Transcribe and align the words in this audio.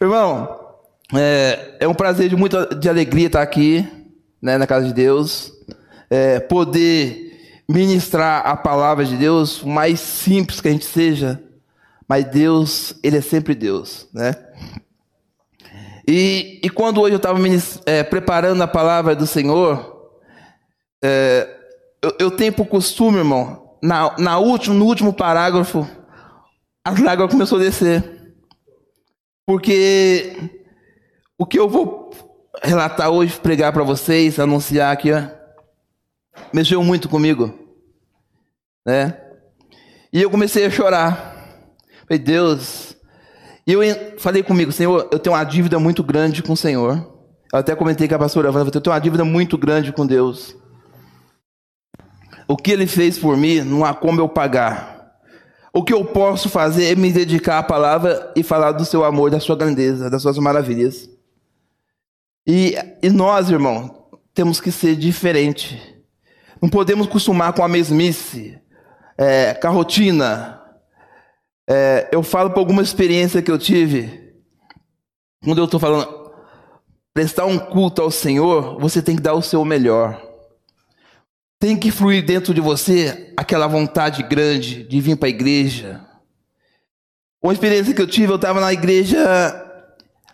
Irmão, 0.00 0.60
é, 1.14 1.76
é, 1.80 1.88
um 1.88 1.94
prazer 1.94 2.28
de 2.28 2.36
muita 2.36 2.66
de 2.74 2.86
alegria 2.88 3.28
estar 3.28 3.40
aqui, 3.40 3.86
né, 4.42 4.58
na 4.58 4.66
casa 4.66 4.86
de 4.86 4.92
Deus, 4.92 5.50
é, 6.10 6.38
poder 6.38 7.62
ministrar 7.66 8.46
a 8.46 8.54
palavra 8.56 9.06
de 9.06 9.16
Deus, 9.16 9.62
o 9.62 9.68
mais 9.68 9.98
simples 9.98 10.60
que 10.60 10.68
a 10.68 10.70
gente 10.70 10.84
seja, 10.84 11.42
mas 12.06 12.26
Deus, 12.26 12.94
Ele 13.02 13.16
é 13.16 13.20
sempre 13.22 13.54
Deus, 13.54 14.06
né? 14.12 14.34
E, 16.06 16.60
e 16.62 16.70
quando 16.70 17.00
hoje 17.00 17.14
eu 17.14 17.16
estava 17.16 17.38
é, 17.86 18.02
preparando 18.04 18.62
a 18.62 18.68
palavra 18.68 19.16
do 19.16 19.26
Senhor, 19.26 20.10
é, 21.02 21.48
eu, 22.02 22.14
eu, 22.18 22.30
tenho 22.30 22.52
por 22.52 22.66
costume, 22.66 23.18
irmão, 23.18 23.70
na, 23.82 24.14
na 24.18 24.38
último, 24.38 24.74
no 24.74 24.84
último 24.84 25.12
parágrafo, 25.12 25.88
as 26.84 27.00
lágrimas 27.00 27.32
começou 27.32 27.58
a 27.58 27.62
descer. 27.62 28.15
Porque 29.46 30.36
o 31.38 31.46
que 31.46 31.58
eu 31.58 31.68
vou 31.68 32.10
relatar 32.62 33.10
hoje, 33.10 33.38
pregar 33.38 33.72
para 33.72 33.84
vocês, 33.84 34.40
anunciar 34.40 34.92
aqui, 34.92 35.12
ó, 35.12 35.22
mexeu 36.52 36.82
muito 36.82 37.08
comigo, 37.08 37.54
né? 38.84 39.20
E 40.12 40.20
eu 40.20 40.30
comecei 40.30 40.66
a 40.66 40.70
chorar. 40.70 41.36
Falei, 42.08 42.18
Deus. 42.18 42.96
E 43.66 43.72
eu 43.72 43.80
falei 44.18 44.42
comigo, 44.42 44.72
Senhor, 44.72 45.08
eu 45.12 45.18
tenho 45.18 45.34
uma 45.34 45.44
dívida 45.44 45.78
muito 45.78 46.02
grande 46.02 46.42
com 46.42 46.54
o 46.54 46.56
Senhor. 46.56 47.14
Eu 47.52 47.58
até 47.58 47.74
comentei 47.74 48.08
com 48.08 48.14
a 48.14 48.18
pastora 48.18 48.48
eu 48.48 48.70
tenho 48.70 48.94
uma 48.94 49.00
dívida 49.00 49.24
muito 49.24 49.56
grande 49.56 49.92
com 49.92 50.06
Deus. 50.06 50.56
O 52.48 52.56
que 52.56 52.70
Ele 52.70 52.86
fez 52.86 53.18
por 53.18 53.36
mim, 53.36 53.60
não 53.60 53.84
há 53.84 53.94
como 53.94 54.20
eu 54.20 54.28
pagar. 54.28 54.95
O 55.76 55.84
que 55.84 55.92
eu 55.92 56.06
posso 56.06 56.48
fazer 56.48 56.86
é 56.86 56.94
me 56.94 57.12
dedicar 57.12 57.58
à 57.58 57.62
palavra 57.62 58.32
e 58.34 58.42
falar 58.42 58.72
do 58.72 58.82
seu 58.82 59.04
amor, 59.04 59.30
da 59.30 59.38
sua 59.38 59.54
grandeza, 59.54 60.08
das 60.08 60.22
suas 60.22 60.38
maravilhas. 60.38 61.06
E, 62.46 62.74
e 63.02 63.10
nós, 63.10 63.50
irmão, 63.50 64.08
temos 64.32 64.58
que 64.58 64.72
ser 64.72 64.96
diferente. 64.96 66.02
Não 66.62 66.70
podemos 66.70 67.06
acostumar 67.06 67.52
com 67.52 67.62
a 67.62 67.68
mesmice, 67.68 68.58
é, 69.18 69.52
com 69.52 69.66
a 69.66 69.70
rotina. 69.70 70.62
É, 71.68 72.08
eu 72.10 72.22
falo 72.22 72.48
por 72.48 72.60
alguma 72.60 72.80
experiência 72.80 73.42
que 73.42 73.50
eu 73.50 73.58
tive. 73.58 74.32
Quando 75.44 75.58
eu 75.58 75.66
estou 75.66 75.78
falando, 75.78 76.32
prestar 77.12 77.44
um 77.44 77.58
culto 77.58 78.00
ao 78.00 78.10
Senhor, 78.10 78.80
você 78.80 79.02
tem 79.02 79.14
que 79.14 79.22
dar 79.22 79.34
o 79.34 79.42
seu 79.42 79.62
melhor. 79.62 80.25
Tem 81.58 81.76
que 81.76 81.90
fluir 81.90 82.24
dentro 82.24 82.52
de 82.52 82.60
você 82.60 83.32
aquela 83.36 83.66
vontade 83.66 84.22
grande 84.22 84.82
de 84.82 85.00
vir 85.00 85.16
para 85.16 85.28
a 85.28 85.30
igreja. 85.30 86.04
Uma 87.42 87.52
experiência 87.52 87.94
que 87.94 88.02
eu 88.02 88.06
tive, 88.06 88.32
eu 88.32 88.36
estava 88.36 88.60
na 88.60 88.72
igreja 88.72 89.62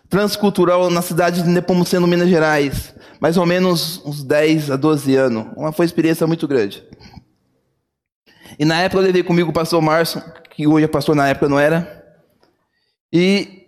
transcultural 0.09 0.89
na 0.89 1.01
cidade 1.01 1.41
de 1.41 1.49
Nepomuceno, 1.49 2.05
Minas 2.05 2.29
Gerais. 2.29 2.93
Mais 3.19 3.37
ou 3.37 3.45
menos 3.45 4.01
uns 4.05 4.23
10 4.23 4.71
a 4.71 4.75
12 4.75 5.15
anos. 5.15 5.45
Uma 5.55 5.71
foi 5.71 5.85
uma 5.85 5.87
experiência 5.87 6.27
muito 6.27 6.47
grande. 6.47 6.83
E 8.59 8.65
na 8.65 8.81
época 8.81 8.99
eu 8.99 9.05
levei 9.05 9.23
comigo 9.23 9.49
o 9.49 9.53
pastor 9.53 9.81
Márcio, 9.81 10.21
que 10.51 10.67
hoje 10.67 10.85
é 10.85 10.87
pastor, 10.87 11.15
na 11.15 11.29
época 11.29 11.49
não 11.49 11.57
era. 11.57 12.03
E 13.11 13.67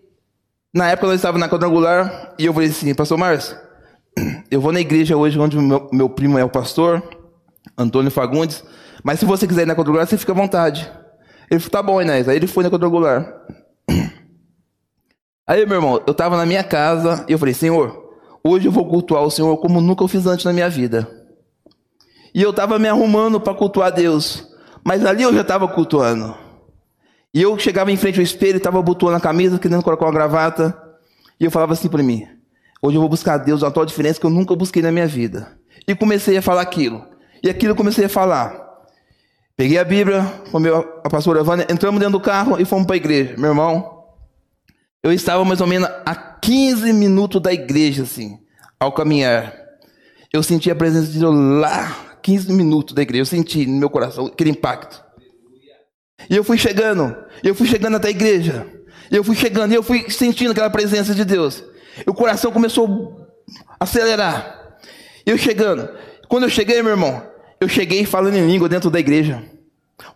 na 0.74 0.90
época 0.90 1.08
nós 1.08 1.16
estávamos 1.16 1.40
na 1.40 1.50
quadrangular 1.50 2.36
e 2.38 2.46
eu 2.46 2.54
falei 2.54 2.70
assim, 2.70 2.94
pastor 2.94 3.18
Márcio, 3.18 3.58
eu 4.52 4.60
vou 4.60 4.72
na 4.72 4.82
igreja 4.82 5.16
hoje 5.16 5.40
onde 5.40 5.58
meu, 5.58 5.90
meu 5.92 6.10
primo 6.10 6.38
é 6.38 6.44
o 6.44 6.50
pastor, 6.50 7.02
Antônio 7.78 8.12
Fagundes, 8.12 8.64
mas 9.04 9.20
se 9.20 9.26
você 9.26 9.48
quiser 9.48 9.64
ir 9.64 9.66
na 9.66 9.76
quadrangular, 9.76 10.08
você 10.08 10.18
fica 10.18 10.32
à 10.32 10.36
vontade. 10.36 10.92
Ele 11.50 11.60
falou, 11.60 11.72
tá 11.72 11.84
bom, 11.84 12.02
Inés. 12.02 12.28
Aí 12.28 12.36
ele 12.36 12.48
foi 12.48 12.64
na 12.64 12.72
quadrangular. 12.72 13.32
Aí, 15.48 15.66
meu 15.66 15.76
irmão, 15.76 16.02
eu 16.08 16.12
estava 16.12 16.36
na 16.38 16.46
minha 16.46 16.64
casa 16.64 17.24
e 17.28 17.32
eu 17.32 17.38
falei, 17.38 17.54
Senhor, 17.54 18.10
hoje 18.44 18.68
eu 18.68 18.72
vou 18.72 18.88
cultuar 18.88 19.24
o 19.24 19.30
Senhor 19.30 19.56
como 19.58 19.80
nunca 19.80 20.04
eu 20.04 20.08
fiz 20.08 20.26
antes 20.26 20.44
na 20.44 20.54
minha 20.54 20.70
vida. 20.70 21.08
E 22.34 22.42
eu 22.42 22.50
estava 22.50 22.80
me 22.80 22.88
arrumando 22.88 23.40
para 23.40 23.54
cultuar 23.54 23.92
Deus. 23.92 24.48
Mas 24.84 25.06
ali 25.06 25.24
eu 25.24 25.34
já 25.34 25.42
estava 25.42 25.68
cultuando. 25.68 26.36
E 27.34 27.42
eu 27.42 27.58
chegava 27.60 27.92
em 27.92 27.98
frente 27.98 28.18
ao 28.18 28.24
espelho, 28.24 28.58
estava 28.58 28.80
abotoando 28.80 29.18
a 29.18 29.22
camisa, 29.22 29.60
querendo 29.60 29.84
colocar 29.84 30.06
uma 30.06 30.12
gravata. 30.12 30.76
E 31.40 31.46
eu 31.46 31.52
falava 31.52 31.74
assim 31.74 31.90
para 31.90 32.02
mim: 32.02 32.28
hoje 32.82 32.98
eu 32.98 33.02
vou 33.02 33.10
buscar 33.10 33.38
Deus, 33.38 33.62
uma 33.62 33.72
tal 33.72 33.86
diferença 33.86 34.20
que 34.20 34.26
eu 34.26 34.30
nunca 34.30 34.56
busquei 34.56 34.82
na 34.82 34.92
minha 34.92 35.08
vida. 35.08 35.58
E 35.88 35.94
comecei 35.94 36.38
a 36.38 36.42
falar 36.42 36.62
aquilo. 36.62 37.15
E 37.46 37.50
aquilo 37.50 37.74
eu 37.74 37.76
comecei 37.76 38.06
a 38.06 38.10
falar. 38.10 38.60
Peguei 39.56 39.78
a 39.78 39.84
Bíblia 39.84 40.24
com 40.52 40.58
a 41.04 41.10
pastora 41.12 41.44
Vânia, 41.44 41.68
entramos 41.70 42.00
dentro 42.00 42.14
do 42.14 42.20
carro 42.20 42.60
e 42.60 42.66
fomos 42.66 42.88
para 42.88 42.96
a 42.96 42.98
igreja. 42.98 43.36
Meu 43.38 43.52
irmão, 43.52 44.04
eu 45.04 45.14
estava 45.14 45.46
mais 45.46 45.62
ou 45.62 45.68
menos 45.68 45.88
a 46.08 46.16
15 46.16 46.92
minutos 46.92 47.40
da 47.40 47.54
igreja, 47.54 48.02
assim, 48.02 48.40
ao 48.80 48.92
caminhar. 48.92 49.56
Eu 50.34 50.42
senti 50.42 50.72
a 50.72 50.76
presença 50.76 51.12
de 51.12 51.20
Deus 51.20 51.36
lá, 51.62 52.18
15 52.24 52.52
minutos 52.52 52.96
da 52.96 53.04
igreja. 53.04 53.22
Eu 53.22 53.26
senti 53.28 53.68
no 53.68 53.78
meu 53.78 53.92
coração 53.92 54.26
aquele 54.26 54.50
impacto. 54.50 55.06
E 56.28 56.36
eu 56.36 56.44
fui 56.44 56.58
chegando, 56.58 57.16
eu 57.44 57.54
fui 57.54 57.68
chegando 57.68 57.98
até 57.98 58.08
a 58.08 58.12
igreja. 58.12 58.68
Eu 59.12 59.24
fui 59.24 59.36
chegando, 59.36 59.72
e 59.72 59.76
eu 59.76 59.84
fui 59.84 60.10
sentindo 60.10 60.50
aquela 60.50 60.72
presença 60.72 61.14
de 61.14 61.24
Deus. 61.24 61.64
E 62.06 62.10
o 62.10 62.14
coração 62.16 62.52
começou 62.52 63.30
a 63.80 63.84
acelerar. 63.84 64.80
Eu 65.24 65.38
chegando. 65.38 65.88
Quando 66.28 66.44
eu 66.44 66.50
cheguei, 66.50 66.82
meu 66.82 66.94
irmão, 66.94 67.35
eu 67.60 67.68
cheguei 67.68 68.06
falando 68.06 68.36
em 68.36 68.46
língua 68.46 68.70
dentro 68.70 68.90
da 68.90 69.00
igreja. 69.00 69.44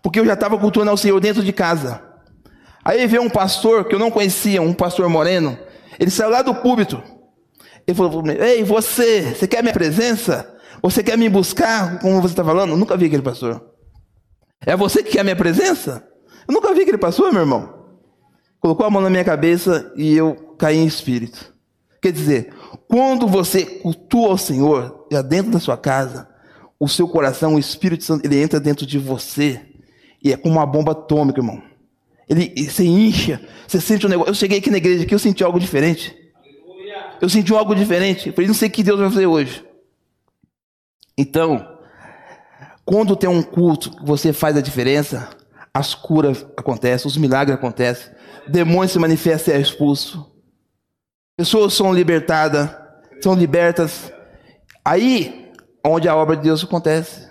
Porque 0.02 0.20
eu 0.20 0.26
já 0.26 0.34
estava 0.34 0.58
cultuando 0.58 0.92
ao 0.92 0.98
Senhor 0.98 1.20
dentro 1.20 1.44
de 1.44 1.54
casa. 1.54 2.02
Aí 2.84 3.06
veio 3.08 3.22
um 3.22 3.30
pastor 3.30 3.86
que 3.86 3.96
eu 3.96 4.00
não 4.00 4.12
conhecia, 4.12 4.62
um 4.62 4.74
pastor 4.74 5.08
moreno. 5.10 5.58
Ele 6.00 6.10
saiu 6.10 6.30
lá 6.30 6.42
do 6.42 6.56
púlpito. 6.56 7.02
Ele 7.86 7.96
falou 7.96 8.24
para 8.24 8.34
mim: 8.34 8.40
Ei, 8.40 8.64
você, 8.64 9.34
você 9.34 9.48
quer 9.48 9.62
minha 9.62 9.74
presença? 9.74 10.56
Você 10.82 11.04
quer 11.04 11.18
me 11.18 11.28
buscar, 11.28 12.00
como 12.00 12.22
você 12.22 12.34
está 12.34 12.44
falando? 12.44 12.72
Eu 12.72 12.78
nunca 12.78 12.96
vi 12.96 13.08
aquele 13.08 13.22
pastor. 13.22 13.62
É 14.66 14.76
você 14.76 15.04
que 15.04 15.12
quer 15.12 15.24
minha 15.24 15.36
presença? 15.36 16.08
Eu 16.48 16.54
nunca 16.54 16.74
vi 16.74 16.82
aquele 16.82 16.98
pastor, 16.98 17.32
meu 17.32 17.42
irmão. 17.42 17.80
Colocou 18.60 18.86
a 18.86 18.90
mão 18.90 19.02
na 19.02 19.10
minha 19.10 19.24
cabeça 19.24 19.92
e 19.96 20.16
eu 20.16 20.56
caí 20.58 20.78
em 20.78 20.86
espírito. 20.86 21.54
Quer 22.02 22.12
dizer, 22.12 22.54
quando 22.88 23.28
você 23.28 23.66
cultua 23.66 24.34
o 24.34 24.38
Senhor, 24.38 25.06
já 25.12 25.22
dentro 25.22 25.52
da 25.52 25.60
sua 25.60 25.78
casa, 25.78 26.29
o 26.80 26.88
seu 26.88 27.08
coração, 27.08 27.56
o 27.56 27.60
Espírito 27.60 28.04
Santo, 28.04 28.26
ele 28.26 28.42
entra 28.42 28.60
dentro 28.60 28.86
de 28.86 28.98
você 28.98 29.62
e 30.24 30.32
é 30.32 30.38
como 30.38 30.56
uma 30.56 30.66
bomba 30.66 30.94
atômica, 30.94 31.40
irmão. 31.40 31.62
Ele, 32.28 32.54
você 32.70 32.86
incha, 32.86 33.42
você 33.68 33.82
sente 33.82 34.06
um 34.06 34.10
negócio. 34.10 34.30
Eu 34.30 34.36
cheguei 34.36 34.60
aqui 34.60 34.70
na 34.70 34.78
igreja 34.78 35.04
aqui, 35.04 35.14
eu 35.14 35.20
senti 35.20 35.44
algo 35.44 35.60
diferente. 35.60 36.16
Eu 37.22 37.28
senti 37.28 37.54
algo 37.54 37.76
diferente. 37.76 38.28
Eu 38.28 38.34
falei, 38.34 38.48
não 38.48 38.54
sei 38.54 38.70
o 38.70 38.72
que 38.72 38.84
Deus 38.84 39.00
vai 39.00 39.10
fazer 39.10 39.26
hoje. 39.26 39.66
Então, 41.18 41.78
quando 42.86 43.16
tem 43.16 43.30
um 43.30 43.42
culto 43.42 43.92
que 43.92 44.06
você 44.06 44.32
faz 44.32 44.56
a 44.56 44.62
diferença, 44.62 45.30
as 45.74 45.94
curas 45.94 46.46
acontecem, 46.56 47.08
os 47.08 47.18
milagres 47.18 47.58
acontecem, 47.58 48.12
demônios 48.48 48.92
se 48.92 49.00
manifestam 49.00 49.54
e 49.54 49.58
é 49.58 49.60
expulso. 49.60 50.32
Pessoas 51.36 51.74
são 51.74 51.94
libertadas, 51.94 52.70
são 53.22 53.34
libertas. 53.34 54.12
Aí, 54.84 55.49
onde 55.84 56.08
a 56.08 56.16
obra 56.16 56.36
de 56.36 56.44
Deus 56.44 56.64
acontece. 56.64 57.28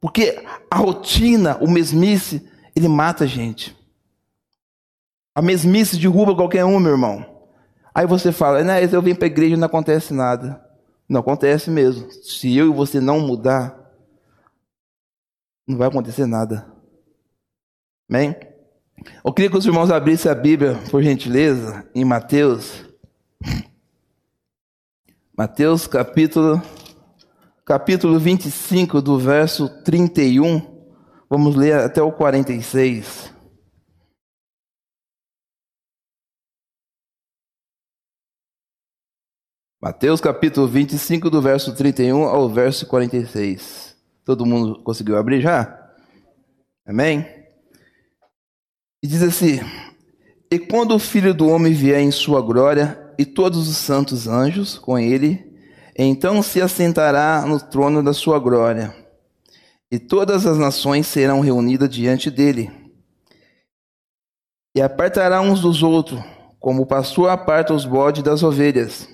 Porque 0.00 0.44
a 0.70 0.76
rotina, 0.76 1.56
o 1.60 1.70
mesmice, 1.70 2.48
ele 2.74 2.88
mata 2.88 3.24
a 3.24 3.26
gente. 3.26 3.76
A 5.34 5.40
mesmice 5.40 5.96
derruba 5.96 6.34
qualquer 6.34 6.64
um, 6.64 6.80
meu 6.80 6.92
irmão. 6.92 7.24
Aí 7.94 8.06
você 8.06 8.32
fala, 8.32 8.62
né, 8.62 8.84
eu 8.84 9.02
vim 9.02 9.14
para 9.14 9.26
a 9.26 9.30
igreja 9.30 9.54
e 9.54 9.58
não 9.58 9.66
acontece 9.66 10.12
nada. 10.12 10.60
Não 11.08 11.20
acontece 11.20 11.70
mesmo. 11.70 12.10
Se 12.10 12.56
eu 12.56 12.66
e 12.66 12.74
você 12.74 13.00
não 13.00 13.20
mudar, 13.20 13.78
não 15.66 15.76
vai 15.76 15.88
acontecer 15.88 16.26
nada. 16.26 16.66
Amém? 18.08 18.34
Eu 19.24 19.32
queria 19.32 19.50
que 19.50 19.56
os 19.56 19.66
irmãos 19.66 19.90
abrissem 19.90 20.30
a 20.30 20.34
Bíblia, 20.34 20.78
por 20.90 21.02
gentileza, 21.02 21.86
em 21.94 22.04
Mateus. 22.04 22.84
Mateus 25.36 25.86
capítulo, 25.86 26.62
capítulo 27.64 28.18
25, 28.18 29.00
do 29.00 29.18
verso 29.18 29.68
31. 29.82 30.60
Vamos 31.30 31.54
ler 31.54 31.74
até 31.74 32.02
o 32.02 32.12
46. 32.12 33.32
Mateus 39.80 40.20
capítulo 40.20 40.68
25, 40.68 41.30
do 41.30 41.40
verso 41.42 41.74
31 41.74 42.24
ao 42.24 42.48
verso 42.48 42.86
46. 42.86 43.96
Todo 44.24 44.46
mundo 44.46 44.82
conseguiu 44.82 45.16
abrir 45.16 45.40
já? 45.40 45.92
Amém? 46.86 47.26
E 49.02 49.06
diz 49.08 49.22
assim: 49.22 49.58
E 50.50 50.58
quando 50.58 50.94
o 50.94 51.00
filho 51.00 51.34
do 51.34 51.48
homem 51.48 51.72
vier 51.72 52.00
em 52.00 52.12
sua 52.12 52.40
glória, 52.40 53.12
e 53.18 53.24
todos 53.24 53.68
os 53.68 53.76
santos 53.76 54.28
anjos 54.28 54.78
com 54.78 54.98
ele, 54.98 55.51
então 55.96 56.42
se 56.42 56.60
assentará 56.60 57.44
no 57.46 57.60
trono 57.60 58.02
da 58.02 58.12
sua 58.12 58.38
glória, 58.38 58.94
e 59.90 59.98
todas 59.98 60.46
as 60.46 60.56
nações 60.56 61.06
serão 61.06 61.40
reunidas 61.40 61.88
diante 61.90 62.30
dele. 62.30 62.70
E 64.74 64.80
apartará 64.80 65.42
uns 65.42 65.60
dos 65.60 65.82
outros, 65.82 66.22
como 66.58 66.82
o 66.82 66.86
pastor 66.86 67.28
aparta 67.28 67.74
os 67.74 67.84
bodes 67.84 68.22
das 68.22 68.42
ovelhas. 68.42 69.06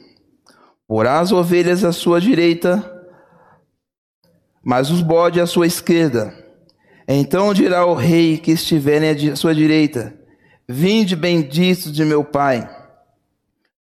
Porá 0.87 1.19
as 1.19 1.33
ovelhas 1.33 1.83
à 1.83 1.93
sua 1.93 2.21
direita, 2.21 2.95
mas 4.63 4.91
os 4.91 5.03
bodes 5.03 5.43
à 5.43 5.47
sua 5.47 5.67
esquerda. 5.67 6.33
Então 7.09 7.53
dirá 7.53 7.85
o 7.85 7.95
rei 7.95 8.39
que 8.39 8.53
estiverem 8.53 9.11
à 9.31 9.35
sua 9.35 9.55
direita: 9.55 10.15
Vinde 10.69 11.17
benditos 11.17 11.93
de 11.93 12.05
meu 12.05 12.23
Pai. 12.23 12.78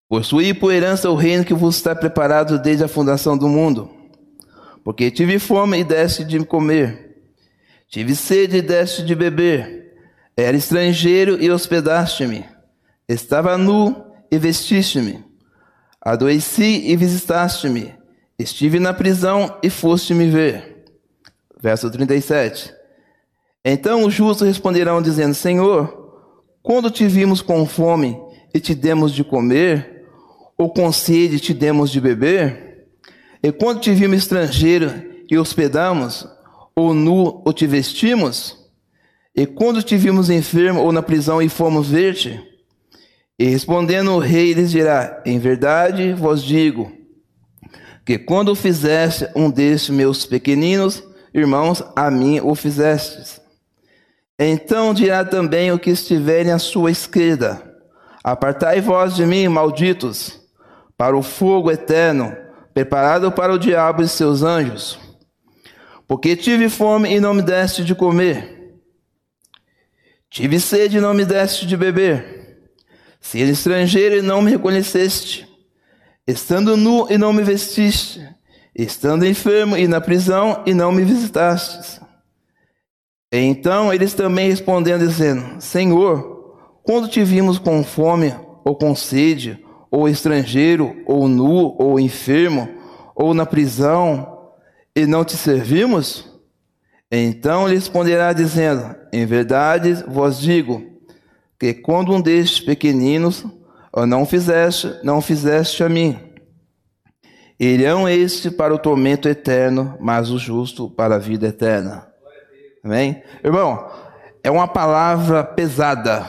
Possuí 0.09 0.55
por 0.55 0.73
herança 0.73 1.11
o 1.11 1.17
reino 1.17 1.45
que 1.45 1.55
vos 1.55 1.77
está 1.77 1.95
preparado 1.95 2.59
desde 2.59 2.85
a 2.85 2.89
fundação 2.89 3.37
do 3.37 3.49
mundo. 3.49 3.91
Porque 4.85 5.11
tive 5.11 5.39
fome 5.41 5.81
e 5.81 5.85
deste 5.85 6.25
de 6.25 6.39
comer, 6.45 7.17
tive 7.89 8.15
sede 8.15 8.59
e 8.59 8.63
deste 8.63 9.05
de 9.05 9.17
beber, 9.17 9.97
era 10.37 10.57
estrangeiro 10.57 11.43
e 11.43 11.51
hospedaste-me, 11.51 12.45
estava 13.09 13.59
nu 13.59 14.05
e 14.31 14.39
vestiste-me, 14.39 15.25
adoeci 16.01 16.85
e 16.87 16.97
visitaste-me, 16.97 17.95
estive 18.39 18.79
na 18.79 18.95
prisão 18.95 19.59
e 19.61 19.69
foste 19.69 20.15
me 20.15 20.29
ver. 20.29 20.85
Verso 21.61 21.91
37. 21.91 22.73
Então 23.65 24.05
os 24.05 24.15
justos 24.15 24.47
responderão, 24.47 25.03
dizendo: 25.03 25.35
Senhor, 25.35 26.31
quando 26.63 26.93
te 26.93 27.09
vimos 27.09 27.43
com 27.43 27.67
fome 27.67 28.17
e 28.55 28.61
te 28.61 28.73
demos 28.73 29.13
de 29.13 29.25
comer, 29.25 29.96
ou 30.57 30.71
com 30.71 30.91
sede 30.93 31.41
te 31.41 31.53
demos 31.53 31.91
de 31.91 32.01
beber? 32.01 32.87
E 33.43 33.53
quando 33.53 33.81
te 33.81 33.93
vimos 33.93 34.19
estrangeiro 34.19 34.91
e 35.31 35.39
hospedamos, 35.39 36.27
ou 36.75 36.93
nu 36.93 37.43
ou 37.45 37.53
te 37.53 37.67
vestimos? 37.67 38.57
E 39.35 39.47
quando 39.47 39.83
te 39.83 39.97
vimos 39.97 40.31
enfermo 40.31 40.81
ou 40.81 40.93
na 40.93 41.03
prisão 41.03 41.43
e 41.43 41.49
fomos 41.49 41.89
ver-te? 41.89 42.41
E 43.39 43.45
respondendo 43.47 44.13
o 44.13 44.19
rei 44.19 44.55
lhes 44.55 44.71
dirá: 44.71 45.23
Em 45.27 45.39
verdade 45.39 46.15
vos 46.15 46.43
digo, 46.43 46.91
que 48.05 48.19
quando 48.19 48.55
fizeste 48.55 49.29
um 49.35 49.51
destes 49.51 49.91
meus 49.91 50.25
pequeninos 50.25 51.03
irmãos, 51.35 51.83
a 51.95 52.11
mim 52.11 52.41
o 52.41 52.55
fizestes. 52.55 53.41
Então 54.39 54.95
dirá 54.95 55.25
também 55.25 55.71
o 55.71 55.79
que 55.79 55.91
estiverem 55.91 56.53
à 56.53 56.59
sua 56.59 56.91
esquerda: 56.91 57.63
Apartai 58.25 58.81
vós 58.81 59.15
de 59.15 59.27
mim, 59.27 59.49
malditos, 59.49 60.41
para 60.97 61.17
o 61.17 61.23
fogo 61.23 61.71
eterno, 61.71 62.37
preparado 62.73 63.31
para 63.31 63.53
o 63.53 63.59
diabo 63.59 64.03
e 64.03 64.09
seus 64.09 64.43
anjos. 64.43 64.99
Porque 66.07 66.37
tive 66.37 66.69
fome 66.69 67.15
e 67.15 67.21
não 67.21 67.35
me 67.35 67.43
deste 67.43 67.85
de 67.85 67.95
comer, 67.95 68.75
tive 70.31 70.61
sede 70.61 70.99
e 70.99 71.01
não 71.01 71.13
me 71.13 71.25
deste 71.25 71.67
de 71.67 71.77
beber, 71.77 72.71
sendo 73.21 73.51
estrangeiro 73.51 74.17
e 74.17 74.23
não 74.23 74.41
me 74.41 74.53
reconheceste, 74.53 75.49
estando 76.27 76.77
nu 76.77 77.07
e 77.11 77.19
não 77.19 77.33
me 77.33 77.43
vestiste, 77.43 78.27
estando 78.75 79.27
enfermo 79.27 79.77
e 79.77 79.89
na 79.89 80.01
prisão 80.01 80.63
e 80.65 80.73
não 80.73 80.93
me 80.93 81.03
visitastes. 81.03 82.01
Então 83.33 83.93
eles 83.93 84.15
também 84.15 84.49
responderam, 84.49 85.05
dizendo: 85.05 85.61
Senhor, 85.61 86.81
quando 86.85 87.09
te 87.09 87.25
vimos 87.25 87.59
com 87.59 87.83
fome, 87.83 88.33
ou 88.65 88.77
com 88.77 88.95
sede, 88.95 89.65
ou 89.91 90.09
estrangeiro, 90.09 91.03
ou 91.07 91.29
nu, 91.29 91.75
ou 91.79 91.99
enfermo, 91.99 92.69
ou 93.15 93.33
na 93.33 93.47
prisão, 93.47 94.51
e 94.95 95.07
não 95.07 95.25
te 95.25 95.37
servimos? 95.37 96.29
Então 97.11 97.69
lhe 97.69 97.75
responderá, 97.75 98.33
dizendo: 98.33 98.95
Em 99.13 99.25
verdade 99.25 99.95
vos 100.07 100.39
digo, 100.39 100.83
que 101.59 101.73
quando 101.73 102.13
um 102.13 102.21
destes 102.21 102.61
pequeninos 102.61 103.45
não 104.07 104.27
fizeste, 104.27 104.93
não 105.03 105.21
fizeste 105.21 105.83
a 105.83 105.89
mim. 105.89 106.19
Irão 107.59 108.07
este 108.07 108.51
para 108.51 108.75
o 108.75 108.79
tormento 108.79 109.29
eterno, 109.29 109.97
mas 109.99 110.31
o 110.31 110.39
justo 110.39 110.91
para 110.91 111.15
a 111.15 111.19
vida 111.19 111.47
eterna. 111.47 112.07
Amém? 112.85 113.23
Irmão, 113.43 113.91
é 114.45 114.51
uma 114.51 114.69
palavra 114.69 115.43
pesada, 115.43 116.27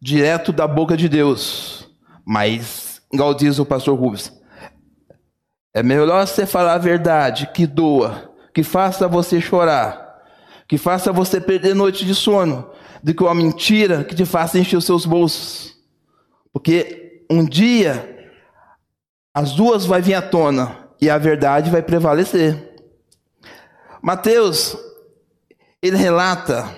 direto 0.00 0.52
da 0.52 0.66
boca 0.66 0.96
de 0.96 1.08
Deus. 1.08 1.81
Mas, 2.24 3.02
igual 3.12 3.34
diz 3.34 3.58
o 3.58 3.66
pastor 3.66 3.98
Rubens, 3.98 4.32
é 5.74 5.82
melhor 5.82 6.26
você 6.26 6.46
falar 6.46 6.74
a 6.74 6.78
verdade 6.78 7.48
que 7.52 7.66
doa, 7.66 8.30
que 8.54 8.62
faça 8.62 9.08
você 9.08 9.40
chorar, 9.40 10.22
que 10.68 10.76
faça 10.76 11.12
você 11.12 11.40
perder 11.40 11.74
noite 11.74 12.04
de 12.04 12.14
sono, 12.14 12.70
do 13.02 13.14
que 13.14 13.22
uma 13.22 13.34
mentira 13.34 14.04
que 14.04 14.14
te 14.14 14.24
faça 14.24 14.58
encher 14.58 14.76
os 14.76 14.84
seus 14.84 15.06
bolsos. 15.06 15.76
Porque 16.52 17.24
um 17.30 17.44
dia 17.44 18.30
as 19.34 19.52
duas 19.52 19.86
vai 19.86 20.02
vir 20.02 20.14
à 20.14 20.22
tona 20.22 20.88
e 21.00 21.08
a 21.08 21.16
verdade 21.16 21.70
vai 21.70 21.82
prevalecer. 21.82 22.70
Mateus 24.02 24.76
ele 25.80 25.96
relata 25.96 26.76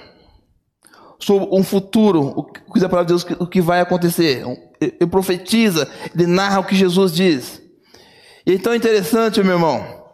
sobre 1.19 1.49
um 1.53 1.63
futuro, 1.63 2.33
o 2.37 2.45
que 2.45 2.85
a 2.85 2.89
palavra 2.89 3.05
de 3.05 3.09
Deus, 3.09 3.41
o 3.41 3.47
que 3.47 3.61
vai 3.61 3.81
acontecer. 3.81 4.45
Ele 5.01 5.11
profetiza, 5.11 5.89
ele 6.15 6.27
narra 6.27 6.61
o 6.61 6.65
que 6.65 6.75
Jesus 6.75 7.13
diz. 7.13 7.63
E 8.47 8.55
então 8.55 8.73
é 8.73 8.77
interessante, 8.77 9.43
meu 9.43 9.55
irmão, 9.55 10.05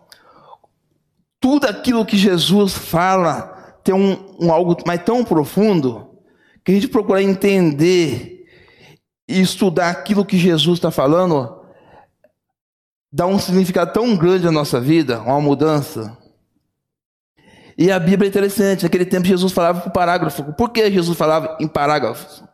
tudo 1.41 1.67
aquilo 1.67 2.05
que 2.05 2.17
Jesus 2.17 2.75
fala 2.75 3.79
tem 3.83 3.95
um, 3.95 4.37
um 4.39 4.53
algo 4.53 4.77
mais 4.87 5.03
tão 5.03 5.25
profundo 5.25 6.11
que 6.65 6.73
a 6.73 6.75
gente 6.75 6.89
procurar 6.89 7.23
entender 7.23 8.45
e 9.27 9.41
estudar 9.41 9.91
aquilo 9.91 10.25
que 10.25 10.37
Jesus 10.37 10.79
está 10.79 10.91
falando 10.91 11.61
dá 13.13 13.27
um 13.27 13.39
significado 13.39 13.93
tão 13.93 14.17
grande 14.17 14.45
na 14.45 14.53
nossa 14.53 14.81
vida, 14.81 15.21
uma 15.21 15.41
mudança. 15.41 16.17
E 17.77 17.91
a 17.91 17.99
Bíblia 17.99 18.29
é 18.29 18.31
interessante. 18.31 18.83
Naquele 18.83 19.07
tempo 19.07 19.27
Jesus 19.27 19.53
falava 19.53 19.81
por 19.81 19.91
parágrafo. 19.91 20.53
Por 20.53 20.71
que 20.71 20.91
Jesus 20.91 21.17
falava 21.17 21.57
em 21.59 21.67
parágrafos? 21.67 22.45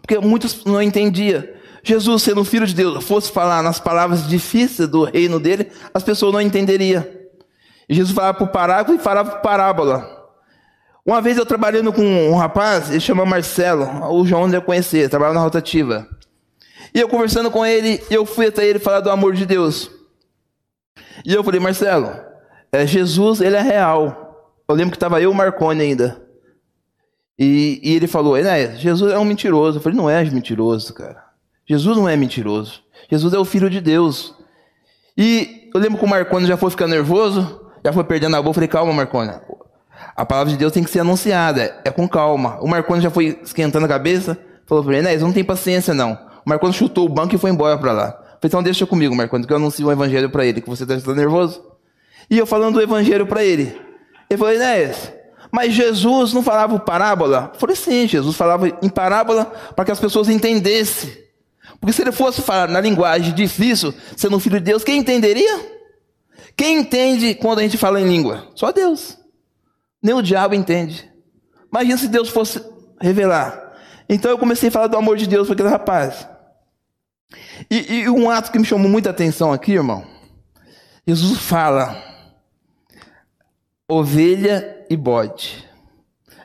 Porque 0.00 0.18
muitos 0.18 0.64
não 0.64 0.80
entendiam. 0.80 1.44
Jesus, 1.82 2.22
sendo 2.22 2.44
filho 2.44 2.66
de 2.66 2.74
Deus, 2.74 3.04
fosse 3.04 3.30
falar 3.32 3.62
nas 3.62 3.80
palavras 3.80 4.26
difíceis 4.28 4.88
do 4.88 5.04
reino 5.04 5.40
dele, 5.40 5.70
as 5.94 6.02
pessoas 6.02 6.32
não 6.32 6.40
entenderiam. 6.40 7.04
Jesus 7.88 8.14
falava 8.14 8.38
por 8.38 8.48
parágrafo 8.48 8.94
e 8.94 9.02
falava 9.02 9.30
por 9.30 9.40
parábola. 9.40 10.20
Uma 11.04 11.20
vez 11.20 11.38
eu 11.38 11.46
trabalhando 11.46 11.92
com 11.92 12.02
um 12.02 12.36
rapaz, 12.36 12.90
ele 12.90 13.00
chama 13.00 13.24
Marcelo, 13.24 14.12
o 14.12 14.24
João 14.26 14.48
deve 14.48 14.64
conhecer, 14.64 15.08
trabalhava 15.08 15.38
na 15.38 15.44
rotativa. 15.44 16.06
E 16.94 17.00
eu 17.00 17.08
conversando 17.08 17.50
com 17.50 17.64
ele, 17.64 18.02
eu 18.10 18.26
fui 18.26 18.46
até 18.46 18.66
ele 18.66 18.78
falar 18.78 19.00
do 19.00 19.10
amor 19.10 19.34
de 19.34 19.46
Deus. 19.46 19.90
E 21.24 21.32
eu 21.32 21.42
falei, 21.42 21.60
Marcelo, 21.60 22.14
é, 22.72 22.86
Jesus, 22.86 23.40
ele 23.40 23.56
é 23.56 23.60
real. 23.60 24.54
Eu 24.68 24.74
lembro 24.74 24.92
que 24.92 24.96
estava 24.96 25.20
eu 25.20 25.30
e 25.30 25.32
o 25.32 25.34
Marconi 25.34 25.82
ainda. 25.82 26.22
E, 27.38 27.80
e 27.82 27.94
ele 27.94 28.06
falou, 28.06 28.36
Jesus 28.76 29.12
é 29.12 29.18
um 29.18 29.24
mentiroso. 29.24 29.78
Eu 29.78 29.82
falei, 29.82 29.96
não 29.96 30.10
é 30.10 30.22
mentiroso, 30.24 30.92
cara. 30.92 31.29
Jesus 31.70 31.96
não 31.96 32.08
é 32.08 32.16
mentiroso. 32.16 32.82
Jesus 33.08 33.32
é 33.32 33.38
o 33.38 33.44
Filho 33.44 33.70
de 33.70 33.80
Deus. 33.80 34.34
E 35.16 35.70
eu 35.72 35.80
lembro 35.80 36.00
que 36.00 36.04
o 36.04 36.08
Marconi 36.08 36.44
já 36.44 36.56
foi 36.56 36.68
ficando 36.68 36.90
nervoso, 36.90 37.60
já 37.84 37.92
foi 37.92 38.02
perdendo 38.02 38.34
a 38.34 38.42
boca. 38.42 38.54
Falei, 38.54 38.66
calma, 38.66 38.92
Marconi. 38.92 39.30
A 40.16 40.26
palavra 40.26 40.50
de 40.50 40.58
Deus 40.58 40.72
tem 40.72 40.82
que 40.82 40.90
ser 40.90 40.98
anunciada, 40.98 41.80
é 41.84 41.90
com 41.92 42.08
calma. 42.08 42.58
O 42.60 42.66
Marconi 42.66 43.00
já 43.00 43.08
foi 43.08 43.38
esquentando 43.44 43.86
a 43.86 43.88
cabeça, 43.88 44.36
falou 44.66 44.82
para 44.82 44.94
ele, 44.94 45.06
Enéas, 45.06 45.22
não 45.22 45.32
tem 45.32 45.44
paciência 45.44 45.94
não. 45.94 46.14
O 46.44 46.48
Marconi 46.48 46.72
chutou 46.72 47.06
o 47.06 47.08
banco 47.08 47.36
e 47.36 47.38
foi 47.38 47.52
embora 47.52 47.78
para 47.78 47.92
lá. 47.92 48.10
Falei, 48.14 48.40
então 48.46 48.64
deixa 48.64 48.84
comigo, 48.84 49.14
Marconi, 49.14 49.46
que 49.46 49.52
eu 49.52 49.56
anuncio 49.56 49.86
o 49.86 49.92
evangelho 49.92 50.28
para 50.28 50.44
ele, 50.44 50.60
que 50.60 50.68
você 50.68 50.82
está 50.82 51.14
nervoso. 51.14 51.64
E 52.28 52.36
eu 52.36 52.46
falando 52.46 52.74
do 52.74 52.82
evangelho 52.82 53.28
para 53.28 53.44
ele. 53.44 53.80
Ele 54.28 54.36
falou, 54.36 54.52
Enéas, 54.52 55.12
mas 55.52 55.72
Jesus 55.72 56.32
não 56.32 56.42
falava 56.42 56.80
parábola? 56.80 57.52
Eu 57.54 57.60
falei, 57.60 57.76
sim, 57.76 58.08
Jesus 58.08 58.34
falava 58.34 58.66
em 58.82 58.88
parábola 58.88 59.44
para 59.76 59.84
que 59.84 59.92
as 59.92 60.00
pessoas 60.00 60.28
entendessem. 60.28 61.29
Porque 61.80 61.92
se 61.94 62.02
ele 62.02 62.12
fosse 62.12 62.42
falar 62.42 62.68
na 62.68 62.80
linguagem 62.80 63.34
difícil, 63.34 63.94
sendo 64.16 64.38
filho 64.38 64.58
de 64.58 64.66
Deus, 64.66 64.84
quem 64.84 64.98
entenderia? 64.98 65.80
Quem 66.54 66.78
entende 66.78 67.34
quando 67.34 67.60
a 67.60 67.62
gente 67.62 67.78
fala 67.78 68.00
em 68.00 68.06
língua? 68.06 68.48
Só 68.54 68.70
Deus. 68.70 69.16
Nem 70.02 70.14
o 70.14 70.22
diabo 70.22 70.54
entende. 70.54 71.10
Imagina 71.72 71.96
se 71.96 72.08
Deus 72.08 72.28
fosse 72.28 72.62
revelar. 73.00 73.72
Então 74.08 74.30
eu 74.30 74.36
comecei 74.36 74.68
a 74.68 74.72
falar 74.72 74.88
do 74.88 74.96
amor 74.96 75.16
de 75.16 75.26
Deus 75.26 75.46
para 75.46 75.54
aquele 75.54 75.68
rapaz. 75.68 76.28
E, 77.70 78.00
e 78.00 78.10
um 78.10 78.28
ato 78.28 78.52
que 78.52 78.58
me 78.58 78.64
chamou 78.64 78.90
muita 78.90 79.10
atenção 79.10 79.52
aqui, 79.52 79.72
irmão. 79.72 80.04
Jesus 81.06 81.38
fala 81.38 81.96
ovelha 83.88 84.84
e 84.90 84.96
bode. 84.96 85.66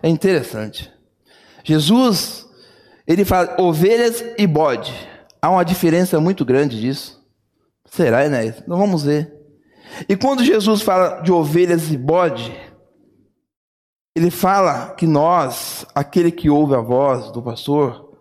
É 0.01 0.07
interessante. 0.07 0.91
Jesus, 1.63 2.47
ele 3.07 3.25
fala 3.25 3.59
ovelhas 3.59 4.23
e 4.37 4.47
bode. 4.47 4.93
Há 5.45 5.49
uma 5.51 5.63
diferença 5.63 6.19
muito 6.19 6.43
grande 6.43 6.81
disso. 6.81 7.23
Será, 7.85 8.25
Enéas? 8.25 8.63
Não 8.65 8.79
vamos 8.79 9.03
ver. 9.03 9.31
E 10.09 10.17
quando 10.17 10.43
Jesus 10.43 10.81
fala 10.81 11.21
de 11.21 11.31
ovelhas 11.31 11.91
e 11.91 11.97
bode, 11.97 12.51
ele 14.15 14.31
fala 14.31 14.95
que 14.95 15.05
nós, 15.05 15.85
aquele 15.93 16.31
que 16.31 16.49
ouve 16.49 16.73
a 16.73 16.79
voz 16.79 17.31
do 17.31 17.43
pastor, 17.43 18.17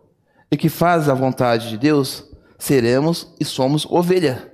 e 0.53 0.57
que 0.59 0.69
faz 0.69 1.09
a 1.09 1.15
vontade 1.15 1.71
de 1.71 1.79
Deus, 1.79 2.31
seremos 2.59 3.35
e 3.41 3.45
somos 3.47 3.87
ovelha. 3.87 4.53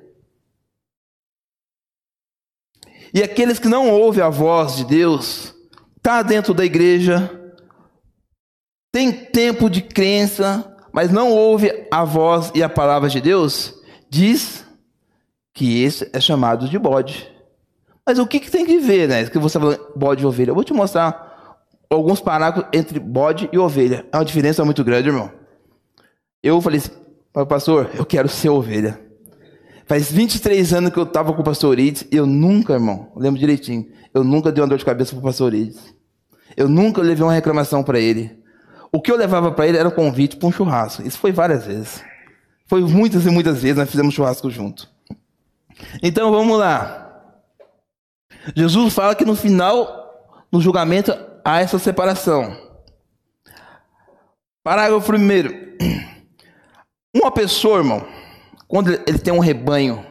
E 3.12 3.20
aqueles 3.20 3.58
que 3.58 3.66
não 3.66 3.90
ouvem 3.90 4.22
a 4.22 4.30
voz 4.30 4.76
de 4.76 4.84
Deus, 4.84 5.52
tá 6.00 6.22
dentro 6.22 6.54
da 6.54 6.64
igreja, 6.64 7.52
tem 8.92 9.10
tempo 9.10 9.68
de 9.68 9.82
crença, 9.82 10.69
mas 10.92 11.11
não 11.11 11.32
ouve 11.32 11.87
a 11.90 12.04
voz 12.04 12.50
e 12.54 12.62
a 12.62 12.68
palavra 12.68 13.09
de 13.09 13.20
Deus, 13.20 13.75
diz 14.09 14.64
que 15.52 15.82
esse 15.82 16.09
é 16.12 16.20
chamado 16.20 16.68
de 16.68 16.78
bode. 16.78 17.30
Mas 18.06 18.18
o 18.18 18.26
que, 18.26 18.40
que 18.40 18.50
tem 18.50 18.66
que 18.66 18.78
ver, 18.78 19.09
né? 19.09 19.25
Que 19.26 19.38
você 19.38 19.59
falou 19.59 19.92
bode 19.94 20.23
e 20.23 20.26
ovelha. 20.26 20.50
Eu 20.50 20.54
vou 20.54 20.64
te 20.64 20.73
mostrar 20.73 21.59
alguns 21.88 22.20
parágrafos 22.20 22.68
entre 22.73 22.99
bode 22.99 23.49
e 23.52 23.59
ovelha. 23.59 24.06
É 24.12 24.16
uma 24.16 24.25
diferença 24.25 24.64
muito 24.64 24.82
grande, 24.82 25.09
irmão. 25.09 25.30
Eu 26.42 26.61
falei 26.61 26.78
assim, 26.78 26.90
pastor, 27.47 27.90
eu 27.94 28.04
quero 28.04 28.28
ser 28.28 28.49
ovelha. 28.49 28.99
Faz 29.87 30.11
23 30.11 30.73
anos 30.73 30.92
que 30.92 30.99
eu 30.99 31.02
estava 31.02 31.32
com 31.32 31.42
o 31.42 31.44
pastor 31.44 31.78
Ides 31.78 32.06
e 32.11 32.16
eu 32.16 32.25
nunca, 32.25 32.75
irmão, 32.75 33.12
lembro 33.16 33.40
direitinho, 33.40 33.88
eu 34.14 34.23
nunca 34.23 34.52
dei 34.52 34.62
uma 34.62 34.68
dor 34.68 34.78
de 34.78 34.85
cabeça 34.85 35.11
para 35.11 35.20
o 35.20 35.23
pastor 35.23 35.52
Ides. 35.52 35.94
Eu 36.56 36.68
nunca 36.68 37.02
levei 37.02 37.25
uma 37.25 37.32
reclamação 37.32 37.82
para 37.82 37.99
ele. 37.99 38.39
O 38.92 39.00
que 39.00 39.11
eu 39.11 39.16
levava 39.16 39.52
para 39.52 39.66
ele 39.66 39.78
era 39.78 39.88
um 39.88 39.92
convite 39.92 40.37
para 40.37 40.49
um 40.49 40.52
churrasco. 40.52 41.02
Isso 41.02 41.18
foi 41.18 41.32
várias 41.32 41.66
vezes. 41.66 42.04
Foi 42.66 42.82
muitas 42.82 43.25
e 43.26 43.30
muitas 43.30 43.62
vezes 43.62 43.76
nós 43.76 43.90
fizemos 43.90 44.14
churrasco 44.14 44.50
junto. 44.50 44.88
Então 46.02 46.30
vamos 46.30 46.59
lá. 46.59 47.23
Jesus 48.54 48.94
fala 48.94 49.14
que 49.14 49.25
no 49.25 49.37
final, 49.37 50.44
no 50.50 50.61
julgamento, 50.61 51.12
há 51.44 51.61
essa 51.61 51.78
separação. 51.78 52.56
Parágrafo 54.62 55.06
primeiro. 55.06 55.54
Uma 57.14 57.30
pessoa, 57.30 57.78
irmão, 57.78 58.06
quando 58.68 58.92
ele 58.92 59.18
tem 59.18 59.32
um 59.32 59.40
rebanho 59.40 60.06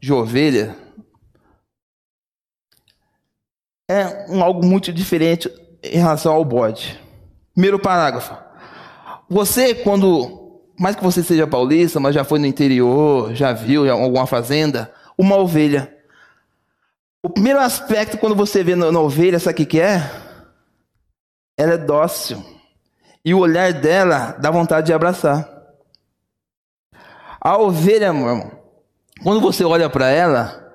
de 0.00 0.12
ovelha, 0.12 0.76
é 3.90 4.30
um, 4.30 4.42
algo 4.42 4.64
muito 4.64 4.92
diferente 4.92 5.50
em 5.82 5.98
relação 5.98 6.32
ao 6.32 6.44
bode. 6.44 7.00
Primeiro 7.54 7.78
parágrafo. 7.78 8.36
Você, 9.30 9.74
quando, 9.74 10.60
mais 10.78 10.96
que 10.96 11.02
você 11.02 11.22
seja 11.22 11.46
paulista, 11.46 12.00
mas 12.00 12.14
já 12.14 12.24
foi 12.24 12.38
no 12.38 12.46
interior, 12.46 13.34
já 13.34 13.52
viu 13.52 13.90
alguma 13.90 14.26
fazenda, 14.26 14.92
uma 15.16 15.36
ovelha. 15.36 15.94
O 17.22 17.30
primeiro 17.30 17.60
aspecto, 17.60 18.18
quando 18.18 18.34
você 18.34 18.62
vê 18.62 18.74
na, 18.74 18.88
ovelha, 19.00 19.38
sabe 19.38 19.54
o 19.54 19.56
que, 19.56 19.66
que 19.66 19.80
é? 19.80 20.10
Ela 21.56 21.74
é 21.74 21.78
dócil. 21.78 22.44
E 23.24 23.32
o 23.32 23.38
olhar 23.38 23.72
dela 23.72 24.36
dá 24.38 24.50
vontade 24.50 24.88
de 24.88 24.92
abraçar. 24.92 25.48
A 27.40 27.56
ovelha, 27.56 28.12
meu 28.12 28.28
irmão, 28.28 28.52
quando 29.22 29.40
você 29.40 29.64
olha 29.64 29.88
para 29.88 30.08
ela, 30.10 30.72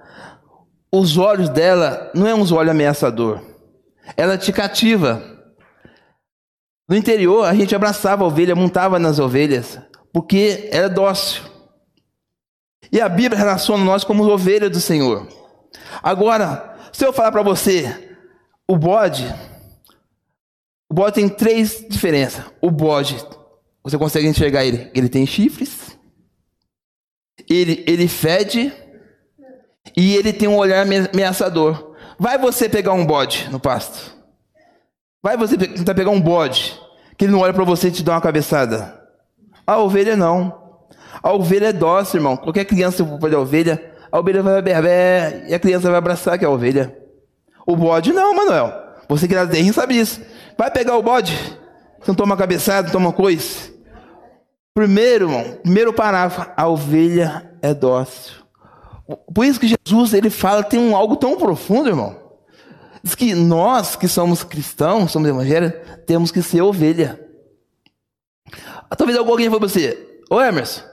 os 0.91 1.17
olhos 1.17 1.49
dela 1.49 2.09
não 2.15 2.25
é 2.25 2.33
um 2.33 2.51
olho 2.53 2.71
ameaçador. 2.71 3.41
Ela 4.17 4.37
te 4.37 4.51
cativa. 4.51 5.38
No 6.89 6.95
interior, 6.95 7.45
a 7.45 7.53
gente 7.53 7.75
abraçava 7.75 8.23
a 8.23 8.27
ovelha, 8.27 8.55
montava 8.55 8.97
nas 8.97 9.19
ovelhas, 9.19 9.79
porque 10.11 10.67
ela 10.71 10.87
é 10.87 10.89
dócil. 10.89 11.43
E 12.91 12.99
a 12.99 13.07
Bíblia 13.07 13.37
relaciona 13.37 13.83
nós 13.83 14.03
como 14.03 14.27
ovelhas 14.27 14.71
do 14.71 14.81
Senhor. 14.81 15.27
Agora, 16.01 16.75
se 16.91 17.05
eu 17.05 17.13
falar 17.13 17.31
para 17.31 17.43
você, 17.43 18.17
o 18.67 18.75
bode, 18.75 19.23
o 20.89 20.93
bode 20.95 21.13
tem 21.13 21.29
três 21.29 21.85
diferenças. 21.87 22.43
O 22.59 22.71
bode, 22.71 23.23
você 23.83 23.95
consegue 23.95 24.27
enxergar 24.27 24.65
ele, 24.65 24.89
ele 24.95 25.09
tem 25.09 25.27
chifres, 25.27 25.95
ele, 27.47 27.83
ele 27.85 28.07
fede 28.07 28.73
e 29.95 30.15
ele 30.15 30.33
tem 30.33 30.47
um 30.47 30.57
olhar 30.57 30.83
ameaçador. 31.13 31.95
Vai 32.17 32.39
você 32.39 32.67
pegar 32.67 32.93
um 32.93 33.05
bode 33.05 33.47
no 33.51 33.59
pasto. 33.59 34.18
Vai 35.21 35.35
você 35.35 35.57
tentar 35.57 35.93
pegar 35.93 36.11
um 36.11 36.21
bode, 36.21 36.79
que 37.17 37.25
ele 37.25 37.31
não 37.31 37.39
olha 37.39 37.53
para 37.53 37.65
você 37.65 37.89
e 37.89 37.91
te 37.91 38.03
dá 38.03 38.13
uma 38.13 38.21
cabeçada. 38.21 38.97
A 39.67 39.77
ovelha 39.77 40.15
não. 40.15 40.79
A 41.21 41.33
ovelha 41.33 41.67
é 41.67 41.73
dócil, 41.73 42.19
irmão. 42.19 42.37
Qualquer 42.37 42.65
criança 42.65 43.05
for 43.05 43.33
a 43.33 43.39
ovelha, 43.39 43.93
a 44.11 44.17
ovelha 44.17 44.41
vai 44.41 44.61
berber 44.61 45.45
e 45.47 45.53
a 45.53 45.59
criança 45.59 45.89
vai 45.89 45.97
abraçar 45.97 46.39
que 46.39 46.45
é 46.45 46.47
a 46.47 46.51
ovelha. 46.51 46.97
O 47.67 47.75
bode 47.75 48.13
não, 48.13 48.33
Manuel. 48.33 48.73
Você 49.09 49.27
que 49.27 49.35
nasce 49.35 49.51
terrinho 49.51 49.73
sabe 49.73 49.99
isso. 49.99 50.21
Vai 50.57 50.71
pegar 50.71 50.95
o 50.95 51.03
bode, 51.03 51.35
você 51.99 52.11
não 52.11 52.15
toma 52.15 52.37
cabeçada, 52.37 52.91
toma 52.91 53.11
coisa. 53.11 53.69
Primeiro, 54.73 55.25
irmão, 55.25 55.57
primeiro 55.61 55.93
parágrafo, 55.93 56.49
a 56.55 56.67
ovelha 56.67 57.53
é 57.61 57.73
dócil. 57.73 58.35
Por 59.33 59.45
isso 59.45 59.59
que 59.59 59.67
Jesus 59.67 60.13
ele 60.13 60.29
fala, 60.29 60.63
tem 60.63 60.79
um 60.79 60.95
algo 60.95 61.15
tão 61.15 61.37
profundo, 61.37 61.89
irmão. 61.89 62.15
Diz 63.03 63.15
que 63.15 63.33
nós 63.33 63.95
que 63.95 64.07
somos 64.07 64.43
cristãos, 64.43 65.11
somos 65.11 65.29
evangélicos, 65.29 65.79
temos 66.05 66.31
que 66.31 66.41
ser 66.41 66.61
ovelha. 66.61 67.19
Talvez 68.97 69.17
alguém 69.17 69.45
falou 69.45 69.59
para 69.59 69.69
você, 69.69 70.19
ô 70.29 70.41
Emerson, 70.41 70.83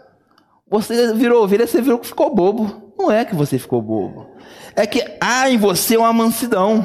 você 0.68 1.14
virou 1.14 1.42
ovelha, 1.42 1.66
você 1.66 1.80
virou 1.80 1.98
que 1.98 2.06
ficou 2.06 2.34
bobo. 2.34 2.92
Não 2.98 3.10
é 3.10 3.25
que 3.25 3.34
você 3.34 3.58
ficou 3.58 3.80
bobo. 3.80 4.26
É 4.75 4.86
que 4.86 5.02
há 5.20 5.50
em 5.50 5.58
você 5.58 5.96
uma 5.96 6.12
mansidão. 6.12 6.84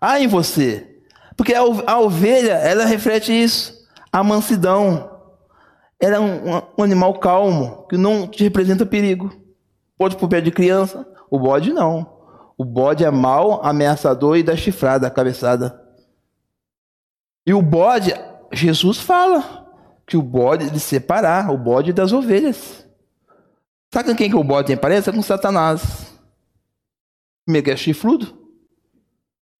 Há 0.00 0.20
em 0.20 0.26
você. 0.26 1.00
Porque 1.36 1.54
a 1.54 1.98
ovelha, 1.98 2.52
ela 2.54 2.84
reflete 2.84 3.32
isso. 3.32 3.74
A 4.12 4.22
mansidão. 4.22 5.10
Ela 6.00 6.16
é 6.16 6.20
um, 6.20 6.62
um 6.78 6.82
animal 6.82 7.18
calmo, 7.18 7.86
que 7.88 7.96
não 7.96 8.26
te 8.26 8.42
representa 8.44 8.86
perigo. 8.86 9.32
Pode 9.96 10.16
por 10.16 10.28
pé 10.28 10.40
de 10.40 10.50
criança. 10.50 11.06
O 11.30 11.38
bode 11.38 11.72
não. 11.72 12.17
O 12.58 12.64
bode 12.64 13.04
é 13.04 13.10
mau, 13.10 13.64
ameaçador 13.64 14.36
e 14.36 14.42
dá 14.42 14.56
chifrada, 14.56 15.08
cabeçada. 15.08 15.80
E 17.46 17.54
o 17.54 17.62
bode, 17.62 18.12
Jesus 18.52 18.98
fala 18.98 19.72
que 20.04 20.16
o 20.16 20.22
bode 20.22 20.68
de 20.70 20.80
separar 20.80 21.52
o 21.52 21.56
bode 21.56 21.92
das 21.92 22.12
ovelhas. 22.12 22.84
Sabe 23.94 24.10
com 24.10 24.16
quem 24.16 24.28
que 24.28 24.36
o 24.36 24.42
bode 24.42 24.66
tem 24.66 24.76
parece? 24.76 25.08
É 25.08 25.12
com 25.12 25.22
Satanás. 25.22 26.12
Primeiro 27.46 27.64
que 27.64 27.70
é 27.70 27.76
chifrudo, 27.76 28.36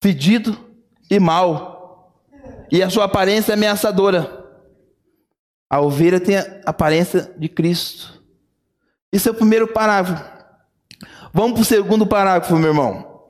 fedido 0.03 0.57
e 1.09 1.19
mau. 1.19 2.13
E 2.69 2.83
a 2.83 2.89
sua 2.89 3.05
aparência 3.05 3.53
é 3.53 3.55
ameaçadora. 3.55 4.45
A 5.69 5.79
ovelha 5.79 6.19
tem 6.19 6.37
a 6.37 6.61
aparência 6.65 7.33
de 7.37 7.47
Cristo. 7.47 8.21
Esse 9.11 9.29
é 9.29 9.31
o 9.31 9.35
primeiro 9.35 9.67
parágrafo. 9.67 10.38
Vamos 11.33 11.53
para 11.53 11.61
o 11.61 11.65
segundo 11.65 12.07
parágrafo, 12.07 12.55
meu 12.57 12.69
irmão. 12.69 13.25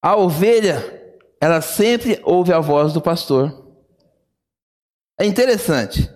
A 0.00 0.16
ovelha 0.16 1.02
ela 1.42 1.60
sempre 1.60 2.20
ouve 2.22 2.52
a 2.52 2.60
voz 2.60 2.92
do 2.92 3.00
pastor. 3.00 3.66
É 5.18 5.26
interessante. 5.26 6.08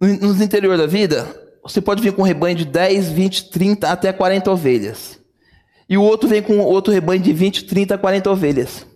Nos 0.00 0.40
interior 0.40 0.78
da 0.78 0.86
vida, 0.86 1.26
você 1.62 1.82
pode 1.82 2.02
vir 2.02 2.14
com 2.14 2.22
um 2.22 2.24
rebanho 2.24 2.56
de 2.56 2.64
10, 2.64 3.10
20, 3.10 3.50
30 3.50 3.88
até 3.90 4.10
40 4.10 4.50
ovelhas. 4.50 5.20
E 5.86 5.98
o 5.98 6.02
outro 6.02 6.30
vem 6.30 6.42
com 6.42 6.58
outro 6.60 6.90
rebanho 6.90 7.20
de 7.20 7.30
20, 7.30 7.66
30, 7.66 7.98
40 7.98 8.30
ovelhas. 8.30 8.86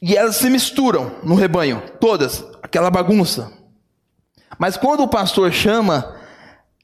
E 0.00 0.16
elas 0.16 0.36
se 0.36 0.48
misturam 0.48 1.14
no 1.22 1.34
rebanho, 1.34 1.82
todas, 2.00 2.42
aquela 2.62 2.90
bagunça. 2.90 3.52
Mas 4.58 4.78
quando 4.78 5.02
o 5.02 5.08
pastor 5.08 5.52
chama, 5.52 6.18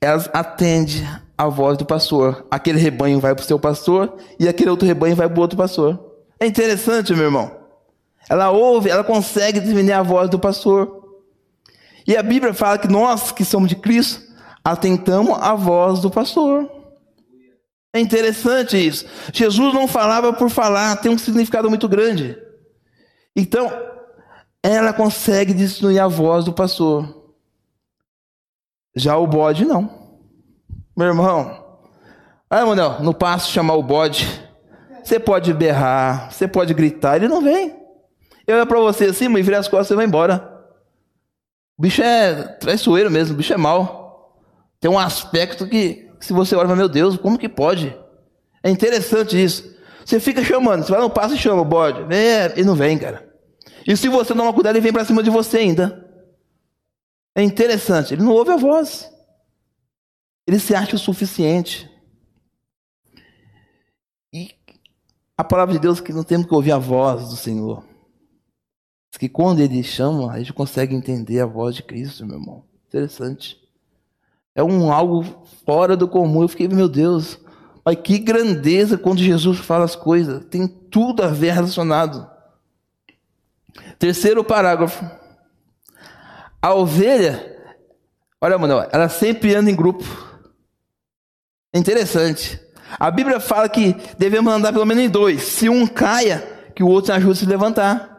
elas 0.01 0.29
atendem 0.33 1.07
a 1.37 1.49
voz 1.49 1.77
do 1.77 1.85
pastor. 1.85 2.47
Aquele 2.51 2.79
rebanho 2.79 3.21
vai 3.21 3.35
para 3.35 3.43
o 3.43 3.47
seu 3.47 3.59
pastor 3.59 4.17
e 4.39 4.49
aquele 4.49 4.71
outro 4.71 4.87
rebanho 4.87 5.17
vai 5.17 5.29
para 5.29 5.39
o 5.39 5.41
outro 5.41 5.57
pastor. 5.57 5.99
É 6.39 6.47
interessante, 6.47 7.15
meu 7.15 7.25
irmão. 7.25 7.51
Ela 8.29 8.51
ouve, 8.51 8.91
ela 8.91 9.05
consegue 9.05 9.61
definir 9.61 9.93
a 9.93 10.03
voz 10.03 10.29
do 10.29 10.39
pastor. 10.39 11.05
E 12.07 12.17
a 12.17 12.23
Bíblia 12.23 12.55
fala 12.55 12.79
que 12.79 12.89
nós 12.89 13.33
que 13.33 13.45
somos 13.45 13.69
de 13.69 13.77
Cristo 13.77 14.21
atentamos 14.65 15.39
a 15.41 15.55
voz 15.55 16.01
do 16.01 16.11
pastor. 16.11 16.71
É 17.93 18.01
interessante 18.01 18.77
isso. 18.77 19.07
Jesus 19.33 19.73
não 19.73 19.89
falava 19.89 20.33
por 20.33 20.51
falar, 20.51 20.97
tem 20.97 21.11
um 21.11 21.17
significado 21.17 21.69
muito 21.71 21.89
grande. 21.89 22.37
Então, 23.35 23.73
ela 24.63 24.93
consegue 24.93 25.55
distinguir 25.55 26.01
a 26.01 26.09
voz 26.09 26.45
do 26.45 26.53
pastor. 26.53 27.26
Já 28.97 29.19
o 29.19 29.27
bode 29.27 29.67
não. 29.67 29.91
Meu 30.97 31.09
irmão, 31.09 31.63
ah, 32.49 32.65
Manuel, 32.65 33.03
no 33.03 33.13
passo 33.13 33.53
chamar 33.53 33.75
o 33.75 33.83
bode, 33.83 34.27
você 35.05 35.21
pode 35.21 35.53
berrar, 35.53 36.33
você 36.33 36.49
pode 36.49 36.73
gritar, 36.73 37.17
ele 37.17 37.29
não 37.29 37.43
vem. 37.43 37.77
Eu 38.47 38.57
olho 38.57 38.67
pra 38.67 38.81
você 38.81 39.05
assim, 39.05 39.29
mas 39.29 39.45
vira 39.45 39.59
as 39.59 39.69
costas 39.69 39.91
e 39.91 39.97
vai 39.97 40.07
embora. 40.07 40.51
O 41.77 41.83
bicho 41.83 42.03
é 42.03 42.35
traiçoeiro 42.43 43.11
mesmo, 43.11 43.35
o 43.35 43.37
bicho 43.37 43.53
é 43.53 43.57
mau. 43.59 44.41
Tem 44.81 44.91
um 44.91 44.99
aspecto 44.99 45.67
que, 45.67 46.09
se 46.19 46.33
você 46.33 46.57
olha, 46.57 46.75
meu 46.75 46.89
Deus, 46.89 47.19
como 47.19 47.39
que 47.39 47.51
pode? 47.51 47.95
É 48.63 48.71
interessante 48.71 49.43
isso. 49.43 49.77
Você 50.05 50.19
fica 50.19 50.43
chamando, 50.43 50.85
você 50.85 50.93
vai 50.93 51.01
no 51.01 51.11
passo 51.11 51.35
e 51.35 51.39
chama 51.39 51.61
o 51.61 51.65
bode. 51.67 52.03
É, 52.15 52.55
e 52.57 52.65
não 52.65 52.75
vem, 52.75 52.97
cara. 52.97 53.29
E 53.87 53.95
se 53.97 54.09
você 54.09 54.33
não 54.33 54.45
tomar 54.45 54.55
cuidado, 54.55 54.77
ele 54.77 54.83
vem 54.83 54.93
para 54.93 55.05
cima 55.05 55.23
de 55.23 55.29
você 55.29 55.59
ainda. 55.59 56.06
É 57.37 57.43
interessante, 57.43 58.15
ele 58.15 58.23
não 58.23 58.33
ouve 58.33 58.51
a 58.51 58.57
voz. 58.57 59.09
Ele 60.45 60.59
se 60.59 60.75
acha 60.75 60.97
o 60.97 60.99
suficiente. 60.99 61.89
E 64.33 64.51
a 65.37 65.45
palavra 65.45 65.75
de 65.75 65.81
Deus 65.81 66.01
é 66.01 66.03
que 66.03 66.13
não 66.13 66.25
temos 66.25 66.47
que 66.47 66.55
ouvir 66.55 66.73
a 66.73 66.79
voz 66.79 67.29
do 67.29 67.37
Senhor. 67.37 67.85
Diz 69.11 69.19
que 69.19 69.29
quando 69.29 69.61
ele 69.61 69.83
chama, 69.83 70.33
a 70.33 70.39
gente 70.39 70.53
consegue 70.53 70.95
entender 70.95 71.41
a 71.41 71.47
voz 71.47 71.77
de 71.77 71.83
Cristo, 71.83 72.25
meu 72.25 72.39
irmão. 72.39 72.65
Interessante. 72.89 73.61
É 74.55 74.65
um 74.65 74.91
algo 74.91 75.23
fora 75.65 75.97
do 75.97 76.09
comum. 76.09 76.43
Eu 76.43 76.49
fiquei, 76.49 76.67
meu 76.67 76.89
Deus, 76.89 77.39
Olha 77.87 77.95
que 77.95 78.19
grandeza 78.19 78.99
quando 78.99 79.21
Jesus 79.21 79.61
fala 79.61 79.85
as 79.85 79.95
coisas. 79.95 80.45
Tem 80.47 80.67
tudo 80.67 81.23
a 81.23 81.29
ver 81.29 81.53
relacionado. 81.53 82.29
Terceiro 83.97 84.43
parágrafo. 84.43 85.09
A 86.61 86.75
ovelha, 86.75 87.57
olha, 88.41 88.59
mano, 88.59 88.87
ela 88.91 89.09
sempre 89.09 89.55
anda 89.55 89.71
em 89.71 89.77
grupo. 89.77 90.05
É 91.73 91.79
interessante. 91.79 92.61
A 92.99 93.11
Bíblia 93.11 93.41
fala 93.41 93.69
que 93.69 93.95
devemos 94.19 94.53
andar 94.53 94.73
pelo 94.73 94.87
menos 94.87 95.05
em 95.05 95.09
dois. 95.09 95.43
Se 95.43 95.69
um 95.69 95.87
caia, 95.87 96.57
que 96.75 96.83
o 96.83 96.89
outro 96.89 97.15
ajude 97.15 97.33
a 97.33 97.35
se 97.37 97.47
levantar. 97.47 98.17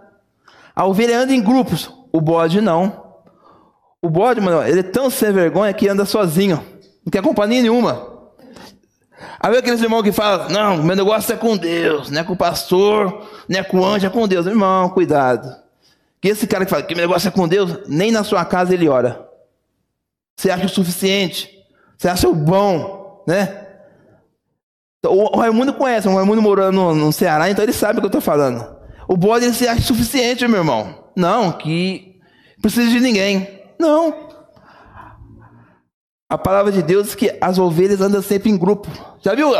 A 0.75 0.85
ovelha 0.85 1.19
anda 1.19 1.33
em 1.33 1.41
grupos, 1.41 1.91
o 2.11 2.19
bode 2.19 2.59
não. 2.59 3.05
O 4.01 4.09
bode, 4.09 4.41
mano, 4.41 4.61
ele 4.67 4.79
é 4.79 4.83
tão 4.83 5.09
sem 5.09 5.31
vergonha 5.31 5.73
que 5.73 5.87
anda 5.87 6.05
sozinho. 6.05 6.63
Não 7.05 7.11
tem 7.11 7.21
companhia 7.21 7.61
nenhuma. 7.61 8.17
Aí 9.39 9.55
aqueles 9.57 9.81
irmãos 9.81 10.03
que 10.03 10.11
falam, 10.11 10.49
não, 10.49 10.83
meu 10.83 10.95
negócio 10.95 11.33
é 11.33 11.37
com 11.37 11.55
Deus, 11.55 12.09
não 12.09 12.21
é 12.21 12.23
com 12.23 12.33
o 12.33 12.37
pastor, 12.37 13.27
não 13.47 13.59
é 13.59 13.63
com 13.63 13.79
o 13.79 13.85
anjo, 13.85 14.05
é 14.05 14.09
com 14.09 14.27
Deus. 14.27 14.45
Irmão, 14.45 14.89
cuidado. 14.89 15.55
Esse 16.27 16.47
cara 16.47 16.65
que 16.65 16.71
fala 16.71 16.83
que 16.83 16.95
meu 16.95 17.07
negócio 17.07 17.27
é 17.27 17.31
com 17.31 17.47
Deus, 17.47 17.87
nem 17.87 18.11
na 18.11 18.23
sua 18.23 18.43
casa 18.45 18.73
ele 18.73 18.89
ora. 18.89 19.27
Você 20.37 20.51
acha 20.51 20.65
o 20.65 20.69
suficiente? 20.69 21.49
Você 21.97 22.07
acha 22.07 22.27
o 22.27 22.35
bom, 22.35 23.23
né? 23.27 23.65
O 25.05 25.37
Raimundo 25.37 25.73
conhece, 25.73 26.07
o 26.07 26.15
Raimundo 26.15 26.41
morando 26.41 26.93
no, 26.93 27.11
Ceará, 27.11 27.49
então 27.49 27.63
ele 27.63 27.73
sabe 27.73 27.99
o 27.99 28.01
que 28.01 28.05
eu 28.05 28.09
estou 28.09 28.21
falando. 28.21 28.75
O 29.07 29.15
bode 29.15 29.45
ele 29.45 29.53
se 29.53 29.67
acha 29.67 29.81
suficiente, 29.81 30.47
meu 30.47 30.59
irmão. 30.59 31.05
Não, 31.15 31.51
que 31.51 32.19
precisa 32.61 32.89
de 32.89 32.99
ninguém. 32.99 33.47
Não. 33.79 34.27
A 36.29 36.37
palavra 36.37 36.71
de 36.71 36.81
Deus 36.81 37.05
diz 37.05 37.15
que 37.15 37.37
as 37.39 37.57
ovelhas 37.57 38.01
andam 38.01 38.21
sempre 38.21 38.49
em 38.49 38.57
grupo. 38.57 38.89
Já 39.21 39.33
viu 39.33 39.51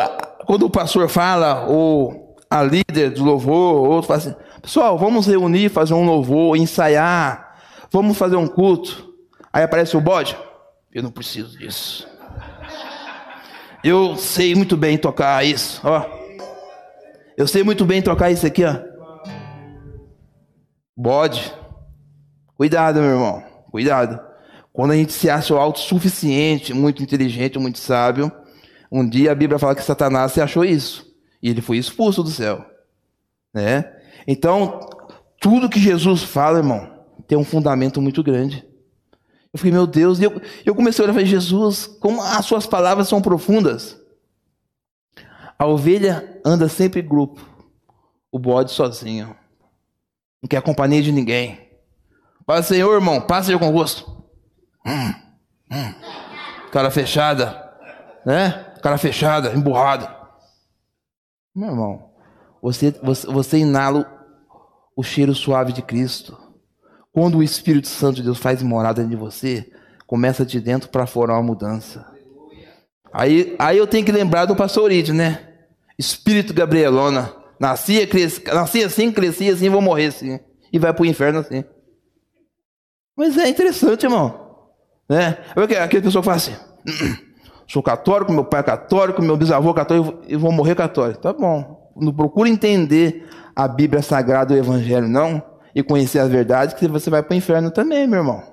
quando 0.45 0.65
o 0.65 0.69
pastor 0.69 1.07
fala, 1.07 1.65
ou 1.65 2.35
a 2.49 2.61
líder 2.61 3.11
do 3.11 3.23
louvor, 3.23 3.75
ou 3.75 3.89
outro 3.89 4.07
fala 4.07 4.19
assim, 4.19 4.35
pessoal, 4.67 4.97
vamos 4.97 5.25
reunir, 5.25 5.69
fazer 5.69 5.93
um 5.93 6.05
louvor, 6.05 6.57
ensaiar, 6.57 7.57
vamos 7.89 8.17
fazer 8.17 8.35
um 8.35 8.45
culto. 8.45 9.13
Aí 9.51 9.63
aparece 9.63 9.95
o 9.95 10.01
bode. 10.01 10.37
Eu 10.93 11.01
não 11.01 11.09
preciso 11.09 11.57
disso. 11.57 12.05
Eu 13.81 14.17
sei 14.17 14.53
muito 14.55 14.75
bem 14.75 14.97
tocar 14.97 15.45
isso, 15.45 15.79
ó. 15.85 16.05
Eu 17.37 17.47
sei 17.47 17.63
muito 17.63 17.85
bem 17.85 18.01
tocar 18.01 18.29
isso 18.29 18.45
aqui, 18.45 18.65
ó. 18.65 18.77
Bode. 20.97 21.53
Cuidado, 22.57 22.99
meu 22.99 23.11
irmão. 23.11 23.43
Cuidado. 23.71 24.19
Quando 24.73 24.91
a 24.91 24.95
gente 24.97 25.13
se 25.13 25.29
acha 25.29 25.55
autossuficiente, 25.55 26.73
muito 26.73 27.01
inteligente, 27.01 27.57
muito 27.57 27.79
sábio, 27.79 28.29
um 28.91 29.07
dia 29.07 29.31
a 29.31 29.35
Bíblia 29.35 29.59
fala 29.59 29.75
que 29.75 29.81
Satanás 29.83 30.33
se 30.33 30.41
achou 30.41 30.65
isso. 30.65 31.07
E 31.41 31.49
ele 31.49 31.61
foi 31.61 31.77
expulso 31.77 32.21
do 32.21 32.29
céu. 32.29 32.65
Né? 33.53 33.93
Então, 34.25 34.79
tudo 35.39 35.69
que 35.69 35.79
Jesus 35.79 36.23
fala, 36.23 36.59
irmão, 36.59 36.97
tem 37.27 37.37
um 37.37 37.43
fundamento 37.43 38.01
muito 38.01 38.23
grande. 38.23 38.65
Eu 39.53 39.59
falei, 39.59 39.73
meu 39.73 39.87
Deus, 39.87 40.19
e 40.19 40.23
eu, 40.23 40.41
eu 40.65 40.75
comecei 40.75 41.03
a 41.03 41.05
olhar 41.05 41.13
e 41.13 41.15
falei, 41.15 41.29
Jesus, 41.29 41.87
como 41.87 42.21
as 42.21 42.45
suas 42.45 42.65
palavras 42.65 43.07
são 43.07 43.21
profundas. 43.21 43.99
A 45.57 45.65
ovelha 45.65 46.39
anda 46.45 46.69
sempre 46.69 47.01
em 47.01 47.07
grupo, 47.07 47.41
o 48.31 48.37
bode 48.37 48.71
sozinho. 48.71 49.35
Não 50.41 50.47
quer 50.47 50.61
companhia 50.61 51.01
de 51.01 51.11
ninguém. 51.11 51.67
Fala, 52.45 52.61
Senhor, 52.61 52.93
irmão, 52.93 53.19
passa 53.21 53.57
com 53.57 53.71
gosto. 53.71 54.23
Hum, 54.85 55.13
hum. 55.71 55.93
Cara 56.71 56.91
fechada, 56.91 57.67
né? 58.25 58.73
Cara 58.81 58.97
fechada, 58.97 59.53
emburrada. 59.53 60.15
Meu 61.55 61.69
irmão, 61.69 62.11
você, 62.61 62.91
você, 63.01 63.25
você 63.27 63.57
inala 63.57 64.16
o 64.97 65.03
cheiro 65.03 65.35
suave 65.35 65.71
de 65.71 65.83
Cristo. 65.83 66.35
Quando 67.13 67.37
o 67.37 67.43
Espírito 67.43 67.87
Santo 67.87 68.15
de 68.15 68.23
Deus 68.23 68.39
faz 68.39 68.63
morada 68.63 69.03
em 69.03 69.15
você, 69.15 69.71
começa 70.07 70.43
de 70.43 70.59
dentro 70.59 70.89
para 70.89 71.05
fora 71.05 71.33
uma 71.33 71.43
mudança. 71.43 72.03
Aí, 73.13 73.55
aí 73.59 73.77
eu 73.77 73.85
tenho 73.85 74.03
que 74.03 74.11
lembrar 74.11 74.45
do 74.45 74.55
pastor 74.55 74.85
Urides, 74.85 75.13
né? 75.13 75.53
Espírito 75.99 76.51
Gabrielona. 76.51 77.31
Nascia, 77.59 78.05
cresci, 78.05 78.43
nasci 78.45 78.83
assim, 78.83 79.11
cresci 79.11 79.49
assim, 79.49 79.69
vou 79.69 79.81
morrer 79.81 80.07
assim. 80.07 80.39
E 80.73 80.79
vai 80.79 80.91
para 80.91 81.03
o 81.03 81.05
inferno 81.05 81.39
assim. 81.39 81.63
Mas 83.15 83.37
é 83.37 83.47
interessante, 83.47 84.03
irmão. 84.03 84.47
Né? 85.09 85.37
Aquele 85.83 86.03
pessoa 86.03 86.23
fala 86.23 86.37
assim: 86.37 86.55
sou 87.67 87.81
católico, 87.83 88.31
meu 88.31 88.45
pai 88.45 88.59
é 88.61 88.63
católico, 88.63 89.21
meu 89.21 89.37
bisavô 89.37 89.71
é 89.71 89.73
católico, 89.75 90.21
e 90.27 90.35
vou 90.35 90.51
morrer 90.51 90.75
católico. 90.75 91.21
Tá 91.21 91.33
bom. 91.33 91.91
Não 91.95 92.13
procura 92.13 92.47
entender 92.47 93.27
a 93.57 93.67
Bíblia 93.67 94.03
Sagrada 94.03 94.53
o 94.53 94.57
Evangelho, 94.57 95.07
não, 95.07 95.41
e 95.73 95.81
conhecer 95.81 96.19
as 96.19 96.29
verdades, 96.29 96.75
que 96.75 96.87
você 96.87 97.09
vai 97.09 97.23
para 97.23 97.33
o 97.33 97.37
inferno 97.37 97.71
também, 97.71 98.05
meu 98.05 98.19
irmão. 98.19 98.43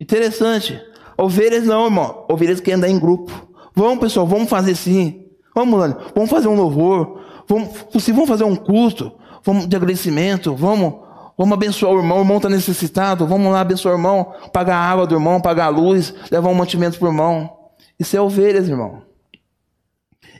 Interessante. 0.00 0.80
Ovelhas 1.18 1.66
não, 1.66 1.84
irmão. 1.84 2.24
Ovelhas 2.26 2.58
querem 2.58 2.78
andar 2.78 2.88
em 2.88 2.98
grupo. 2.98 3.30
Vamos, 3.74 3.98
pessoal, 3.98 4.26
vamos 4.26 4.48
fazer 4.48 4.74
sim. 4.74 5.26
Vamos, 5.54 5.78
Lani, 5.78 5.94
vamos 6.14 6.30
fazer 6.30 6.48
um 6.48 6.54
louvor. 6.54 7.20
Vamos, 7.46 7.68
se 8.00 8.10
vamos 8.10 8.30
fazer 8.30 8.44
um 8.44 8.56
culto, 8.56 9.12
vamos 9.44 9.68
de 9.68 9.76
agradecimento, 9.76 10.56
vamos 10.56 11.06
Vamos 11.36 11.54
abençoar 11.54 11.92
o 11.92 11.98
irmão, 11.98 12.18
o 12.18 12.22
irmão 12.22 12.38
está 12.38 12.48
necessitado. 12.48 13.24
Vamos 13.24 13.52
lá 13.52 13.60
abençoar 13.60 13.94
o 13.94 13.96
irmão, 13.96 14.34
pagar 14.52 14.74
a 14.74 14.90
água 14.90 15.06
do 15.06 15.14
irmão, 15.14 15.40
pagar 15.40 15.66
a 15.66 15.68
luz, 15.68 16.12
levar 16.32 16.48
um 16.48 16.54
mantimento 16.54 16.98
para 16.98 17.06
o 17.06 17.12
irmão. 17.12 17.56
Isso 17.96 18.16
é 18.16 18.20
ovelhas, 18.20 18.68
irmão. 18.68 19.04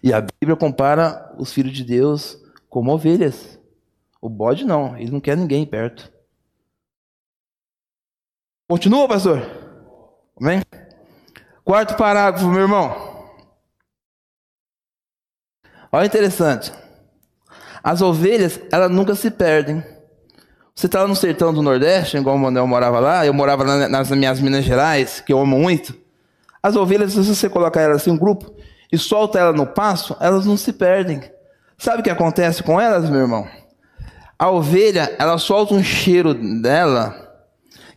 E 0.02 0.12
a 0.12 0.20
Bíblia 0.20 0.56
compara 0.56 1.32
os 1.38 1.52
filhos 1.52 1.72
de 1.72 1.84
Deus 1.84 2.36
como 2.68 2.92
ovelhas. 2.92 3.57
O 4.20 4.28
bode 4.28 4.64
não, 4.64 4.96
ele 4.96 5.10
não 5.10 5.20
quer 5.20 5.36
ninguém 5.36 5.64
perto. 5.64 6.12
Continua, 8.68 9.08
pastor? 9.08 9.40
Amém? 10.40 10.62
Quarto 11.64 11.96
parágrafo, 11.96 12.46
meu 12.48 12.62
irmão. 12.62 13.08
Olha 15.90 16.06
interessante. 16.06 16.72
As 17.82 18.02
ovelhas, 18.02 18.60
elas 18.70 18.90
nunca 18.90 19.14
se 19.14 19.30
perdem. 19.30 19.82
Você 20.74 20.86
está 20.86 21.02
lá 21.02 21.08
no 21.08 21.16
sertão 21.16 21.52
do 21.52 21.62
Nordeste, 21.62 22.16
igual 22.16 22.36
o 22.36 22.38
Manuel 22.38 22.66
morava 22.66 23.00
lá, 23.00 23.26
eu 23.26 23.34
morava 23.34 23.64
nas 23.88 24.10
minhas 24.10 24.40
Minas 24.40 24.64
Gerais, 24.64 25.20
que 25.20 25.32
eu 25.32 25.40
amo 25.40 25.58
muito. 25.58 25.96
As 26.62 26.76
ovelhas, 26.76 27.12
se 27.12 27.18
você 27.18 27.48
colocar 27.48 27.80
elas 27.80 28.06
em 28.06 28.10
um 28.10 28.18
grupo 28.18 28.54
e 28.92 28.98
solta 28.98 29.38
elas 29.38 29.56
no 29.56 29.66
pasto, 29.66 30.16
elas 30.20 30.46
não 30.46 30.56
se 30.56 30.72
perdem. 30.72 31.22
Sabe 31.76 32.00
o 32.00 32.02
que 32.04 32.10
acontece 32.10 32.62
com 32.62 32.80
elas, 32.80 33.08
meu 33.08 33.20
irmão? 33.20 33.48
A 34.38 34.50
ovelha, 34.50 35.16
ela 35.18 35.36
solta 35.36 35.74
um 35.74 35.82
cheiro 35.82 36.32
dela, 36.62 37.44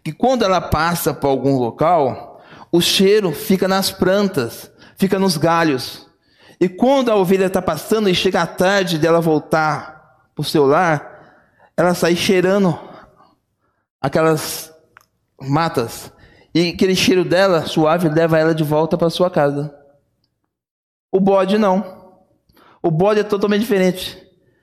que 0.03 0.11
quando 0.11 0.43
ela 0.43 0.59
passa 0.59 1.13
por 1.13 1.27
algum 1.27 1.57
local, 1.57 2.41
o 2.71 2.81
cheiro 2.81 3.31
fica 3.31 3.67
nas 3.67 3.91
plantas, 3.91 4.71
fica 4.95 5.19
nos 5.19 5.37
galhos. 5.37 6.09
E 6.59 6.67
quando 6.67 7.09
a 7.09 7.15
ovelha 7.15 7.45
está 7.45 7.61
passando 7.61 8.09
e 8.09 8.15
chega 8.15 8.41
a 8.41 8.47
tarde 8.47 8.97
dela 8.97 9.21
voltar 9.21 10.29
para 10.33 10.41
o 10.41 10.45
seu 10.45 10.65
lar, 10.65 11.11
ela 11.77 11.93
sai 11.93 12.15
cheirando 12.15 12.79
aquelas 13.99 14.73
matas. 15.39 16.11
E 16.53 16.69
aquele 16.69 16.95
cheiro 16.95 17.23
dela, 17.23 17.65
suave, 17.65 18.09
leva 18.09 18.37
ela 18.37 18.55
de 18.55 18.63
volta 18.63 18.97
para 18.97 19.09
sua 19.09 19.29
casa. 19.29 19.73
O 21.11 21.19
bode 21.19 21.57
não. 21.57 22.01
O 22.81 22.89
bode 22.89 23.19
é 23.19 23.23
totalmente 23.23 23.61
diferente. 23.61 24.17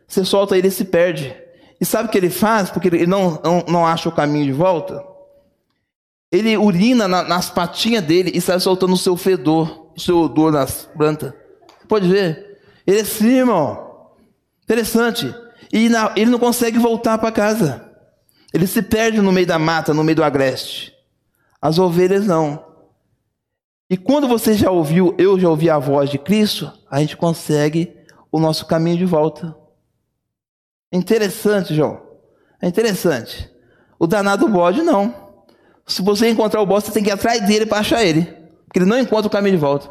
Você 0.07 0.25
solta 0.25 0.57
ele 0.57 0.69
e 0.69 0.73
se 0.73 0.85
perde. 0.85 1.48
E 1.81 1.85
sabe 1.85 2.09
o 2.09 2.11
que 2.11 2.19
ele 2.19 2.31
faz? 2.31 2.71
Porque 2.71 2.89
ele 2.89 3.07
não, 3.07 3.41
não, 3.43 3.65
não 3.69 3.87
acha 3.87 4.09
o 4.09 4.13
caminho 4.13 4.47
de 4.47 4.53
volta. 4.53 5.05
Ele 6.31 6.57
urina 6.57 7.09
na, 7.09 7.23
nas 7.23 7.51
patinhas 7.51 8.05
dele 8.05 8.33
e 8.35 8.41
sai 8.41 8.61
soltando 8.61 8.93
o 8.93 8.99
seu 8.99 9.17
fedor, 9.17 9.93
o 9.97 10.01
seu 10.01 10.19
odor 10.19 10.53
nas 10.53 10.89
plantas. 10.97 11.33
Pode 11.89 12.09
ver? 12.09 12.61
Ele 12.87 12.99
é 12.99 13.03
assim, 13.03 13.39
irmão. 13.39 14.13
Interessante. 14.65 15.35
E 15.73 15.89
na, 15.89 16.13
ele 16.17 16.31
não 16.31 16.39
consegue 16.39 16.79
voltar 16.79 17.17
para 17.19 17.33
casa. 17.33 17.89
Ele 18.53 18.67
se 18.67 18.83
perde 18.83 19.21
no 19.21 19.33
meio 19.33 19.47
da 19.47 19.59
mata, 19.59 19.95
no 19.95 20.05
meio 20.05 20.17
do 20.17 20.25
agreste. 20.25 20.93
As 21.61 21.79
ovelhas 21.79 22.27
não. 22.27 22.65
E 23.91 23.97
quando 23.97 24.29
você 24.29 24.55
já 24.55 24.71
ouviu, 24.71 25.15
eu 25.19 25.39
já 25.39 25.49
ouvi 25.49 25.71
a 25.71 25.79
voz 25.79 26.11
de 26.11 26.19
Cristo, 26.19 26.71
a 26.91 27.01
gente 27.01 27.17
consegue 27.17 27.95
o 28.31 28.39
nosso 28.39 28.67
caminho 28.67 28.99
de 28.99 29.07
volta. 29.07 29.57
Interessante, 30.93 31.75
João. 31.75 32.01
É 32.61 32.67
interessante. 32.67 33.51
O 33.99 34.07
danado 34.07 34.49
bode, 34.49 34.83
não. 34.83 35.15
Se 35.87 36.03
você 36.03 36.29
encontrar 36.29 36.61
o 36.61 36.67
bode, 36.67 36.87
você 36.87 36.93
tem 36.93 37.03
que 37.03 37.11
ir 37.11 37.13
atrás 37.13 37.47
dele 37.47 37.67
para 37.67 37.79
achar 37.79 38.05
ele. 38.05 38.25
Porque 38.65 38.79
ele 38.79 38.87
não 38.87 38.99
encontra 38.99 39.27
o 39.27 39.31
caminho 39.31 39.57
de 39.57 39.61
volta. 39.61 39.91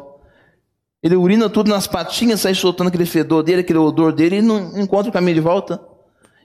Ele 1.02 1.16
urina 1.16 1.48
tudo 1.48 1.70
nas 1.70 1.86
patinhas, 1.86 2.40
sai 2.40 2.54
soltando 2.54 2.88
aquele 2.88 3.06
fedor 3.06 3.42
dele, 3.42 3.60
aquele 3.60 3.78
odor 3.78 4.12
dele, 4.12 4.36
e 4.36 4.42
não 4.42 4.78
encontra 4.78 5.10
o 5.10 5.12
caminho 5.12 5.34
de 5.34 5.40
volta. 5.40 5.80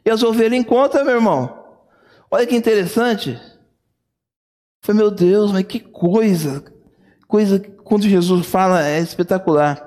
E 0.06 0.10
as 0.10 0.22
ovelhas 0.22 0.60
encontram, 0.60 1.04
meu 1.06 1.16
irmão. 1.16 1.64
Olha 2.30 2.46
que 2.46 2.56
interessante. 2.56 3.40
Foi 4.82 4.94
meu 4.94 5.10
Deus, 5.10 5.52
mas 5.52 5.64
que 5.64 5.80
coisa. 5.80 6.64
Coisa 7.28 7.60
que 7.60 7.72
quando 7.72 8.04
Jesus 8.04 8.46
fala 8.46 8.86
é 8.86 9.00
espetacular. 9.00 9.82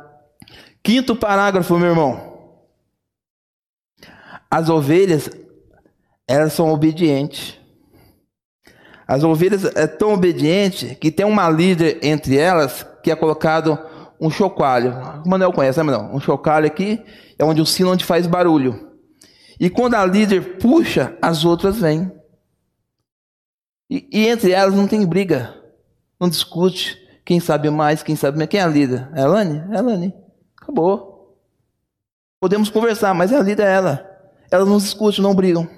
Quinto 0.82 1.14
parágrafo, 1.14 1.78
meu 1.78 1.90
irmão. 1.90 2.35
As 4.56 4.70
ovelhas, 4.70 5.28
elas 6.26 6.54
são 6.54 6.72
obedientes. 6.72 7.60
As 9.06 9.22
ovelhas 9.22 9.66
é 9.76 9.86
tão 9.86 10.14
obediente 10.14 10.94
que 10.94 11.10
tem 11.10 11.26
uma 11.26 11.50
líder 11.50 11.98
entre 12.02 12.38
elas 12.38 12.82
que 13.02 13.10
é 13.10 13.14
colocado 13.14 13.78
um 14.18 14.30
chocalho. 14.30 14.94
O 15.26 15.28
Manuel 15.28 15.52
conhece, 15.52 15.78
né, 15.78 15.82
Manuel? 15.82 16.10
Um 16.10 16.18
chocalho 16.18 16.66
aqui 16.66 17.04
é 17.38 17.44
onde 17.44 17.60
o 17.60 17.66
sino 17.66 17.92
onde 17.92 18.02
faz 18.02 18.26
barulho. 18.26 18.92
E 19.60 19.68
quando 19.68 19.92
a 19.92 20.06
líder 20.06 20.56
puxa, 20.56 21.14
as 21.20 21.44
outras 21.44 21.76
vêm. 21.76 22.10
E, 23.90 24.08
e, 24.10 24.26
entre 24.26 24.52
elas 24.52 24.74
não 24.74 24.88
tem 24.88 25.04
briga, 25.04 25.54
não 26.18 26.30
discute. 26.30 26.96
Quem 27.26 27.40
sabe 27.40 27.68
mais, 27.68 28.02
quem 28.02 28.16
sabe 28.16 28.38
mais. 28.38 28.48
Quem 28.48 28.60
é 28.60 28.62
a 28.62 28.68
líder? 28.68 29.06
É 29.12 29.20
a 29.20 29.24
Elane? 29.24 29.58
É 29.70 29.76
a 29.76 29.80
Elane. 29.80 30.14
Acabou. 30.62 31.36
Podemos 32.40 32.70
conversar, 32.70 33.12
mas 33.12 33.34
a 33.34 33.42
líder 33.42 33.64
é 33.64 33.74
ela. 33.74 34.05
Elas 34.50 34.68
não 34.68 34.78
discutem, 34.78 35.22
não 35.22 35.34
brigam. 35.34 35.68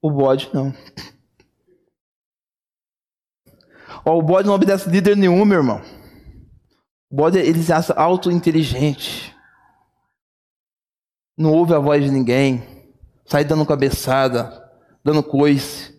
O 0.00 0.10
bode 0.10 0.50
não. 0.54 0.72
Ó, 4.04 4.16
o 4.16 4.22
bode 4.22 4.46
não 4.46 4.54
obedece 4.54 4.88
líder 4.88 5.16
nenhum, 5.16 5.44
meu 5.44 5.58
irmão. 5.58 5.82
O 7.10 7.16
bode, 7.16 7.38
ele 7.38 7.62
se 7.62 7.72
acha 7.72 7.92
auto-inteligente. 7.94 9.34
Não 11.36 11.52
ouve 11.52 11.74
a 11.74 11.78
voz 11.78 12.04
de 12.04 12.10
ninguém. 12.10 12.62
Sai 13.26 13.44
dando 13.44 13.66
cabeçada, 13.66 14.70
dando 15.04 15.22
coice. 15.22 15.96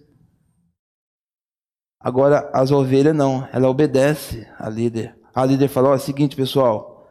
Agora, 2.00 2.50
as 2.54 2.72
ovelhas 2.72 3.16
não. 3.16 3.48
Ela 3.52 3.70
obedece 3.70 4.48
a 4.58 4.70
líder. 4.70 5.18
A 5.34 5.46
líder 5.46 5.68
fala, 5.68 5.90
ó, 5.90 5.94
é 5.94 5.98
o 5.98 6.00
seguinte, 6.00 6.36
pessoal. 6.36 7.10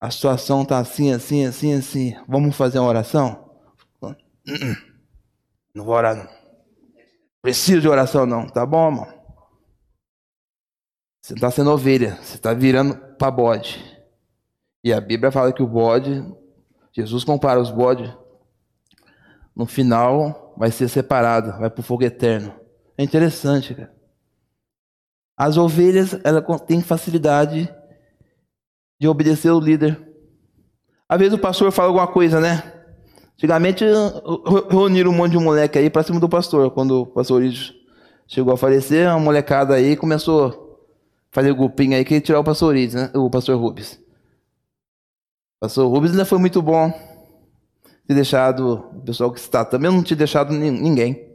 A 0.00 0.10
situação 0.10 0.64
tá 0.64 0.78
assim, 0.78 1.12
assim, 1.12 1.44
assim, 1.44 1.74
assim. 1.74 2.16
Vamos 2.26 2.56
fazer 2.56 2.78
uma 2.78 2.88
oração? 2.88 3.49
Não 5.74 5.84
vou 5.84 5.94
orar, 5.94 6.16
não. 6.16 6.28
Preciso 7.42 7.80
de 7.80 7.88
oração, 7.88 8.26
não. 8.26 8.46
Tá 8.46 8.66
bom, 8.66 8.88
irmão? 8.88 9.20
Você 11.22 11.34
está 11.34 11.50
sendo 11.50 11.70
ovelha, 11.70 12.16
você 12.16 12.36
está 12.36 12.52
virando 12.52 12.96
para 13.16 13.30
bode. 13.30 13.98
E 14.82 14.92
a 14.92 15.00
Bíblia 15.00 15.30
fala 15.30 15.52
que 15.52 15.62
o 15.62 15.66
bode, 15.66 16.24
Jesus 16.92 17.24
compara 17.24 17.60
os 17.60 17.70
bodes, 17.70 18.10
no 19.54 19.66
final 19.66 20.54
vai 20.56 20.70
ser 20.70 20.88
separado, 20.88 21.58
vai 21.58 21.70
para 21.70 21.80
o 21.80 21.84
fogo 21.84 22.02
eterno. 22.02 22.54
É 22.96 23.02
interessante, 23.02 23.74
cara. 23.74 23.94
As 25.36 25.56
ovelhas, 25.56 26.18
ela 26.24 26.42
têm 26.58 26.82
facilidade 26.82 27.72
de 28.98 29.08
obedecer 29.08 29.50
o 29.50 29.60
líder. 29.60 29.98
Às 31.08 31.18
vezes 31.18 31.34
o 31.34 31.38
pastor 31.38 31.72
fala 31.72 31.88
alguma 31.88 32.06
coisa, 32.06 32.40
né? 32.40 32.79
Antigamente 33.40 33.86
reuniram 34.68 35.10
um 35.10 35.14
monte 35.14 35.32
de 35.32 35.38
moleque 35.38 35.78
aí 35.78 35.88
para 35.88 36.02
cima 36.02 36.20
do 36.20 36.28
pastor. 36.28 36.70
Quando 36.72 37.00
o 37.00 37.06
pastor 37.06 37.42
chegou 38.28 38.52
a 38.52 38.56
falecer, 38.58 39.08
uma 39.08 39.18
molecada 39.18 39.72
aí 39.74 39.96
começou 39.96 40.76
fazer 41.30 41.50
o 41.50 41.56
grupinho 41.56 41.96
aí 41.96 42.04
que 42.04 42.20
tirar 42.20 42.40
o 42.40 42.44
pastor 42.44 42.76
Ides, 42.76 42.94
né? 42.94 43.10
O 43.14 43.30
pastor 43.30 43.58
Rubens. 43.58 43.94
O 45.56 45.60
pastor 45.60 45.90
Rubens 45.90 46.10
ainda 46.10 46.26
foi 46.26 46.36
muito 46.36 46.60
bom. 46.60 46.92
Ter 48.06 48.12
deixado 48.12 48.90
o 48.94 49.00
pessoal 49.00 49.32
que 49.32 49.40
está 49.40 49.64
também 49.64 49.90
não 49.90 50.02
tinha 50.02 50.18
deixado 50.18 50.52
ninguém. 50.52 51.26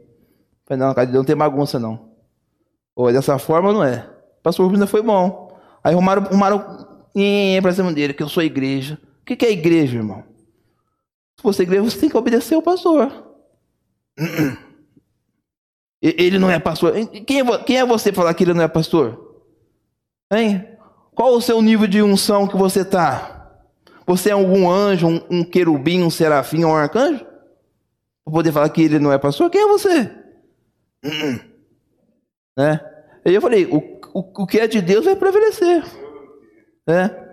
Falei, 0.64 0.86
não, 0.86 0.94
cara, 0.94 1.10
não 1.10 1.24
tem 1.24 1.34
bagunça 1.34 1.76
não. 1.76 2.10
Ou 2.94 3.12
dessa 3.12 3.36
forma 3.36 3.72
não 3.72 3.82
é. 3.82 4.08
O 4.38 4.42
pastor 4.44 4.64
Rubens 4.64 4.80
ainda 4.80 4.86
foi 4.86 5.02
bom. 5.02 5.58
Aí 5.82 5.92
arrumaram, 5.92 6.22
arrumaram 6.22 6.86
pra 7.60 7.72
cima 7.72 7.92
dele, 7.92 8.14
que 8.14 8.22
eu 8.22 8.28
sou 8.28 8.44
igreja. 8.44 8.96
O 9.22 9.24
que 9.24 9.44
é 9.44 9.50
igreja, 9.50 9.96
irmão? 9.96 10.35
Se 11.36 11.42
você 11.42 11.62
igreja, 11.62 11.82
você 11.82 11.98
tem 11.98 12.08
que 12.08 12.16
obedecer 12.16 12.54
ao 12.54 12.62
pastor. 12.62 13.26
Ele 16.00 16.38
não 16.38 16.50
é 16.50 16.58
pastor. 16.58 16.94
Quem 17.26 17.40
é, 17.40 17.58
quem 17.64 17.78
é 17.78 17.86
você 17.86 18.12
falar 18.12 18.32
que 18.34 18.44
ele 18.44 18.54
não 18.54 18.62
é 18.62 18.68
pastor? 18.68 19.44
Hein? 20.32 20.66
Qual 21.14 21.34
o 21.34 21.40
seu 21.40 21.60
nível 21.60 21.86
de 21.86 22.02
unção 22.02 22.46
que 22.46 22.56
você 22.56 22.80
está? 22.80 23.60
Você 24.06 24.30
é 24.30 24.32
algum 24.32 24.70
anjo, 24.70 25.08
um, 25.08 25.20
um 25.30 25.44
querubim, 25.44 26.02
um 26.02 26.10
serafim, 26.10 26.64
um 26.64 26.74
arcanjo? 26.74 27.24
Para 28.24 28.32
poder 28.32 28.52
falar 28.52 28.68
que 28.68 28.82
ele 28.82 28.98
não 28.98 29.12
é 29.12 29.18
pastor? 29.18 29.50
Quem 29.50 29.62
é 29.62 29.66
você? 29.66 30.10
Né? 32.56 32.80
Eu 33.24 33.40
falei, 33.40 33.66
o, 33.66 33.78
o, 34.14 34.42
o 34.42 34.46
que 34.46 34.58
é 34.58 34.66
de 34.66 34.80
Deus 34.80 35.04
vai 35.04 35.16
prevalecer. 35.16 35.84
Né? 36.86 37.25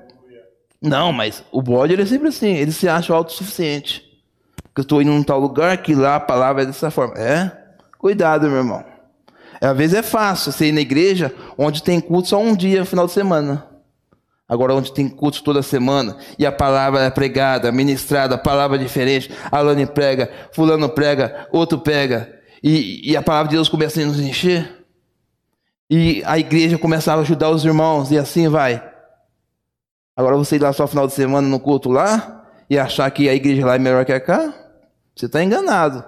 Não, 0.83 1.13
mas 1.13 1.41
o 1.49 1.61
bode 1.61 1.93
ele 1.93 2.01
é 2.01 2.05
sempre 2.05 2.27
assim, 2.27 2.55
ele 2.57 2.73
se 2.73 2.89
acha 2.89 3.13
autossuficiente. 3.13 4.03
Que 4.75 4.81
eu 4.81 4.83
estou 4.83 5.01
indo 5.01 5.11
num 5.11 5.23
tal 5.23 5.39
lugar 5.39 5.77
que 5.77 5.95
lá 5.95 6.17
a 6.17 6.19
palavra 6.19 6.63
é 6.63 6.65
dessa 6.65 6.91
forma. 6.91 7.13
É? 7.15 7.51
Cuidado, 7.97 8.49
meu 8.49 8.57
irmão. 8.57 8.83
Às 9.61 9.77
vezes 9.77 9.95
é 9.95 10.01
fácil 10.01 10.51
você 10.51 10.67
ir 10.67 10.71
na 10.73 10.81
igreja 10.81 11.33
onde 11.57 11.81
tem 11.81 12.01
culto 12.01 12.27
só 12.27 12.37
um 12.37 12.53
dia 12.53 12.81
no 12.81 12.85
final 12.85 13.05
de 13.05 13.13
semana. 13.13 13.65
Agora, 14.47 14.75
onde 14.75 14.91
tem 14.91 15.07
culto 15.07 15.41
toda 15.41 15.63
semana 15.63 16.17
e 16.37 16.45
a 16.45 16.51
palavra 16.51 17.03
é 17.03 17.09
pregada, 17.09 17.71
ministrada, 17.71 18.37
palavra 18.37 18.75
é 18.75 18.79
diferente, 18.79 19.31
Alane 19.49 19.85
prega, 19.85 20.29
Fulano 20.51 20.89
prega, 20.89 21.47
outro 21.51 21.79
prega, 21.79 22.29
e, 22.61 23.09
e 23.09 23.15
a 23.15 23.21
palavra 23.21 23.49
de 23.49 23.55
Deus 23.55 23.69
começa 23.69 24.01
a 24.01 24.05
nos 24.05 24.19
encher, 24.19 24.85
e 25.89 26.21
a 26.25 26.37
igreja 26.37 26.77
começava 26.77 27.21
a 27.21 27.23
ajudar 27.23 27.49
os 27.49 27.63
irmãos, 27.63 28.11
e 28.11 28.17
assim 28.17 28.49
vai. 28.49 28.92
Agora, 30.15 30.38
você 30.38 30.58
ir 30.58 30.62
lá 30.62 30.71
só 30.71 30.88
final 30.88 31.08
de 31.08 31.13
semana 31.13 31.47
no 31.47 31.60
culto 31.60 31.89
lá 31.89 32.45
e 32.69 32.78
achar 32.78 33.10
que 33.12 33.28
a 33.28 33.34
igreja 33.34 33.65
lá 33.65 33.76
é 33.76 33.80
melhor 33.80 34.06
que 34.06 34.13
a 34.13 34.19
cá, 34.19 34.54
você 35.15 35.26
está 35.26 35.43
enganado. 35.43 36.04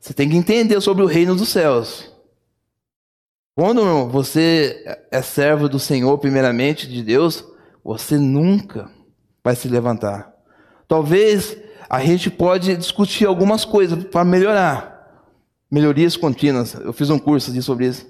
Você 0.00 0.14
tem 0.14 0.28
que 0.28 0.36
entender 0.36 0.80
sobre 0.80 1.02
o 1.02 1.06
reino 1.06 1.34
dos 1.34 1.50
céus. 1.50 2.10
Quando 3.54 4.08
você 4.08 4.82
é 5.10 5.20
servo 5.20 5.68
do 5.68 5.78
Senhor, 5.78 6.16
primeiramente, 6.18 6.88
de 6.88 7.02
Deus, 7.02 7.44
você 7.84 8.16
nunca 8.16 8.90
vai 9.44 9.54
se 9.54 9.68
levantar. 9.68 10.32
Talvez 10.88 11.56
a 11.88 12.00
gente 12.00 12.30
pode 12.30 12.74
discutir 12.76 13.26
algumas 13.26 13.64
coisas 13.64 14.02
para 14.04 14.24
melhorar. 14.24 15.26
Melhorias 15.70 16.16
contínuas. 16.16 16.74
Eu 16.74 16.92
fiz 16.92 17.10
um 17.10 17.18
curso 17.18 17.62
sobre 17.62 17.86
isso. 17.86 18.06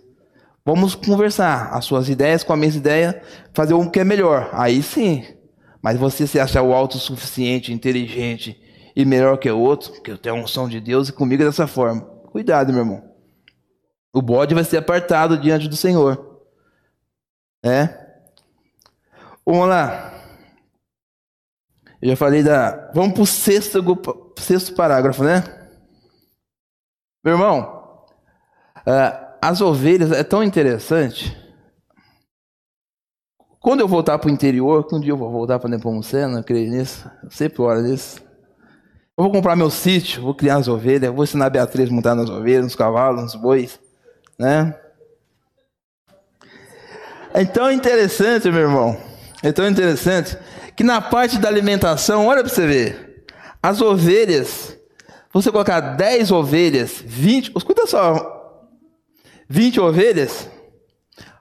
Vamos 0.64 0.94
conversar 0.94 1.70
as 1.72 1.84
suas 1.84 2.08
ideias 2.08 2.44
com 2.44 2.52
a 2.52 2.56
minha 2.56 2.74
ideia, 2.74 3.20
fazer 3.52 3.74
o 3.74 3.90
que 3.90 4.00
é 4.00 4.04
melhor. 4.04 4.50
Aí 4.52 4.82
sim. 4.82 5.24
Mas 5.82 5.98
você 5.98 6.26
se 6.26 6.38
achar 6.38 6.62
o 6.62 6.74
autossuficiente, 6.74 7.72
inteligente 7.72 8.60
e 8.94 9.04
melhor 9.04 9.38
que 9.38 9.50
o 9.50 9.58
outro, 9.58 10.00
que 10.02 10.10
eu 10.10 10.18
tenho 10.18 10.36
a 10.36 10.38
unção 10.38 10.68
de 10.68 10.80
Deus 10.80 11.08
e 11.08 11.12
comigo 11.12 11.42
é 11.42 11.46
dessa 11.46 11.66
forma. 11.66 12.02
Cuidado, 12.30 12.72
meu 12.72 12.82
irmão. 12.82 13.10
O 14.12 14.20
bode 14.20 14.54
vai 14.54 14.64
ser 14.64 14.78
apartado 14.78 15.38
diante 15.38 15.68
do 15.68 15.76
Senhor. 15.76 16.42
É? 17.64 17.88
Vamos 19.46 19.68
lá. 19.68 20.12
Eu 22.02 22.10
já 22.10 22.16
falei 22.16 22.42
da. 22.42 22.90
Vamos 22.94 23.12
para 23.12 23.22
o 23.22 23.26
sexto, 23.26 23.82
sexto 24.38 24.74
parágrafo, 24.74 25.22
né? 25.22 25.44
Meu 27.22 27.34
irmão, 27.34 28.06
uh, 28.78 29.36
as 29.42 29.60
ovelhas 29.60 30.10
é 30.12 30.24
tão 30.24 30.42
interessante. 30.42 31.36
Quando 33.60 33.80
eu 33.80 33.88
voltar 33.88 34.18
para 34.18 34.28
o 34.28 34.32
interior, 34.32 34.86
que 34.86 34.94
um 34.94 35.00
dia 35.00 35.12
eu 35.12 35.16
vou 35.18 35.30
voltar 35.30 35.58
para 35.58 35.68
Nepomuceno, 35.68 36.38
eu 36.38 36.42
creio 36.42 36.70
nisso, 36.70 37.10
eu 37.22 37.30
sempre 37.30 37.60
oro 37.60 37.82
nisso. 37.82 38.18
Eu 39.16 39.24
vou 39.24 39.30
comprar 39.30 39.54
meu 39.54 39.68
sítio, 39.68 40.22
vou 40.22 40.34
criar 40.34 40.56
as 40.56 40.66
ovelhas, 40.66 41.14
vou 41.14 41.24
ensinar 41.24 41.46
a 41.46 41.50
Beatriz 41.50 41.90
a 41.90 41.92
montar 41.92 42.14
nas 42.14 42.30
ovelhas, 42.30 42.64
nos 42.64 42.74
cavalos, 42.74 43.22
nos 43.22 43.34
bois 43.34 43.78
né? 44.40 44.74
É 47.34 47.44
tão 47.44 47.70
interessante, 47.70 48.50
meu 48.50 48.62
irmão. 48.62 48.98
É 49.42 49.52
tão 49.52 49.68
interessante 49.68 50.36
que 50.74 50.82
na 50.82 51.02
parte 51.02 51.38
da 51.38 51.46
alimentação, 51.46 52.26
olha 52.26 52.42
para 52.42 52.48
você 52.50 52.66
ver. 52.66 53.26
As 53.62 53.82
ovelhas, 53.82 54.78
você 55.30 55.52
colocar 55.52 55.80
10 55.80 56.30
ovelhas, 56.30 57.04
20, 57.04 57.52
escuta 57.54 57.86
só. 57.86 58.64
20 59.46 59.78
ovelhas 59.80 60.48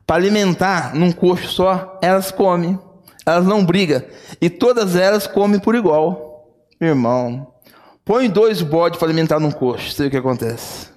para 0.10 0.16
alimentar 0.16 0.96
num 0.96 1.12
coxo 1.12 1.50
só, 1.50 2.00
elas 2.02 2.32
comem. 2.32 2.80
Elas 3.24 3.46
não 3.46 3.64
brigam 3.64 4.02
e 4.42 4.50
todas 4.50 4.96
elas 4.96 5.28
comem 5.28 5.60
por 5.60 5.76
igual. 5.76 6.50
Meu 6.82 6.90
irmão, 6.90 7.54
põe 8.04 8.28
dois 8.28 8.64
bodes 8.64 8.98
para 8.98 9.08
alimentar 9.08 9.40
num 9.40 9.52
coxo, 9.52 9.92
sei 9.92 10.08
o 10.08 10.10
que 10.10 10.18
acontece. 10.18 10.90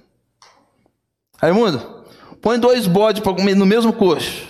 Raimundo, 1.37 2.03
põe 2.41 2.57
dois 2.57 2.87
bodes 2.87 3.21
para 3.21 3.35
comer 3.35 3.55
no 3.55 3.67
mesmo 3.67 3.93
coxo. 3.93 4.47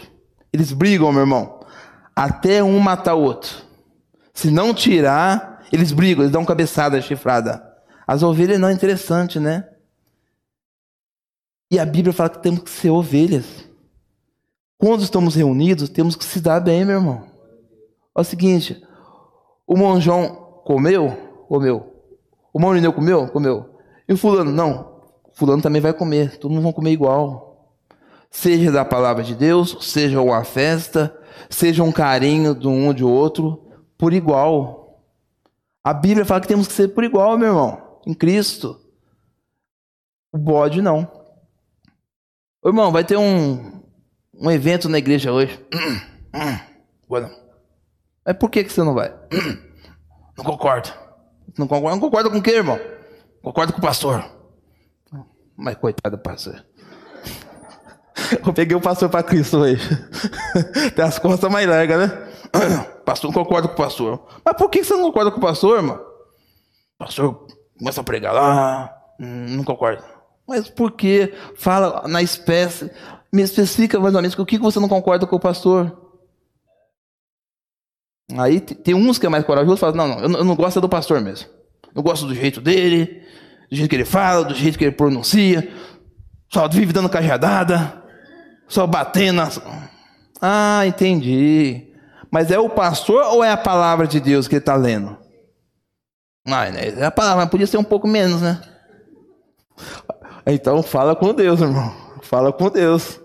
Eles 0.53 0.71
brigam, 0.71 1.11
meu 1.11 1.23
irmão, 1.23 1.59
até 2.15 2.63
um 2.63 2.79
matar 2.79 3.15
o 3.15 3.21
outro. 3.21 3.65
Se 4.33 4.49
não 4.49 4.73
tirar, 4.73 5.65
eles 5.73 5.91
brigam, 5.91 6.23
eles 6.23 6.31
dão 6.31 6.45
cabeçada 6.45 7.01
chifrada. 7.01 7.61
As 8.07 8.23
ovelhas 8.23 8.61
não 8.61 8.69
é 8.69 8.71
interessante, 8.71 9.41
né? 9.41 9.67
E 11.69 11.77
a 11.77 11.85
Bíblia 11.85 12.13
fala 12.13 12.29
que 12.29 12.41
temos 12.41 12.61
que 12.61 12.69
ser 12.69 12.91
ovelhas. 12.91 13.72
Quando 14.83 15.01
estamos 15.01 15.35
reunidos, 15.35 15.87
temos 15.87 16.13
que 16.13 16.25
se 16.25 16.41
dar 16.41 16.59
bem, 16.59 16.83
meu 16.83 16.97
irmão. 16.97 17.23
Olha 18.13 18.21
o 18.21 18.23
seguinte: 18.25 18.85
o 19.65 19.77
monjão 19.77 20.61
comeu? 20.65 21.09
Comeu. 21.47 22.03
O 22.53 22.59
Maurineu 22.59 22.91
comeu? 22.91 23.29
Comeu. 23.29 23.79
E 24.09 24.11
o 24.11 24.17
fulano? 24.17 24.51
Não. 24.51 25.01
O 25.23 25.31
fulano 25.31 25.61
também 25.61 25.81
vai 25.81 25.93
comer. 25.93 26.37
Todos 26.37 26.61
vão 26.61 26.73
comer 26.73 26.91
igual. 26.91 27.79
Seja 28.29 28.73
da 28.73 28.83
palavra 28.83 29.23
de 29.23 29.33
Deus, 29.35 29.77
seja 29.79 30.19
uma 30.19 30.43
festa, 30.43 31.17
seja 31.49 31.81
um 31.81 31.91
carinho 31.91 32.53
de 32.53 32.67
um 32.67 32.93
de 32.93 33.05
outro, 33.05 33.65
por 33.97 34.11
igual. 34.11 35.01
A 35.81 35.93
Bíblia 35.93 36.25
fala 36.25 36.41
que 36.41 36.47
temos 36.49 36.67
que 36.67 36.73
ser 36.73 36.89
por 36.89 37.05
igual, 37.05 37.37
meu 37.37 37.47
irmão, 37.47 38.01
em 38.05 38.13
Cristo. 38.13 38.77
O 40.29 40.37
bode 40.37 40.81
não. 40.81 41.09
Ô, 42.61 42.67
irmão, 42.67 42.91
vai 42.91 43.05
ter 43.05 43.15
um, 43.15 43.81
um 44.43 44.51
evento 44.51 44.89
na 44.89 44.97
igreja 44.97 45.31
hoje. 45.31 45.57
Bueno. 47.07 47.29
Mas 48.25 48.37
por 48.37 48.49
que, 48.49 48.63
que 48.63 48.73
você 48.73 48.83
não 48.83 48.93
vai? 48.93 49.13
Não 50.37 50.43
concordo. 50.43 50.89
Não 51.57 51.67
concorda, 51.67 51.95
não 51.95 51.99
concorda 51.99 52.29
com 52.29 52.37
o 52.39 52.41
quê, 52.41 52.51
irmão? 52.51 52.79
Concordo 53.41 53.71
com 53.71 53.79
o 53.79 53.81
pastor. 53.81 54.25
Mas 55.55 55.75
coitado 55.75 56.17
do 56.17 56.21
pastor. 56.21 56.65
Eu 58.45 58.53
peguei 58.53 58.75
o 58.75 58.81
pastor 58.81 59.09
para 59.09 59.23
Cristo 59.23 59.57
hoje. 59.57 59.87
Tem 60.95 61.05
as 61.05 61.19
costas 61.19 61.51
mais 61.51 61.67
largas, 61.67 61.99
né? 61.99 62.27
Pastor, 63.05 63.31
não 63.31 63.43
concordo 63.43 63.67
com 63.69 63.75
o 63.75 63.77
pastor. 63.77 64.25
Mas 64.43 64.57
por 64.57 64.69
que 64.69 64.83
você 64.83 64.93
não 64.93 65.03
concorda 65.03 65.31
com 65.31 65.37
o 65.37 65.41
pastor, 65.41 65.77
irmão? 65.77 65.97
O 65.97 67.05
pastor 67.05 67.47
começa 67.77 68.01
a 68.01 68.03
pregar 68.03 68.33
lá. 68.33 68.97
Hum, 69.19 69.57
não 69.57 69.63
concordo. 69.63 70.03
Mas 70.47 70.69
por 70.69 70.91
que? 70.91 71.33
Fala 71.55 72.07
na 72.07 72.21
espécie, 72.21 72.91
me 73.33 73.41
especifica 73.41 73.99
mais 73.99 74.13
ou 74.13 74.21
menos 74.21 74.37
o 74.37 74.45
que 74.45 74.59
você 74.59 74.79
não 74.79 74.87
concorda 74.87 75.25
com 75.25 75.35
o 75.35 75.39
pastor. 75.39 75.99
Aí 78.37 78.59
tem 78.61 78.93
uns 78.93 79.17
que 79.17 79.25
é 79.25 79.29
mais 79.29 79.43
corajoso, 79.43 79.77
fala, 79.77 79.93
não, 79.93 80.07
não, 80.07 80.37
eu 80.37 80.45
não 80.45 80.55
gosto 80.55 80.79
do 80.79 80.87
pastor 80.87 81.19
mesmo. 81.19 81.49
Eu 81.95 82.03
gosto 82.03 82.27
do 82.27 82.35
jeito 82.35 82.61
dele, 82.61 83.23
do 83.69 83.75
jeito 83.75 83.89
que 83.89 83.95
ele 83.95 84.05
fala, 84.05 84.45
do 84.45 84.53
jeito 84.53 84.77
que 84.77 84.85
ele 84.85 84.91
pronuncia. 84.91 85.67
Só 86.51 86.67
vive 86.67 86.93
dando 86.93 87.09
cajadada, 87.09 88.03
só 88.67 88.85
batendo. 88.85 89.41
Ah, 90.39 90.85
entendi. 90.85 91.91
Mas 92.29 92.51
é 92.51 92.59
o 92.59 92.69
pastor 92.69 93.25
ou 93.33 93.43
é 93.43 93.51
a 93.51 93.57
palavra 93.57 94.05
de 94.05 94.19
Deus 94.19 94.47
que 94.47 94.55
ele 94.55 94.61
está 94.61 94.75
lendo? 94.75 95.17
Ah, 96.47 96.67
é 96.67 97.03
a 97.05 97.11
palavra, 97.11 97.43
mas 97.43 97.49
podia 97.49 97.65
ser 97.65 97.77
um 97.77 97.83
pouco 97.83 98.07
menos, 98.07 98.41
né? 98.41 98.61
Então 100.45 100.83
fala 100.83 101.15
com 101.15 101.33
Deus, 101.33 101.61
irmão. 101.61 101.93
Fala 102.21 102.51
com 102.53 102.69
Deus. 102.69 103.22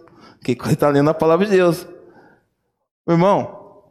Que 0.55 0.73
está 0.73 0.89
lendo 0.89 1.11
a 1.11 1.15
palavra 1.15 1.45
de 1.45 1.53
Deus. 1.53 1.87
Irmão, 3.07 3.85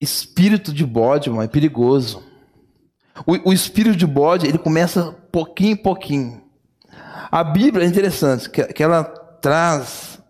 espírito 0.00 0.72
de 0.72 0.84
bode, 0.84 1.28
irmão, 1.28 1.42
é 1.42 1.48
perigoso. 1.48 2.22
O, 3.26 3.50
o 3.50 3.52
espírito 3.52 3.96
de 3.96 4.06
bode, 4.06 4.46
ele 4.46 4.58
começa 4.58 5.12
pouquinho 5.30 5.72
em 5.72 5.76
pouquinho. 5.76 6.42
A 7.30 7.42
Bíblia 7.42 7.84
é 7.84 7.88
interessante, 7.88 8.50
que, 8.50 8.64
que 8.64 8.82
ela 8.82 9.04
traz 9.04 10.20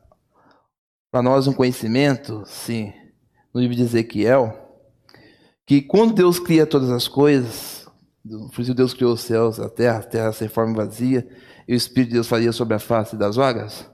para 1.11 1.23
nós 1.23 1.47
um 1.47 1.53
conhecimento, 1.53 2.43
sim, 2.47 2.93
no 3.53 3.61
livro 3.61 3.77
de 3.77 3.83
Ezequiel, 3.83 4.81
que 5.67 5.83
quando 5.83 6.15
Deus 6.15 6.39
cria 6.39 6.67
todas 6.67 6.91
as 6.91 7.09
coisas, 7.09 7.87
isso 8.59 8.75
Deus 8.75 8.95
criou 8.95 9.15
os 9.15 9.21
céus, 9.21 9.59
a 9.59 9.69
terra, 9.69 9.99
a 9.99 10.03
terra 10.03 10.33
sem 10.33 10.49
forma 10.49 10.75
vazia, 10.75 11.27
e 11.67 11.75
o 11.75 11.77
Espírito 11.77 12.11
de 12.11 12.15
Deus 12.15 12.29
faria 12.29 12.53
sobre 12.53 12.75
a 12.75 12.79
face 12.79 13.17
das 13.17 13.37
vagas. 13.37 13.92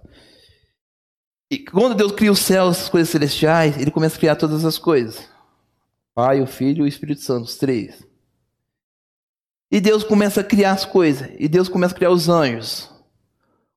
E 1.51 1.59
quando 1.59 1.95
Deus 1.95 2.13
cria 2.13 2.31
os 2.31 2.41
céus, 2.41 2.79
as 2.83 2.89
coisas 2.89 3.09
celestiais, 3.09 3.79
ele 3.79 3.91
começa 3.91 4.17
a 4.17 4.19
criar 4.19 4.37
todas 4.37 4.65
as 4.65 4.79
coisas. 4.79 5.29
Pai, 6.15 6.41
o 6.41 6.47
Filho 6.47 6.81
e 6.81 6.83
o 6.83 6.87
Espírito 6.87 7.23
Santo, 7.23 7.45
os 7.45 7.57
três. 7.57 8.07
E 9.71 9.81
Deus 9.81 10.03
começa 10.03 10.41
a 10.41 10.45
criar 10.45 10.73
as 10.73 10.85
coisas. 10.85 11.29
E 11.39 11.49
Deus 11.49 11.69
começa 11.69 11.95
a 11.95 11.97
criar 11.97 12.11
os 12.11 12.29
anjos. 12.29 12.91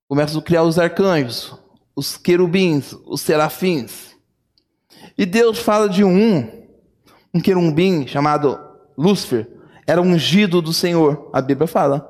Começa 0.08 0.38
a 0.38 0.42
criar 0.42 0.64
os 0.64 0.78
arcanjos, 0.78 1.54
os 1.96 2.16
querubins, 2.16 2.92
os 3.06 3.20
serafins. 3.20 4.14
E 5.16 5.24
Deus 5.24 5.58
fala 5.58 5.88
de 5.88 6.04
um, 6.04 6.66
um 7.32 7.40
querubim 7.40 8.06
chamado 8.06 8.58
Lúcifer, 8.96 9.48
era 9.86 10.00
ungido 10.00 10.60
do 10.60 10.72
Senhor. 10.72 11.30
A 11.32 11.40
Bíblia 11.40 11.66
fala. 11.66 12.08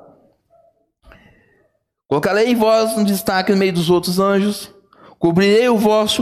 Colocarei 2.07 2.53
vós 2.53 2.97
um 2.97 3.03
destaque 3.03 3.51
no 3.51 3.57
meio 3.57 3.73
dos 3.73 3.89
outros 3.89 4.19
anjos, 4.19 4.69
cobrirei 5.23 5.69
o 5.69 5.77
vosso 5.77 6.21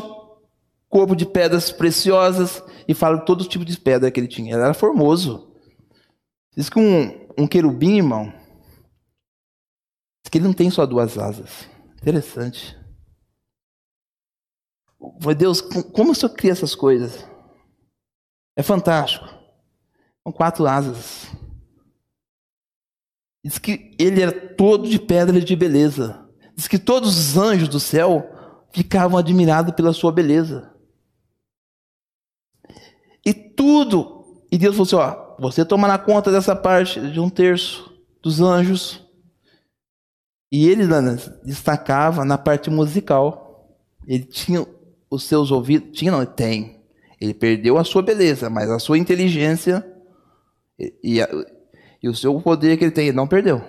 corpo 0.87 1.15
de 1.15 1.25
pedras 1.25 1.71
preciosas, 1.71 2.63
e 2.87 2.93
fala 2.93 3.25
todo 3.25 3.47
tipo 3.47 3.65
de 3.65 3.75
pedra 3.79 4.11
que 4.11 4.19
ele 4.19 4.27
tinha. 4.27 4.53
Ele 4.53 4.61
era 4.61 4.75
formoso. 4.75 5.51
Diz 6.55 6.69
que 6.69 6.77
um, 6.77 7.27
um 7.35 7.47
querubim, 7.47 7.97
irmão, 7.97 8.31
diz 10.21 10.29
que 10.29 10.37
ele 10.37 10.45
não 10.45 10.53
tem 10.53 10.69
só 10.69 10.85
duas 10.85 11.17
asas. 11.17 11.67
Interessante. 11.99 12.77
Foi 15.19 15.33
Deus, 15.33 15.61
como 15.61 16.11
o 16.11 16.15
Senhor 16.15 16.35
cria 16.35 16.51
essas 16.51 16.75
coisas? 16.75 17.27
É 18.55 18.61
fantástico. 18.61 19.25
São 20.21 20.31
quatro 20.31 20.67
asas. 20.67 21.25
Diz 23.43 23.57
que 23.57 23.95
ele 23.97 24.21
era 24.21 24.55
todo 24.55 24.87
de 24.87 24.99
pedra 24.99 25.41
de 25.41 25.55
beleza. 25.55 26.29
Diz 26.55 26.67
que 26.67 26.77
todos 26.77 27.17
os 27.17 27.35
anjos 27.35 27.67
do 27.67 27.79
céu 27.79 28.30
ficavam 28.73 29.17
admirados 29.17 29.73
pela 29.73 29.93
sua 29.93 30.11
beleza. 30.11 30.71
E 33.25 33.33
tudo. 33.33 34.43
E 34.51 34.57
Deus 34.57 34.75
falou 34.75 34.85
assim: 34.85 34.95
ó, 34.95 35.35
você 35.39 35.63
tomará 35.65 35.97
conta 35.97 36.31
dessa 36.31 36.55
parte 36.55 36.99
de 37.11 37.19
um 37.19 37.29
terço 37.29 37.91
dos 38.21 38.41
anjos. 38.41 39.01
E 40.51 40.67
ele 40.67 40.83
destacava 41.43 42.25
na 42.25 42.37
parte 42.37 42.69
musical. 42.69 43.77
Ele 44.05 44.25
tinha 44.25 44.65
os 45.09 45.23
seus 45.23 45.51
ouvidos. 45.51 45.97
Tinha, 45.97 46.11
não, 46.11 46.25
tem. 46.25 46.81
Ele 47.19 47.33
perdeu 47.33 47.77
a 47.77 47.83
sua 47.83 48.01
beleza, 48.01 48.49
mas 48.49 48.69
a 48.69 48.79
sua 48.79 48.97
inteligência 48.97 49.85
e, 50.77 50.93
e 51.03 51.21
a, 51.21 51.29
e 52.01 52.09
o 52.09 52.15
seu 52.15 52.39
poder 52.41 52.77
que 52.77 52.83
ele 52.83 52.91
tem, 52.91 53.07
ele 53.07 53.15
não 53.15 53.27
perdeu. 53.27 53.61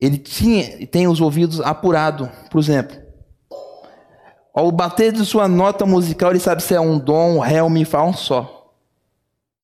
Ele 0.00 0.16
tinha, 0.16 0.86
tem 0.86 1.06
os 1.06 1.20
ouvidos 1.20 1.60
apurados, 1.60 2.28
por 2.50 2.58
exemplo. 2.58 2.96
Ao 4.54 4.70
bater 4.72 5.12
de 5.12 5.24
sua 5.24 5.46
nota 5.46 5.86
musical, 5.86 6.30
ele 6.30 6.40
sabe 6.40 6.62
se 6.62 6.74
é 6.74 6.80
um 6.80 6.98
dom, 6.98 7.36
um 7.36 7.38
ré, 7.38 7.62
um 7.62 7.70
mi, 7.70 7.84
fá, 7.84 8.02
um 8.02 8.12
só. 8.12 8.74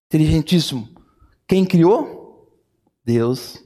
Inteligentíssimo. 0.07 0.89
Quem 1.49 1.65
criou? 1.65 2.49
Deus. 3.05 3.63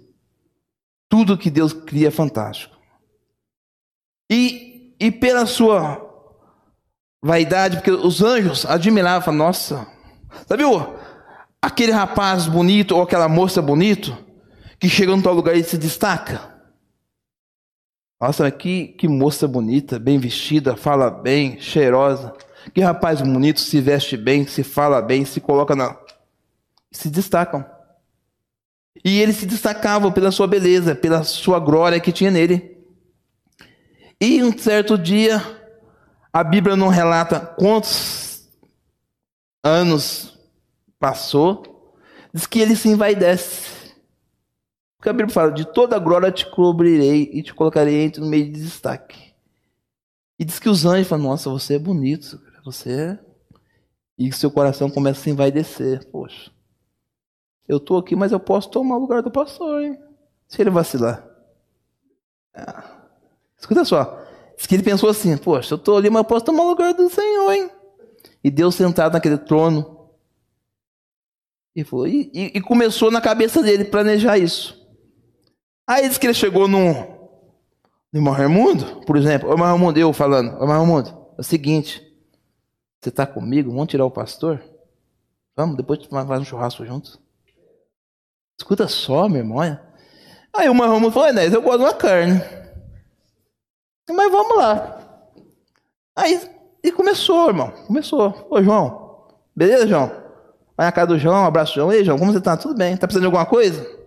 Tudo 1.09 1.37
que 1.37 1.51
Deus 1.51 1.73
cria 1.73 2.09
é 2.09 2.11
fantástico. 2.11 2.77
E, 4.31 4.95
e 4.99 5.11
pela 5.11 5.45
sua 5.45 6.07
vaidade, 7.23 7.77
porque 7.77 7.91
os 7.91 8.23
anjos 8.23 8.65
admiravam, 8.65 9.35
nossa, 9.35 9.87
sabe 10.49 10.63
aquele 11.61 11.93
rapaz 11.93 12.47
bonito 12.47 12.97
ou 12.97 13.03
aquela 13.03 13.29
moça 13.29 13.61
bonito 13.61 14.17
que 14.79 14.89
chega 14.89 15.13
em 15.13 15.21
tal 15.21 15.35
lugar 15.35 15.55
e 15.57 15.63
se 15.63 15.77
destaca. 15.77 16.50
Nossa, 18.21 18.51
que, 18.51 18.89
que 18.89 19.09
moça 19.09 19.49
bonita, 19.49 19.99
bem 19.99 20.19
vestida, 20.19 20.77
fala 20.77 21.11
bem, 21.11 21.59
cheirosa. 21.59 22.35
Que 22.75 22.83
rapaz 22.83 23.23
bonito, 23.23 23.61
se 23.61 23.81
veste 23.81 24.17
bem, 24.17 24.47
se 24.47 24.63
fala 24.63 25.01
bem, 25.01 25.25
se 25.25 25.41
coloca 25.41 25.75
na. 25.75 25.97
Se 26.93 27.09
destacam. 27.09 27.65
E 29.03 29.19
ele 29.19 29.33
se 29.33 29.47
destacava 29.47 30.13
pela 30.13 30.31
sua 30.31 30.47
beleza, 30.47 30.95
pela 30.95 31.25
sua 31.25 31.59
glória 31.59 31.99
que 31.99 32.13
tinha 32.13 32.31
nele. 32.31 32.79
E 34.21 34.43
um 34.43 34.57
certo 34.57 34.99
dia, 34.99 35.43
a 36.31 36.45
Bíblia 36.45 36.77
não 36.77 36.89
relata 36.89 37.41
quantos 37.41 38.47
anos 39.65 40.39
passou, 40.99 41.95
diz 42.35 42.47
que 42.47 42.61
ele 42.61 42.77
se 42.77 42.91
envaidece. 42.91 43.80
Porque 45.01 45.09
a 45.09 45.15
Bíblia 45.15 45.33
fala: 45.33 45.51
de 45.51 45.65
toda 45.65 45.99
glória 45.99 46.31
te 46.31 46.47
cobrirei 46.47 47.31
e 47.33 47.43
te 47.43 47.55
colocarei 47.55 48.05
entre 48.05 48.21
no 48.21 48.29
meio 48.29 48.45
de 48.45 48.61
destaque. 48.61 49.33
E 50.39 50.45
diz 50.45 50.59
que 50.59 50.69
os 50.69 50.85
anjos 50.85 51.09
falam: 51.09 51.25
Nossa, 51.25 51.49
você 51.49 51.77
é 51.77 51.79
bonito, 51.79 52.39
você 52.63 52.93
é. 52.93 53.19
E 54.19 54.31
seu 54.31 54.51
coração 54.51 54.91
começa 54.91 55.19
a 55.19 55.23
se 55.23 55.31
envaidecer. 55.31 56.07
Poxa, 56.11 56.51
eu 57.67 57.79
estou 57.79 57.97
aqui, 57.97 58.15
mas 58.15 58.31
eu 58.31 58.39
posso 58.39 58.71
tomar 58.71 58.99
o 58.99 59.01
lugar 59.01 59.23
do 59.23 59.31
pastor, 59.31 59.83
hein? 59.83 59.99
Se 60.47 60.61
ele 60.61 60.69
vacilar. 60.69 61.27
Ah. 62.55 62.99
Escuta 63.59 63.87
só. 63.87 64.23
Diz 64.55 64.67
que 64.67 64.75
ele 64.75 64.83
pensou 64.83 65.09
assim: 65.09 65.35
Poxa, 65.39 65.73
eu 65.73 65.77
estou 65.77 65.97
ali, 65.97 66.11
mas 66.11 66.21
eu 66.21 66.25
posso 66.27 66.45
tomar 66.45 66.65
o 66.65 66.69
lugar 66.69 66.93
do 66.93 67.09
Senhor, 67.09 67.51
hein? 67.53 67.71
E 68.45 68.51
Deus 68.51 68.75
sentado 68.75 69.15
naquele 69.15 69.39
trono. 69.39 69.99
E, 71.75 71.85
foi, 71.85 72.31
e, 72.35 72.59
e 72.59 72.61
começou 72.61 73.11
na 73.11 73.21
cabeça 73.23 73.63
dele 73.63 73.87
planejar 73.87 74.37
isso. 74.37 74.80
Aí 75.91 76.09
diz 76.09 76.19
que 76.19 76.27
ele 76.29 76.35
chegou 76.35 76.69
no 76.69 77.19
irmão 78.15 78.33
Raimundo, 78.33 79.01
por 79.05 79.17
exemplo. 79.17 79.49
Ô 79.49 79.55
irmão 79.55 79.67
Raimundo, 79.67 79.99
eu 79.99 80.13
falando: 80.13 80.53
Ô 80.53 80.63
irmão 80.63 80.77
Raimundo, 80.77 81.11
é 81.37 81.41
o 81.41 81.43
seguinte. 81.43 82.01
Você 83.01 83.09
está 83.09 83.27
comigo? 83.27 83.73
Vamos 83.73 83.89
tirar 83.89 84.05
o 84.05 84.11
pastor? 84.11 84.63
Vamos, 85.57 85.77
depois 85.77 86.07
faz 86.07 86.41
um 86.41 86.45
churrasco 86.45 86.87
juntos. 86.87 87.19
Escuta 88.57 88.87
só, 88.87 89.29
meu 89.29 89.39
irmão. 89.39 89.59
Olha. 89.59 89.83
Aí 90.55 90.69
o 90.69 90.71
irmão 90.71 90.89
Raimundo 90.89 91.11
falou: 91.11 91.29
Enéas, 91.29 91.53
eu 91.53 91.61
gosto 91.61 91.79
de 91.79 91.85
uma 91.87 91.95
carne. 91.95 92.41
Mas 94.09 94.31
vamos 94.31 94.59
lá. 94.59 95.27
Aí 96.15 96.41
e 96.85 96.93
começou, 96.93 97.49
irmão. 97.49 97.73
Começou. 97.89 98.47
Ô, 98.49 98.63
João. 98.63 99.27
Beleza, 99.57 99.89
João? 99.89 100.07
Vai 100.77 100.87
na 100.87 100.93
casa 100.93 101.09
do 101.09 101.19
João, 101.19 101.45
abraço, 101.45 101.75
João. 101.75 101.93
Ei, 101.93 102.05
João, 102.05 102.17
como 102.17 102.33
você 102.33 102.41
tá? 102.41 102.57
Tudo 102.57 102.77
bem? 102.77 102.97
Tá 102.97 103.09
precisando 103.09 103.23
de 103.23 103.27
alguma 103.27 103.45
coisa? 103.45 104.00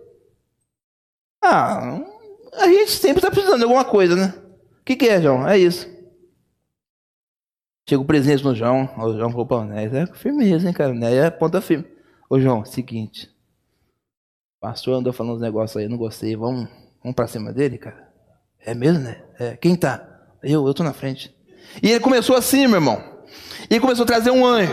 Ah, 1.46 2.00
a 2.54 2.66
gente 2.68 2.92
sempre 2.92 3.20
tá 3.20 3.30
precisando 3.30 3.58
de 3.58 3.64
alguma 3.64 3.84
coisa, 3.84 4.16
né? 4.16 4.34
O 4.80 4.84
que, 4.84 4.96
que 4.96 5.08
é, 5.08 5.20
João? 5.20 5.46
É 5.46 5.58
isso. 5.58 5.86
Chega 7.86 8.00
o 8.00 8.06
presente 8.06 8.42
no 8.42 8.54
João. 8.54 8.88
O 8.96 9.12
João 9.12 9.30
falou, 9.30 9.44
pô, 9.44 9.62
né? 9.62 9.84
É 9.84 10.06
firmeza, 10.14 10.66
hein, 10.66 10.72
cara? 10.72 10.94
Né? 10.94 11.14
É 11.14 11.30
ponta 11.30 11.60
firme. 11.60 11.84
Ô, 12.30 12.40
João, 12.40 12.64
seguinte. 12.64 13.30
O 14.56 14.60
pastor 14.62 14.94
andou 14.94 15.12
falando 15.12 15.34
uns 15.34 15.42
negócios 15.42 15.76
aí, 15.76 15.86
não 15.86 15.98
gostei. 15.98 16.34
Vamos, 16.34 16.66
vamos 17.02 17.14
pra 17.14 17.26
cima 17.26 17.52
dele, 17.52 17.76
cara? 17.76 18.08
É 18.64 18.74
mesmo, 18.74 19.00
né? 19.00 19.22
É. 19.38 19.56
Quem 19.56 19.76
tá? 19.76 20.08
Eu, 20.42 20.66
eu 20.66 20.72
tô 20.72 20.82
na 20.82 20.94
frente. 20.94 21.34
E 21.82 21.90
ele 21.90 22.00
começou 22.00 22.36
assim, 22.36 22.66
meu 22.66 22.76
irmão. 22.76 23.02
E 23.68 23.78
começou 23.78 24.04
a 24.04 24.06
trazer 24.06 24.30
um 24.30 24.46
anjo, 24.46 24.72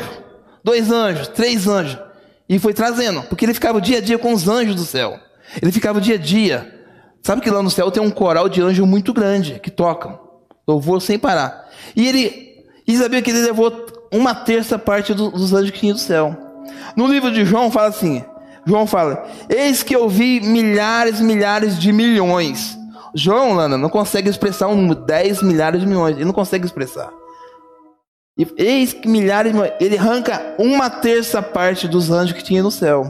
dois 0.64 0.90
anjos, 0.90 1.28
três 1.28 1.68
anjos. 1.68 2.00
E 2.48 2.60
foi 2.60 2.74
trazendo, 2.74 3.24
porque 3.24 3.46
ele 3.46 3.54
ficava 3.54 3.78
o 3.78 3.82
dia 3.82 3.98
a 3.98 4.02
dia 4.02 4.18
com 4.18 4.34
os 4.34 4.48
anjos 4.48 4.76
do 4.76 4.86
céu. 4.86 5.20
Ele 5.62 5.72
ficava 5.72 6.00
dia 6.00 6.16
a 6.16 6.18
dia. 6.18 6.80
Sabe 7.24 7.42
que 7.42 7.50
lá 7.50 7.64
no 7.64 7.70
céu 7.70 7.90
tem 7.90 8.02
um 8.02 8.12
coral 8.12 8.48
de 8.48 8.62
anjos 8.62 8.86
muito 8.88 9.14
grande 9.14 9.60
que 9.60 9.72
tocam 9.72 10.20
louvor 10.68 11.02
sem 11.02 11.18
parar. 11.18 11.70
E 11.96 12.08
ele, 12.08 12.66
e 12.88 12.96
sabia 12.98 13.22
que 13.22 13.32
ele 13.32 13.42
levou 13.42 13.86
uma 14.12 14.36
terça 14.36 14.78
parte 14.78 15.14
do, 15.14 15.32
dos 15.32 15.54
anjos 15.54 15.72
que 15.72 15.80
tinha 15.80 15.94
do 15.94 16.00
céu. 16.00 16.36
No 16.96 17.08
livro 17.08 17.32
de 17.32 17.46
João 17.46 17.72
fala 17.72 17.88
assim: 17.88 18.24
João 18.66 18.86
fala: 18.86 19.28
Eis 19.50 19.84
que 19.84 19.96
eu 19.96 20.08
vi 20.08 20.40
milhares, 20.42 21.20
milhares 21.20 21.78
de 21.78 21.92
milhões 21.92 22.80
João, 23.14 23.54
Lana, 23.54 23.78
não 23.78 23.90
consegue 23.90 24.30
expressar 24.30 24.68
um 24.68 24.94
10 24.94 25.44
milhares 25.44 25.82
de 25.82 25.88
milhões. 25.88 26.16
Ele 26.16 26.26
não 26.26 26.34
consegue 26.34 26.66
expressar. 26.66 27.12
E 28.38 28.48
eis 28.58 28.94
que 28.94 29.08
milhares 29.08 29.52
de 29.52 29.58
milhões. 29.58 29.78
Ele 29.80 29.98
arranca 29.98 30.56
uma 30.58 30.90
terça 30.90 31.42
parte 31.42 31.88
dos 31.88 32.10
anjos 32.10 32.36
que 32.36 32.44
tinha 32.44 32.64
no 32.64 32.72
céu. 32.72 33.04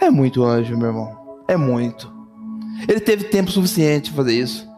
É 0.00 0.10
muito 0.10 0.42
anjo, 0.42 0.76
meu 0.76 0.88
irmão. 0.88 1.21
É 1.52 1.56
muito. 1.56 2.10
Ele 2.88 3.00
teve 3.00 3.24
tempo 3.24 3.50
suficiente 3.50 4.10
para 4.10 4.24
fazer 4.24 4.34
isso. 4.34 4.68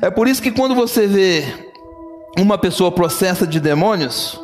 É 0.00 0.10
por 0.10 0.26
isso 0.26 0.42
que 0.42 0.50
quando 0.50 0.74
você 0.74 1.06
vê 1.06 1.44
uma 2.38 2.58
pessoa 2.58 2.90
processa 2.90 3.46
de 3.46 3.60
demônios, 3.60 4.40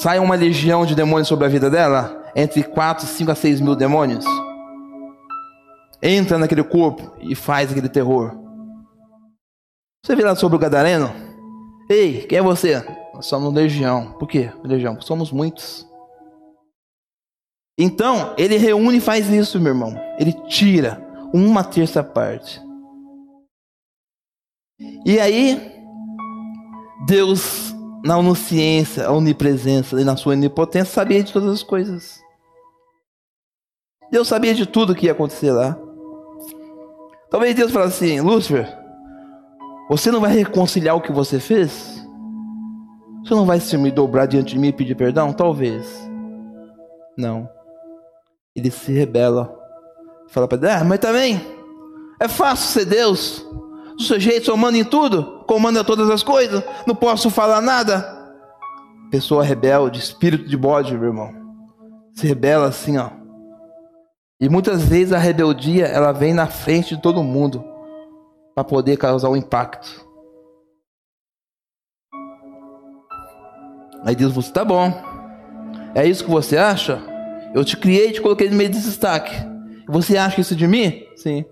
sai 0.00 0.18
uma 0.18 0.34
legião 0.34 0.84
de 0.84 0.94
demônios 0.94 1.28
sobre 1.28 1.44
a 1.44 1.48
vida 1.48 1.70
dela, 1.70 2.24
entre 2.34 2.62
4, 2.62 3.06
5 3.06 3.30
a 3.30 3.34
6 3.34 3.60
mil 3.60 3.76
demônios 3.76 4.24
entra 6.02 6.38
naquele 6.38 6.62
corpo 6.62 7.12
e 7.20 7.34
faz 7.34 7.70
aquele 7.70 7.88
terror. 7.88 8.32
Você 10.04 10.14
vê 10.14 10.22
lá 10.22 10.36
sobre 10.36 10.56
o 10.56 10.58
Gadareno? 10.58 11.12
Ei, 11.88 12.22
quem 12.22 12.38
é 12.38 12.42
você? 12.42 12.84
Nós 13.14 13.26
somos 13.26 13.52
legião. 13.52 14.12
Por 14.18 14.28
quê? 14.28 14.50
Legião, 14.62 15.00
somos 15.00 15.32
muitos. 15.32 15.85
Então, 17.78 18.34
ele 18.38 18.56
reúne 18.56 18.98
e 18.98 19.00
faz 19.00 19.28
isso, 19.28 19.60
meu 19.60 19.72
irmão. 19.72 19.94
Ele 20.18 20.32
tira 20.48 21.04
uma 21.32 21.62
terça 21.62 22.02
parte. 22.02 22.60
E 25.04 25.20
aí, 25.20 25.72
Deus, 27.06 27.74
na 28.04 28.16
onisciência, 28.18 29.06
a 29.06 29.12
onipresença 29.12 30.00
e 30.00 30.04
na 30.04 30.16
sua 30.16 30.32
onipotência, 30.32 30.92
sabia 30.92 31.22
de 31.22 31.32
todas 31.32 31.50
as 31.50 31.62
coisas. 31.62 32.20
Deus 34.10 34.28
sabia 34.28 34.54
de 34.54 34.66
tudo 34.66 34.94
que 34.94 35.06
ia 35.06 35.12
acontecer 35.12 35.50
lá. 35.50 35.78
Talvez 37.30 37.54
Deus 37.54 37.72
fale 37.72 37.86
assim: 37.86 38.20
Lúcifer, 38.20 38.66
você 39.90 40.10
não 40.10 40.20
vai 40.20 40.32
reconciliar 40.32 40.96
o 40.96 41.00
que 41.00 41.12
você 41.12 41.40
fez? 41.40 41.96
Você 43.22 43.34
não 43.34 43.44
vai 43.44 43.58
se 43.60 43.76
me 43.76 43.90
dobrar 43.90 44.26
diante 44.26 44.54
de 44.54 44.58
mim 44.58 44.68
e 44.68 44.72
pedir 44.72 44.94
perdão? 44.94 45.32
Talvez. 45.32 46.08
Não. 47.16 47.55
Ele 48.56 48.70
se 48.70 48.90
rebela. 48.90 49.54
Fala 50.28 50.48
para 50.48 50.58
Deus: 50.58 50.72
ah, 50.72 50.84
mas 50.84 50.98
também 50.98 51.40
é 52.18 52.26
fácil 52.26 52.68
ser 52.68 52.86
Deus. 52.86 53.46
Seu 53.98 54.18
jeito, 54.18 54.46
só 54.46 54.56
manda 54.56 54.76
em 54.76 54.84
tudo, 54.84 55.44
comanda 55.46 55.84
todas 55.84 56.10
as 56.10 56.22
coisas, 56.22 56.62
não 56.86 56.94
posso 56.94 57.30
falar 57.30 57.60
nada. 57.60 58.14
Pessoa 59.10 59.44
rebelde, 59.44 59.98
espírito 59.98 60.48
de 60.48 60.56
bode, 60.56 60.96
meu 60.96 61.08
irmão. 61.08 61.32
Se 62.14 62.26
rebela 62.26 62.66
assim, 62.66 62.98
ó. 62.98 63.10
E 64.40 64.48
muitas 64.48 64.82
vezes 64.82 65.12
a 65.12 65.18
rebeldia 65.18 65.86
ela 65.86 66.12
vem 66.12 66.34
na 66.34 66.46
frente 66.46 66.94
de 66.94 67.00
todo 67.00 67.22
mundo 67.22 67.64
para 68.54 68.64
poder 68.64 68.96
causar 68.98 69.30
um 69.30 69.36
impacto. 69.36 70.04
Aí 74.04 74.14
Deus 74.14 74.32
você 74.32 74.52
tá 74.52 74.64
bom. 74.64 74.92
É 75.94 76.06
isso 76.06 76.24
que 76.24 76.30
você 76.30 76.58
acha? 76.58 77.15
Eu 77.54 77.64
te 77.64 77.76
criei 77.76 78.10
e 78.10 78.12
te 78.12 78.20
coloquei 78.20 78.50
no 78.50 78.56
meio 78.56 78.70
desse 78.70 78.86
destaque. 78.86 79.34
Você 79.88 80.16
acha 80.16 80.40
isso 80.40 80.54
de 80.54 80.66
mim? 80.66 81.04
Sim. 81.16 81.44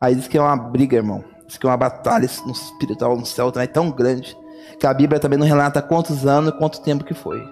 Aí 0.00 0.14
diz 0.14 0.28
que 0.28 0.36
é 0.36 0.40
uma 0.40 0.56
briga, 0.56 0.96
irmão. 0.96 1.24
Diz 1.46 1.56
que 1.56 1.66
é 1.66 1.70
uma 1.70 1.76
batalha 1.76 2.28
no 2.44 2.52
espiritual, 2.52 3.16
no 3.16 3.26
céu 3.26 3.50
também 3.50 3.68
tão 3.68 3.90
grande. 3.90 4.36
Que 4.78 4.86
a 4.86 4.92
Bíblia 4.92 5.18
também 5.18 5.38
não 5.38 5.46
relata 5.46 5.80
quantos 5.80 6.26
anos 6.26 6.54
quanto 6.58 6.82
tempo 6.82 7.04
que 7.04 7.14
foi. 7.14 7.42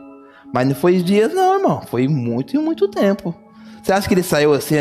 Mas 0.52 0.68
não 0.68 0.74
foi 0.74 1.02
dias, 1.02 1.32
não, 1.32 1.56
irmão. 1.56 1.82
Foi 1.86 2.06
muito 2.06 2.54
e 2.54 2.58
muito 2.58 2.88
tempo. 2.88 3.34
Você 3.82 3.92
acha 3.92 4.06
que 4.06 4.14
ele 4.14 4.22
saiu 4.22 4.52
assim, 4.52 4.76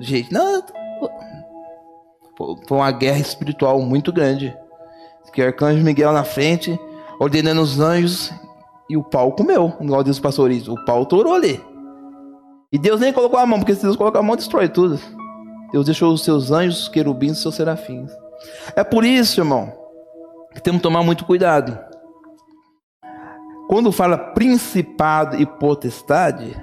gente? 0.00 0.32
Não. 0.32 0.62
Foi 2.36 2.78
uma 2.78 2.90
guerra 2.90 3.18
espiritual 3.18 3.80
muito 3.80 4.12
grande. 4.12 4.56
Que 5.32 5.42
o 5.42 5.46
arcanjo 5.46 5.82
Miguel 5.82 6.12
na 6.12 6.24
frente, 6.24 6.78
ordenando 7.18 7.62
os 7.62 7.80
anjos, 7.80 8.30
e 8.90 8.96
o 8.96 9.02
pau 9.02 9.32
comeu, 9.32 9.72
igual 9.80 10.04
Deus 10.04 10.20
pastorizo. 10.20 10.74
O 10.74 10.84
pau 10.84 11.06
torou 11.06 11.34
ali. 11.34 11.58
E 12.72 12.78
Deus 12.78 13.00
nem 13.00 13.12
colocou 13.12 13.38
a 13.38 13.46
mão, 13.46 13.58
porque 13.58 13.74
se 13.74 13.82
Deus 13.82 13.96
colocar 13.96 14.20
a 14.20 14.22
mão, 14.22 14.34
destrói 14.34 14.68
tudo. 14.68 14.98
Deus 15.70 15.84
deixou 15.84 16.12
os 16.12 16.24
seus 16.24 16.50
anjos, 16.50 16.82
os 16.82 16.88
querubins, 16.88 17.32
os 17.32 17.42
seus 17.42 17.54
serafins. 17.54 18.10
É 18.74 18.82
por 18.82 19.04
isso, 19.04 19.40
irmão, 19.40 19.72
que 20.54 20.62
temos 20.62 20.78
que 20.78 20.82
tomar 20.82 21.02
muito 21.02 21.24
cuidado. 21.24 21.78
Quando 23.68 23.92
fala 23.92 24.18
principado 24.18 25.36
e 25.40 25.46
potestade, 25.46 26.54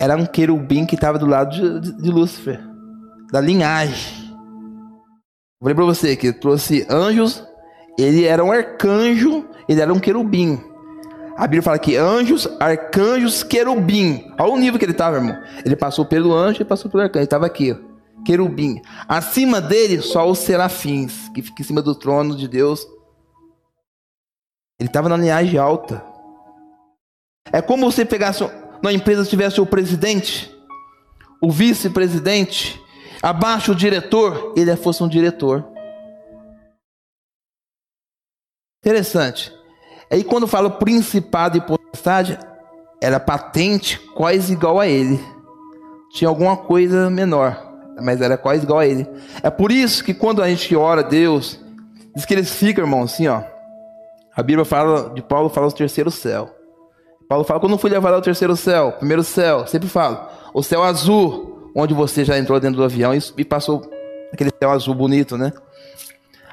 era 0.00 0.16
um 0.16 0.24
querubim 0.24 0.86
que 0.86 0.94
estava 0.94 1.18
do 1.18 1.26
lado 1.26 1.50
de, 1.50 1.80
de, 1.80 2.02
de, 2.02 2.10
Lúcifer, 2.10 2.58
da 3.30 3.40
linhagem. 3.40 4.34
Falei 5.60 5.74
para 5.74 5.84
você 5.84 6.16
que 6.16 6.32
trouxe 6.32 6.86
anjos, 6.88 7.46
ele 7.98 8.24
era 8.24 8.42
um 8.42 8.50
arcanjo, 8.50 9.46
ele 9.68 9.80
era 9.80 9.92
um 9.92 10.00
querubim. 10.00 10.58
A 11.36 11.42
Bíblia 11.42 11.62
fala 11.62 11.78
que 11.78 11.96
anjos, 11.96 12.48
arcanjos, 12.58 13.42
querubim. 13.42 14.32
Olha 14.38 14.52
o 14.52 14.58
nível 14.58 14.78
que 14.78 14.84
ele 14.84 14.92
estava, 14.92 15.16
irmão. 15.16 15.40
Ele 15.64 15.76
passou 15.76 16.04
pelo 16.04 16.34
anjo 16.34 16.62
e 16.62 16.64
passou 16.64 16.90
pelo 16.90 17.02
arcanjo. 17.02 17.20
Ele 17.20 17.24
estava 17.24 17.46
aqui, 17.46 17.72
ó, 17.72 18.22
querubim. 18.24 18.80
Acima 19.08 19.60
dele, 19.60 20.00
só 20.02 20.28
os 20.28 20.38
serafins, 20.38 21.28
que 21.30 21.42
ficam 21.42 21.62
em 21.62 21.64
cima 21.64 21.82
do 21.82 21.94
trono 21.94 22.36
de 22.36 22.46
Deus. 22.46 22.86
Ele 24.78 24.88
estava 24.88 25.08
na 25.08 25.16
linhagem 25.16 25.58
alta. 25.58 26.04
É 27.52 27.60
como 27.62 27.90
você 27.90 28.04
pegasse 28.04 28.44
na 28.82 28.92
empresa 28.92 29.24
tivesse 29.24 29.60
o 29.60 29.66
presidente, 29.66 30.54
o 31.40 31.50
vice-presidente, 31.50 32.80
abaixo 33.22 33.72
o 33.72 33.74
diretor, 33.74 34.54
ele 34.56 34.74
fosse 34.76 35.02
um 35.02 35.08
diretor. 35.08 35.66
Interessante. 38.82 39.59
Aí 40.10 40.24
quando 40.24 40.46
fala 40.46 40.68
principado 40.68 41.56
e 41.56 41.60
potestade, 41.60 42.38
era 43.00 43.20
patente 43.20 43.98
quase 44.14 44.52
igual 44.52 44.80
a 44.80 44.86
ele. 44.86 45.20
Tinha 46.12 46.28
alguma 46.28 46.56
coisa 46.56 47.08
menor, 47.08 47.56
mas 48.02 48.20
era 48.20 48.36
quase 48.36 48.64
igual 48.64 48.80
a 48.80 48.86
ele. 48.86 49.06
É 49.42 49.50
por 49.50 49.70
isso 49.70 50.02
que 50.02 50.12
quando 50.12 50.42
a 50.42 50.48
gente 50.48 50.74
ora 50.74 51.00
a 51.00 51.04
Deus, 51.04 51.60
diz 52.14 52.24
que 52.24 52.34
eles 52.34 52.50
ficam, 52.50 52.84
irmão, 52.84 53.02
assim, 53.02 53.28
ó. 53.28 53.42
A 54.36 54.42
Bíblia 54.42 54.64
fala 54.64 55.10
de 55.14 55.22
Paulo 55.22 55.48
fala 55.48 55.68
do 55.68 55.74
terceiro 55.74 56.10
céu. 56.10 56.50
Paulo 57.28 57.44
fala, 57.44 57.60
quando 57.60 57.78
fui 57.78 57.90
levado 57.90 58.14
ao 58.14 58.20
terceiro 58.20 58.56
céu, 58.56 58.92
primeiro 58.92 59.22
céu, 59.22 59.64
sempre 59.66 59.88
falo, 59.88 60.18
o 60.52 60.62
céu 60.64 60.82
azul, 60.82 61.70
onde 61.76 61.94
você 61.94 62.24
já 62.24 62.36
entrou 62.36 62.58
dentro 62.58 62.78
do 62.78 62.84
avião 62.84 63.12
e 63.36 63.44
passou 63.44 63.88
aquele 64.32 64.50
céu 64.58 64.72
azul 64.72 64.94
bonito, 64.94 65.38
né? 65.38 65.52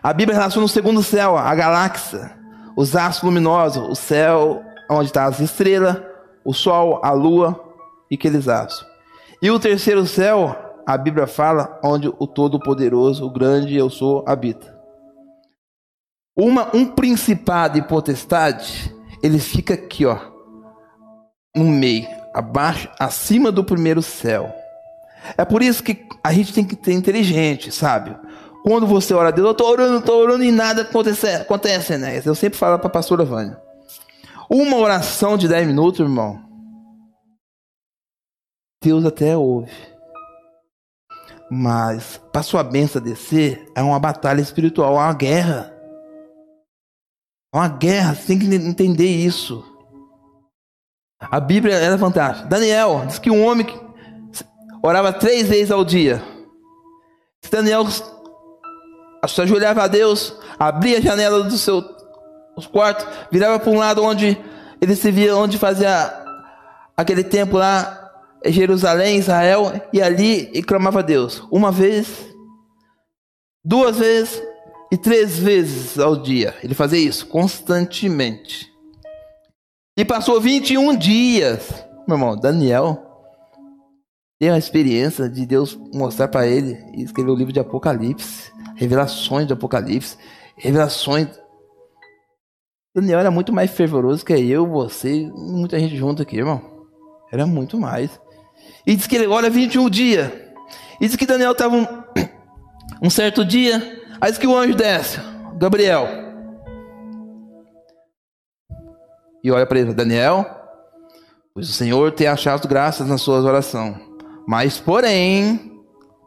A 0.03 0.13
Bíblia 0.13 0.37
relaciona 0.37 0.65
o 0.65 0.69
segundo 0.69 1.01
céu, 1.01 1.35
a 1.35 1.55
galáxia, 1.55 2.36
os 2.77 2.95
astros 2.95 3.23
luminosos, 3.23 3.89
o 3.89 3.95
céu 3.95 4.63
onde 4.87 5.07
estão 5.07 5.23
tá 5.23 5.27
as 5.27 5.39
estrelas, 5.39 5.97
o 6.45 6.53
sol, 6.53 7.01
a 7.03 7.11
lua 7.11 7.59
e 8.09 8.13
aqueles 8.15 8.47
astros. 8.47 8.87
E 9.41 9.49
o 9.49 9.59
terceiro 9.59 10.05
céu, 10.05 10.55
a 10.85 10.95
Bíblia 10.95 11.25
fala, 11.25 11.79
onde 11.83 12.07
o 12.07 12.27
Todo-Poderoso, 12.27 13.25
o 13.25 13.31
grande 13.31 13.75
eu 13.75 13.89
sou, 13.89 14.23
habita. 14.27 14.77
Uma, 16.37 16.69
um 16.75 16.85
principado 16.85 17.79
e 17.79 17.81
potestade, 17.81 18.95
ele 19.23 19.39
fica 19.39 19.73
aqui, 19.73 20.05
ó, 20.05 20.19
no 21.55 21.65
meio, 21.65 22.07
abaixo, 22.31 22.89
acima 22.99 23.51
do 23.51 23.63
primeiro 23.63 24.03
céu. 24.03 24.53
É 25.35 25.43
por 25.43 25.63
isso 25.63 25.81
que 25.81 26.05
a 26.23 26.31
gente 26.31 26.53
tem 26.53 26.63
que 26.63 26.75
ter 26.75 26.93
inteligente, 26.93 27.71
sabe? 27.71 28.15
Quando 28.67 28.85
você 28.85 29.13
ora 29.13 29.29
a 29.29 29.31
Deus, 29.31 29.45
eu 29.45 29.51
estou 29.53 29.71
orando, 29.71 29.99
estou 29.99 30.21
orando 30.21 30.43
e 30.43 30.51
nada 30.51 30.81
acontece, 30.81 31.25
acontece, 31.29 31.97
né? 31.97 32.21
Eu 32.25 32.35
sempre 32.35 32.59
falo 32.59 32.77
para 32.77 32.87
a 32.87 32.91
pastora 32.91 33.23
Vânia. 33.23 33.57
Uma 34.49 34.75
oração 34.75 35.37
de 35.37 35.47
10 35.47 35.67
minutos, 35.67 36.01
irmão, 36.01 36.37
Deus 38.83 39.05
até 39.05 39.37
ouve. 39.37 39.71
Mas 41.49 42.17
para 42.33 42.43
sua 42.43 42.61
bênção 42.61 43.01
descer, 43.01 43.71
é 43.73 43.81
uma 43.81 44.01
batalha 44.01 44.41
espiritual, 44.41 44.95
é 44.95 44.99
uma 44.99 45.13
guerra. 45.13 45.73
É 47.53 47.57
uma 47.57 47.69
guerra, 47.69 48.15
você 48.15 48.27
tem 48.27 48.39
que 48.39 48.53
entender 48.53 49.07
isso. 49.07 49.63
A 51.21 51.39
Bíblia 51.39 51.73
é 51.73 51.97
fantástica. 51.97 52.49
Daniel 52.49 53.05
diz 53.07 53.17
que 53.17 53.31
um 53.31 53.45
homem 53.45 53.65
orava 54.83 55.13
três 55.13 55.47
vezes 55.47 55.71
ao 55.71 55.85
dia. 55.85 56.21
Daniel 57.49 57.85
se 59.25 59.41
ajoelhava 59.41 59.83
a 59.83 59.87
Deus, 59.87 60.33
abria 60.59 60.97
a 60.97 61.01
janela 61.01 61.43
do 61.43 61.57
seu 61.57 61.83
quarto, 62.71 63.07
virava 63.31 63.59
para 63.59 63.71
um 63.71 63.77
lado 63.77 64.03
onde 64.03 64.37
ele 64.81 64.95
se 64.95 65.11
via, 65.11 65.35
onde 65.35 65.57
fazia 65.57 66.13
aquele 66.95 67.23
tempo 67.23 67.57
lá, 67.57 68.11
Jerusalém, 68.45 69.17
Israel, 69.17 69.71
e 69.91 70.01
ali 70.01 70.49
e 70.53 70.61
clamava 70.63 70.99
a 70.99 71.03
Deus. 71.03 71.43
Uma 71.51 71.71
vez, 71.71 72.07
duas 73.63 73.97
vezes 73.97 74.41
e 74.91 74.97
três 74.97 75.37
vezes 75.37 75.99
ao 75.99 76.15
dia. 76.15 76.55
Ele 76.63 76.73
fazia 76.73 76.99
isso 76.99 77.25
constantemente. 77.27 78.71
E 79.97 80.05
passou 80.05 80.39
21 80.39 80.95
dias. 80.95 81.69
Meu 82.07 82.17
irmão, 82.17 82.37
Daniel 82.37 83.03
tem 84.39 84.51
a 84.51 84.57
experiência 84.57 85.27
de 85.27 85.45
Deus 85.45 85.77
mostrar 85.93 86.27
para 86.27 86.45
ele 86.45 86.77
e 86.95 87.03
escrever 87.03 87.31
o 87.31 87.35
livro 87.35 87.51
de 87.51 87.59
Apocalipse, 87.59 88.51
revelações 88.77 89.45
de 89.45 89.51
Apocalipse, 89.51 90.17
revelações. 90.55 91.27
Daniel 92.95 93.19
era 93.19 93.31
muito 93.31 93.51
mais 93.51 93.69
fervoroso 93.69 94.23
que 94.23 94.33
eu, 94.33 94.65
você, 94.65 95.29
muita 95.35 95.77
gente 95.77 95.97
junto 95.97 96.21
aqui, 96.21 96.37
irmão. 96.37 96.61
Era 97.31 97.45
muito 97.45 97.77
mais. 97.77 98.19
E 98.85 98.95
diz 98.95 99.05
que 99.05 99.17
ele 99.17 99.27
olha 99.27 99.49
21 99.49 99.89
dias. 99.89 100.31
E 101.01 101.07
diz 101.07 101.15
que 101.17 101.25
Daniel 101.25 101.51
estava 101.51 101.75
um, 101.75 101.85
um 103.03 103.09
certo 103.09 103.43
dia, 103.43 104.01
aí 104.21 104.31
diz 104.31 104.39
que 104.39 104.47
o 104.47 104.55
anjo 104.55 104.73
desce, 104.75 105.19
Gabriel. 105.57 106.27
e 109.47 109.51
olha 109.51 109.65
para 109.65 109.79
ele, 109.79 109.93
Daniel, 109.93 110.45
pois 111.53 111.69
o 111.69 111.73
Senhor 111.73 112.11
tem 112.11 112.27
achado 112.27 112.67
graças 112.67 113.07
nas 113.07 113.21
suas 113.21 113.45
orações. 113.45 113.95
Mas 114.45 114.77
porém, 114.77 115.71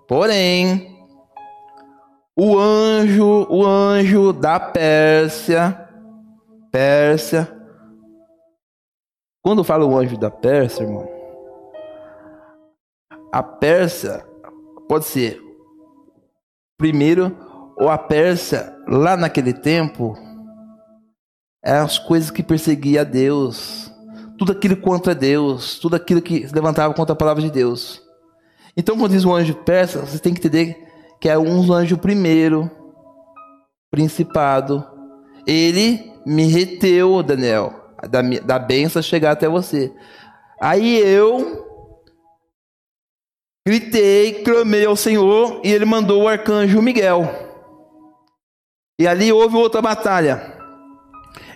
porém, 0.09 0.90
o 2.37 2.59
anjo, 2.59 3.47
o 3.51 3.67
anjo 3.67 4.33
da 4.33 4.59
Pérsia, 4.59 5.89
Pérsia, 6.71 7.49
quando 9.43 9.65
fala 9.65 9.85
o 9.85 9.97
anjo 9.97 10.17
da 10.17 10.31
Pérsia, 10.31 10.85
irmão, 10.85 11.09
a 13.33 13.43
Pérsia 13.43 14.25
pode 14.89 15.05
ser 15.07 15.41
primeiro 16.77 17.37
ou 17.77 17.89
a 17.89 17.99
Pérsia 17.99 18.75
lá 18.87 19.17
naquele 19.17 19.53
tempo 19.53 20.17
é 21.65 21.73
as 21.73 21.99
coisas 21.99 22.31
que 22.31 22.43
perseguia 22.43 23.03
a 23.03 23.05
Deus, 23.05 23.93
tudo 24.39 24.53
aquilo 24.53 24.77
contra 24.77 25.15
Deus, 25.15 25.79
tudo 25.79 25.95
aquilo 25.97 26.23
que 26.23 26.47
levantava 26.53 26.95
contra 26.95 27.13
a 27.13 27.17
palavra 27.17 27.43
de 27.43 27.51
Deus. 27.51 28.03
Então, 28.77 28.97
quando 28.97 29.13
diz 29.13 29.25
o 29.25 29.35
anjo 29.35 29.55
persa, 29.55 30.01
você 30.01 30.19
tem 30.19 30.33
que 30.33 30.41
entender 30.41 30.90
que 31.21 31.29
é 31.29 31.39
um 31.39 31.73
anjo 31.73 31.99
primeiro, 31.99 32.71
principado. 33.91 34.85
Ele 35.47 36.13
me 36.25 36.47
reteu, 36.47 37.23
Daniel, 37.23 37.75
da, 38.09 38.23
da 38.23 38.59
benção 38.59 39.03
chegar 39.03 39.33
até 39.33 39.49
você. 39.49 39.93
Aí 40.61 40.99
eu 40.99 41.67
gritei, 43.67 44.43
clamei 44.43 44.87
ao 44.87 44.97
Senhor 44.97 45.61
e 45.63 45.71
ele 45.71 45.85
mandou 45.85 46.23
o 46.23 46.29
arcanjo 46.29 46.81
Miguel. 46.81 47.29
E 48.99 49.07
ali 49.07 49.33
houve 49.33 49.57
outra 49.57 49.81
batalha. 49.81 50.59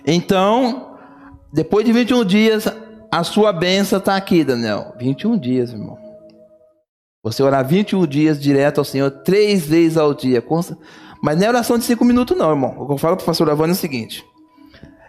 Então, 0.05 0.97
depois 1.53 1.85
de 1.85 1.91
21 1.91 2.25
dias, 2.25 2.67
a 3.11 3.23
sua 3.23 3.53
benção 3.53 3.99
está 3.99 4.15
aqui, 4.15 4.43
Daniel. 4.43 4.93
21 4.97 5.37
dias, 5.37 5.71
irmão. 5.71 6.04
Você 7.25 7.41
orar 7.41 7.67
21 7.67 8.05
dias 8.05 8.39
direto 8.39 8.77
ao 8.77 8.85
Senhor, 8.85 9.09
três 9.09 9.65
vezes 9.65 9.97
ao 9.97 10.13
dia. 10.13 10.45
Mas 11.23 11.35
não 11.35 11.45
é 11.47 11.49
oração 11.49 11.75
de 11.75 11.83
cinco 11.83 12.05
minutos, 12.05 12.37
não, 12.37 12.51
irmão. 12.51 12.75
O 12.77 12.85
que 12.85 12.93
eu 12.93 12.97
falo 12.99 13.15
para 13.15 13.23
o 13.23 13.25
pastor 13.25 13.49
Avani 13.49 13.71
é 13.71 13.73
o 13.73 13.75
seguinte: 13.75 14.23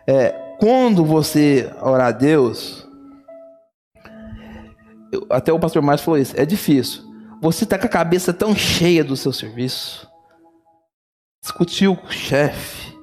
é, 0.09 0.31
quando 0.59 1.05
você 1.05 1.71
orar 1.83 2.07
a 2.07 2.12
Deus, 2.12 2.89
até 5.29 5.53
o 5.53 5.61
pastor 5.61 5.83
Márcio 5.83 6.07
falou 6.07 6.19
isso, 6.19 6.33
é 6.41 6.47
difícil. 6.47 7.03
Você 7.43 7.64
está 7.64 7.79
com 7.79 7.85
a 7.85 7.91
cabeça 7.91 8.33
tão 8.33 8.57
cheia 8.57 9.05
do 9.05 9.14
seu 9.14 9.31
serviço, 9.31 10.11
discutiu 11.43 11.95
com 11.95 12.07
o 12.07 12.11
chefe, 12.11 12.97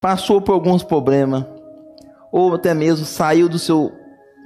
passou 0.00 0.40
por 0.40 0.52
alguns 0.52 0.84
problemas, 0.84 1.44
ou 2.30 2.54
até 2.54 2.72
mesmo 2.72 3.04
saiu 3.04 3.48
do 3.48 3.58
seu 3.58 3.90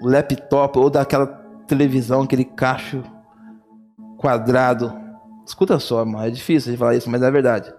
laptop 0.00 0.78
ou 0.78 0.88
daquela 0.88 1.26
televisão, 1.66 2.22
aquele 2.22 2.46
cacho 2.46 3.04
quadrado. 4.18 4.92
Escuta 5.46 5.78
só, 5.78 6.04
mano, 6.04 6.26
é 6.26 6.30
difícil 6.30 6.72
de 6.72 6.78
falar 6.78 6.94
isso, 6.94 7.08
mas 7.08 7.22
é 7.22 7.30
verdade. 7.30 7.72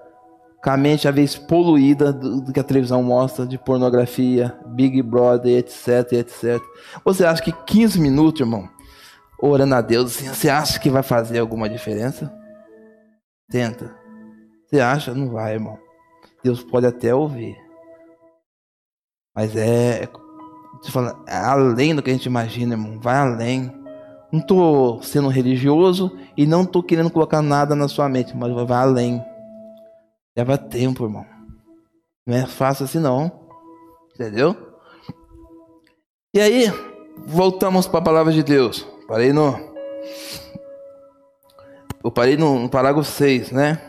Com 0.64 0.72
a 0.72 0.78
mente 0.78 1.08
a 1.08 1.12
vez 1.12 1.38
poluída 1.38 2.12
do, 2.12 2.42
do 2.42 2.52
que 2.52 2.60
a 2.60 2.64
televisão 2.64 3.04
mostra, 3.04 3.46
de 3.46 3.58
pornografia, 3.58 4.58
Big 4.68 5.02
Brother, 5.04 5.58
etc, 5.58 6.14
etc. 6.14 6.60
Você 7.06 7.24
acha 7.24 7.42
que 7.42 7.52
15 7.52 8.00
minutos, 8.02 8.42
irmão, 8.42 8.68
orando 9.40 9.76
a 9.76 9.82
Deus, 9.82 10.08
assim, 10.08 10.28
você 10.28 10.50
acha 10.50 10.80
que 10.80 10.90
vai 10.90 11.04
fazer 11.04 11.40
alguma 11.40 11.70
diferença? 11.70 12.34
Tenta. 13.50 13.96
Você 14.66 14.80
acha? 14.80 15.14
Não 15.14 15.30
vai, 15.30 15.54
irmão. 15.54 15.78
Deus 16.44 16.64
pode 16.64 16.86
até 16.86 17.14
ouvir. 17.14 17.56
Mas 19.36 19.56
é, 19.56 20.08
falando, 20.90 21.24
é 21.28 21.36
além 21.36 21.96
do 21.96 22.04
que 22.04 22.10
a 22.10 22.14
gente 22.14 22.26
imagina, 22.26 22.74
irmão. 22.74 23.00
Vai 23.00 23.16
além. 23.16 23.79
Não 24.32 24.40
estou 24.40 25.02
sendo 25.02 25.28
religioso 25.28 26.18
e 26.38 26.46
não 26.46 26.64
estou 26.64 26.84
querendo 26.84 27.10
colocar 27.10 27.42
nada 27.42 27.76
na 27.76 27.88
sua 27.88 28.08
mente, 28.08 28.36
mas 28.38 28.52
vai 28.54 28.78
além. 28.78 29.24
Leva 30.38 30.58
tempo, 30.58 31.04
irmão. 31.04 31.26
Não 32.26 32.38
é 32.38 32.46
fácil 32.46 32.86
assim 32.86 33.00
não. 33.00 33.32
Entendeu? 34.14 34.56
E 36.34 36.40
aí, 36.40 36.66
voltamos 37.26 37.88
para 37.88 38.00
a 38.00 38.04
palavra 38.04 38.32
de 38.32 38.44
Deus. 38.44 38.84
Parei 39.08 39.34
no. 39.34 39.56
Eu 42.04 42.12
parei 42.12 42.38
no, 42.38 42.60
no 42.60 42.70
parágrafo 42.70 43.10
6, 43.10 43.52
né? 43.52 43.82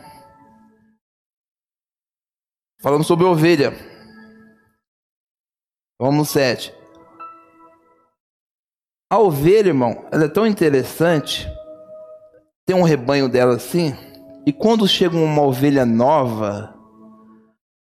Falando 2.81 3.03
sobre 3.03 3.25
ovelha. 3.25 3.71
Vamos 5.99 6.17
no 6.17 6.25
7. 6.25 6.80
A 9.11 9.19
ovelha, 9.19 9.67
irmão, 9.67 10.05
ela 10.09 10.23
é 10.23 10.29
tão 10.29 10.47
interessante. 10.47 11.45
Tem 12.65 12.73
um 12.73 12.81
rebanho 12.81 13.27
dela 13.27 13.55
assim. 13.55 13.93
E 14.45 14.53
quando 14.53 14.87
chega 14.87 15.17
uma 15.17 15.41
ovelha 15.41 15.85
nova 15.85 16.73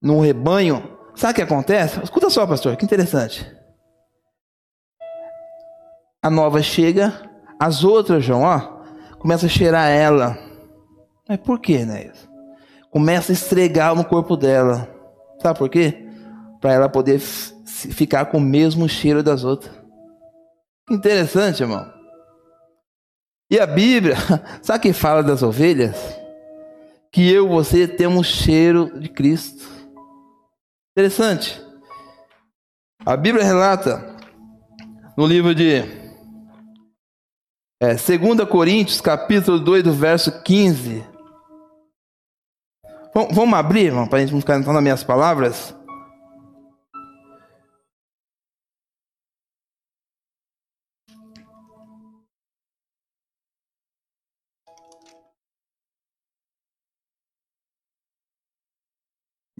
num 0.01 0.21
rebanho, 0.21 0.83
sabe 1.15 1.33
o 1.33 1.35
que 1.37 1.43
acontece? 1.43 2.03
Escuta 2.03 2.31
só, 2.31 2.47
pastor, 2.47 2.79
que 2.79 2.85
interessante. 2.87 3.47
A 6.23 6.31
nova 6.31 6.63
chega, 6.63 7.13
as 7.61 7.85
outras, 7.85 8.25
João, 8.25 8.45
ó, 8.45 8.59
começa 9.19 9.45
a 9.45 9.51
cheirar 9.51 9.91
ela. 9.91 10.39
Mas 11.29 11.37
por 11.41 11.61
quê, 11.61 11.85
né? 11.85 12.11
Começa 12.91 13.33
a 13.33 13.35
estregar 13.35 13.95
no 13.95 14.03
corpo 14.03 14.35
dela. 14.35 14.89
Sabe 15.43 15.59
por 15.59 15.69
quê? 15.69 16.09
Para 16.59 16.73
ela 16.73 16.89
poder 16.89 17.19
ficar 17.21 18.25
com 18.25 18.39
o 18.39 18.41
mesmo 18.41 18.89
cheiro 18.89 19.23
das 19.23 19.45
outras. 19.45 19.78
Interessante, 20.91 21.63
irmão. 21.63 21.93
E 23.51 23.59
a 23.59 23.67
Bíblia, 23.67 24.17
sabe 24.63 24.83
que 24.83 24.93
fala 24.93 25.23
das 25.23 25.43
ovelhas? 25.43 26.19
que 27.13 27.31
eu 27.31 27.47
e 27.47 27.49
você 27.49 27.89
temos 27.89 28.27
cheiro 28.27 28.99
de 28.99 29.09
Cristo. 29.09 29.69
Interessante. 30.93 31.61
A 33.05 33.17
Bíblia 33.17 33.45
relata 33.45 34.17
no 35.17 35.27
livro 35.27 35.55
de 35.55 35.83
é, 37.81 37.95
2 37.95 38.49
Coríntios, 38.49 39.01
capítulo 39.01 39.59
2, 39.59 39.85
do 39.85 39.93
verso 39.93 40.43
15. 40.43 41.05
Vamos, 43.33 43.55
abrir, 43.55 43.87
irmão, 43.87 44.07
para 44.07 44.19
a 44.19 44.21
gente 44.21 44.33
não 44.33 44.41
ficar 44.41 44.59
nas 44.59 44.83
minhas 44.83 45.03
palavras? 45.03 45.75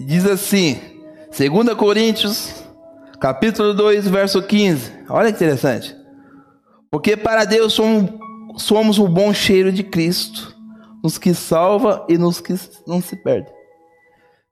Diz 0.01 0.25
assim, 0.25 0.81
2 1.37 1.75
Coríntios, 1.75 2.55
capítulo 3.21 3.75
2, 3.75 4.07
verso 4.07 4.41
15. 4.41 4.93
Olha 5.09 5.33
que 5.33 5.37
interessante. 5.37 5.97
Porque 6.89 7.17
para 7.17 7.45
Deus 7.45 7.73
somos, 7.73 8.09
somos 8.59 8.99
o 9.01 9.09
bom 9.09 9.35
cheiro 9.35 9.73
de 9.73 9.83
Cristo, 9.83 10.57
nos 11.03 11.19
que 11.19 11.35
salva 11.35 12.07
e 12.09 12.17
nos 12.17 12.41
que 12.41 12.55
não 12.87 13.03
se 13.03 13.17
perde. 13.17 13.51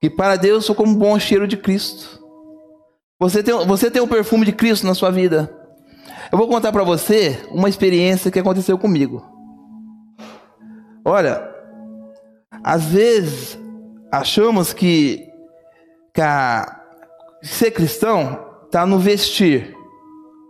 Que 0.01 0.11
para 0.11 0.35
Deus 0.35 0.65
sou 0.65 0.75
como 0.75 0.91
um 0.91 0.97
bom 0.97 1.17
cheiro 1.17 1.47
de 1.47 1.57
Cristo. 1.57 2.21
Você 3.21 3.41
tem, 3.41 3.55
você 3.67 3.89
tem 3.89 4.03
o 4.03 4.09
perfume 4.09 4.45
de 4.45 4.53
Cristo 4.53 4.85
na 4.85 4.95
sua 4.95 5.13
vida. 5.13 5.49
Eu 6.33 6.37
vou 6.37 6.49
contar 6.49 6.73
para 6.73 6.83
você 6.83 7.39
uma 7.53 7.69
experiência 7.69 8.33
que 8.33 8.39
aconteceu 8.41 8.77
comigo. 8.77 9.25
Olha, 11.05 11.49
às 12.65 12.87
vezes 12.87 13.57
achamos 14.11 14.73
que 14.73 15.26
que 16.17 17.47
ser 17.47 17.71
cristão 17.71 18.39
está 18.65 18.87
no 18.87 18.99
vestir 18.99 19.77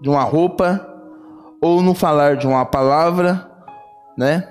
de 0.01 0.09
uma 0.09 0.23
roupa 0.23 0.87
ou 1.61 1.83
no 1.83 1.93
falar 1.93 2.37
de 2.37 2.47
uma 2.47 2.65
palavra, 2.65 3.51
né? 4.17 4.49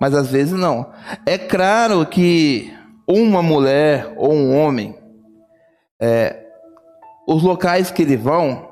Mas 0.00 0.14
às 0.14 0.30
vezes 0.30 0.58
não. 0.58 0.90
É 1.26 1.36
claro 1.36 2.06
que 2.06 2.72
uma 3.06 3.42
mulher 3.42 4.14
ou 4.16 4.32
um 4.32 4.58
homem, 4.58 4.96
é, 6.00 6.44
os 7.28 7.42
locais 7.42 7.90
que 7.90 8.02
eles 8.02 8.20
vão, 8.20 8.68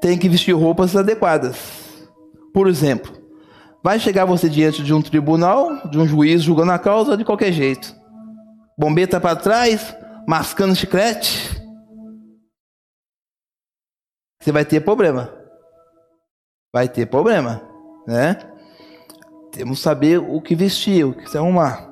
tem 0.00 0.18
que 0.18 0.28
vestir 0.28 0.52
roupas 0.52 0.94
adequadas. 0.94 1.56
Por 2.52 2.68
exemplo, 2.68 3.12
vai 3.82 3.98
chegar 3.98 4.26
você 4.26 4.48
diante 4.48 4.82
de 4.82 4.92
um 4.92 5.00
tribunal, 5.00 5.88
de 5.88 5.98
um 5.98 6.06
juiz 6.06 6.42
julgando 6.42 6.72
a 6.72 6.78
causa 6.78 7.16
de 7.16 7.24
qualquer 7.24 7.52
jeito. 7.52 7.94
Bombeta 8.78 9.20
para 9.20 9.36
trás, 9.36 9.96
mascando 10.26 10.74
chiclete, 10.74 11.50
você 14.40 14.52
vai 14.52 14.64
ter 14.64 14.80
problema. 14.80 15.32
Vai 16.72 16.88
ter 16.88 17.06
problema, 17.06 17.62
né? 18.06 18.36
Temos 19.52 19.78
que 19.78 19.84
saber 19.84 20.18
o 20.18 20.40
que 20.40 20.54
vestir, 20.54 21.04
o 21.04 21.14
que 21.14 21.30
se 21.30 21.38
arrumar. 21.38 21.88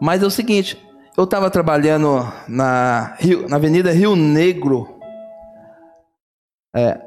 Mas 0.00 0.22
é 0.22 0.26
o 0.26 0.30
seguinte, 0.30 0.82
eu 1.16 1.24
estava 1.24 1.50
trabalhando 1.50 2.20
na, 2.48 3.16
Rio, 3.18 3.48
na 3.48 3.56
Avenida 3.56 3.92
Rio 3.92 4.16
Negro. 4.16 4.98
É, 6.74 7.00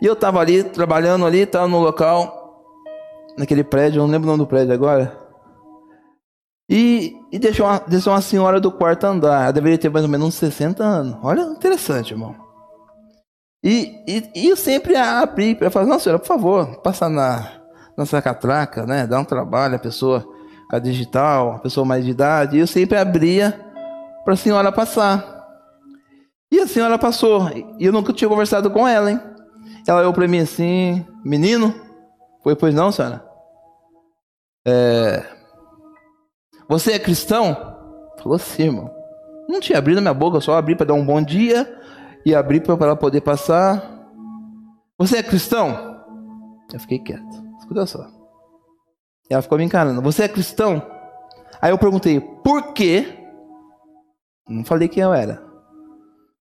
e 0.00 0.06
eu 0.06 0.14
estava 0.14 0.40
ali, 0.40 0.64
trabalhando 0.64 1.24
ali, 1.24 1.38
estava 1.40 1.68
no 1.68 1.78
local, 1.78 2.64
naquele 3.38 3.62
prédio, 3.62 4.00
eu 4.00 4.02
não 4.02 4.10
lembro 4.10 4.28
o 4.28 4.32
nome 4.32 4.44
do 4.44 4.48
prédio 4.48 4.74
agora. 4.74 5.21
E, 6.74 7.14
e 7.30 7.38
deixou, 7.38 7.66
uma, 7.66 7.78
deixou 7.86 8.14
uma 8.14 8.22
senhora 8.22 8.58
do 8.58 8.72
quarto 8.72 9.04
andar. 9.04 9.42
Ela 9.42 9.52
deveria 9.52 9.76
ter 9.76 9.90
mais 9.90 10.06
ou 10.06 10.10
menos 10.10 10.28
uns 10.28 10.34
60 10.36 10.82
anos. 10.82 11.18
Olha, 11.22 11.42
interessante, 11.42 12.14
irmão. 12.14 12.34
E, 13.62 14.02
e, 14.08 14.30
e 14.34 14.48
eu 14.48 14.56
sempre 14.56 14.96
abri 14.96 15.54
para 15.54 15.70
falar, 15.70 15.84
não, 15.84 15.98
senhora, 15.98 16.18
por 16.18 16.26
favor, 16.26 16.80
passa 16.80 17.10
na, 17.10 17.46
na 17.94 18.22
catraca, 18.22 18.86
né? 18.86 19.06
Dá 19.06 19.20
um 19.20 19.24
trabalho, 19.24 19.76
a 19.76 19.78
pessoa 19.78 20.26
a 20.70 20.78
digital, 20.78 21.56
a 21.56 21.58
pessoa 21.58 21.84
mais 21.84 22.06
de 22.06 22.10
idade. 22.10 22.56
E 22.56 22.60
eu 22.60 22.66
sempre 22.66 22.96
abria 22.96 23.52
para 24.24 24.32
a 24.32 24.38
senhora 24.38 24.72
passar. 24.72 25.46
E 26.50 26.58
a 26.58 26.66
senhora 26.66 26.98
passou. 26.98 27.50
E 27.78 27.84
eu 27.84 27.92
nunca 27.92 28.14
tinha 28.14 28.30
conversado 28.30 28.70
com 28.70 28.88
ela, 28.88 29.10
hein? 29.10 29.20
Ela 29.86 30.00
olhou 30.00 30.14
para 30.14 30.26
mim 30.26 30.38
assim, 30.38 31.04
menino. 31.22 31.74
Foi, 32.42 32.56
pois 32.56 32.74
não, 32.74 32.90
senhora? 32.90 33.22
É, 34.66 35.41
você 36.68 36.92
é 36.92 36.98
cristão? 36.98 37.56
Falou 38.22 38.38
sim, 38.38 38.64
irmão. 38.64 38.90
Não 39.48 39.60
tinha 39.60 39.78
abrido 39.78 40.00
minha 40.00 40.14
boca, 40.14 40.40
só 40.40 40.56
abri 40.56 40.76
para 40.76 40.86
dar 40.86 40.94
um 40.94 41.04
bom 41.04 41.20
dia 41.20 41.80
e 42.24 42.34
abri 42.34 42.60
para 42.60 42.74
ela 42.74 42.96
poder 42.96 43.20
passar. 43.20 43.82
Você 44.98 45.18
é 45.18 45.22
cristão? 45.22 46.04
Eu 46.72 46.80
fiquei 46.80 46.98
quieto. 46.98 47.42
Escuta 47.58 47.86
só. 47.86 48.06
Ela 49.28 49.42
ficou 49.42 49.58
me 49.58 49.64
encarando. 49.64 50.00
Você 50.02 50.24
é 50.24 50.28
cristão? 50.28 50.82
Aí 51.60 51.70
eu 51.70 51.78
perguntei, 51.78 52.20
por 52.20 52.72
quê? 52.72 53.18
Não 54.48 54.64
falei 54.64 54.88
quem 54.88 55.02
eu 55.02 55.12
era. 55.12 55.42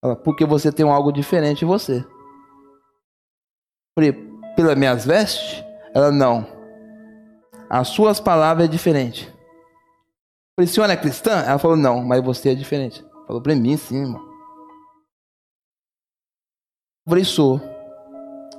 Ela, 0.02 0.16
porque 0.16 0.46
você 0.46 0.72
tem 0.72 0.88
algo 0.88 1.12
diferente 1.12 1.64
em 1.64 1.68
você. 1.68 2.04
Falei, 3.94 4.12
pelas 4.56 4.76
minhas 4.76 5.04
vestes? 5.04 5.64
Ela, 5.94 6.10
não. 6.10 6.46
As 7.68 7.88
suas 7.88 8.18
palavras 8.18 8.66
é 8.66 8.70
diferente. 8.70 9.32
Falei, 10.60 10.66
senhora 10.66 10.92
é 10.92 10.96
cristã? 10.96 11.40
Ela 11.40 11.58
falou, 11.58 11.74
não, 11.74 12.04
mas 12.04 12.22
você 12.22 12.50
é 12.50 12.54
diferente. 12.54 13.02
Falou 13.26 13.40
para 13.40 13.56
mim, 13.56 13.78
sim, 13.78 14.02
irmão. 14.02 14.22
Falei, 17.08 17.24
sou. 17.24 17.58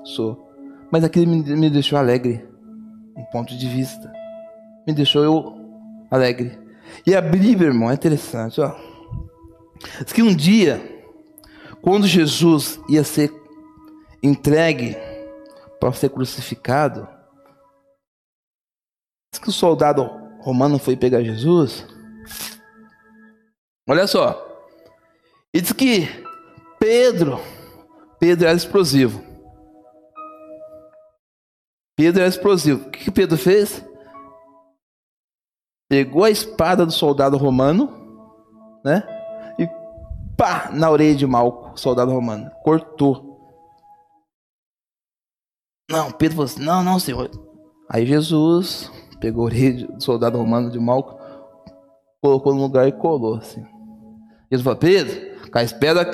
Sou. 0.04 0.52
Mas 0.92 1.04
aquilo 1.04 1.28
me, 1.28 1.44
me 1.44 1.70
deixou 1.70 2.00
alegre. 2.00 2.44
Um 3.16 3.24
ponto 3.26 3.56
de 3.56 3.68
vista. 3.70 4.12
Me 4.88 4.96
deixou 4.96 5.24
eu 5.24 5.56
alegre. 6.10 6.58
E 7.06 7.14
a 7.14 7.22
Bíblia, 7.22 7.68
irmão, 7.68 7.92
é 7.92 7.94
interessante, 7.94 8.60
ó. 8.60 8.76
Diz 10.04 10.12
que 10.12 10.24
um 10.24 10.36
dia, 10.36 10.82
quando 11.84 12.08
Jesus 12.08 12.80
ia 12.90 13.04
ser 13.04 13.32
entregue 14.24 14.98
para 15.80 15.94
ser 15.94 16.10
crucificado, 16.10 17.08
diz 19.32 19.40
que 19.40 19.50
o 19.50 19.54
soldado 19.54 20.10
romano 20.40 20.80
foi 20.80 20.96
pegar 20.98 21.22
Jesus. 21.22 21.91
Olha 23.92 24.08
só. 24.08 24.42
E 25.54 25.60
diz 25.60 25.74
que 25.74 26.08
Pedro, 26.80 27.42
Pedro 28.22 28.48
era 28.48 28.56
explosivo. 28.56 29.22
Pedro 31.98 32.22
era 32.22 32.30
explosivo. 32.30 32.88
O 32.88 32.90
que 32.90 33.12
Pedro 33.12 33.38
fez? 33.38 33.86
Pegou 35.90 36.24
a 36.24 36.30
espada 36.30 36.86
do 36.86 36.92
soldado 36.94 37.36
romano, 37.36 37.90
né? 38.82 39.04
E 39.60 39.68
pá, 40.38 40.70
na 40.72 40.90
orelha 40.90 41.18
de 41.18 41.28
Malco, 41.28 41.78
soldado 41.78 42.14
romano. 42.14 42.50
Cortou. 42.64 43.42
Não, 45.90 46.14
Pedro 46.14 46.38
falou 46.38 46.46
assim: 46.46 46.64
não, 46.64 46.82
não, 46.82 46.98
senhor. 46.98 47.30
Aí 47.90 48.06
Jesus 48.06 48.90
pegou 49.20 49.44
a 49.44 49.48
orelha 49.48 49.86
do 49.86 50.02
soldado 50.02 50.38
romano 50.38 50.72
de 50.72 50.80
Malco, 50.80 51.20
colocou 52.24 52.56
no 52.56 52.62
lugar 52.62 52.88
e 52.88 52.94
colou 52.94 53.36
assim. 53.36 53.70
Jesus 54.52 54.64
falou: 54.64 54.78
Pedro, 54.78 55.50
com 55.52 55.58
a 55.58 55.64
espada, 55.64 56.06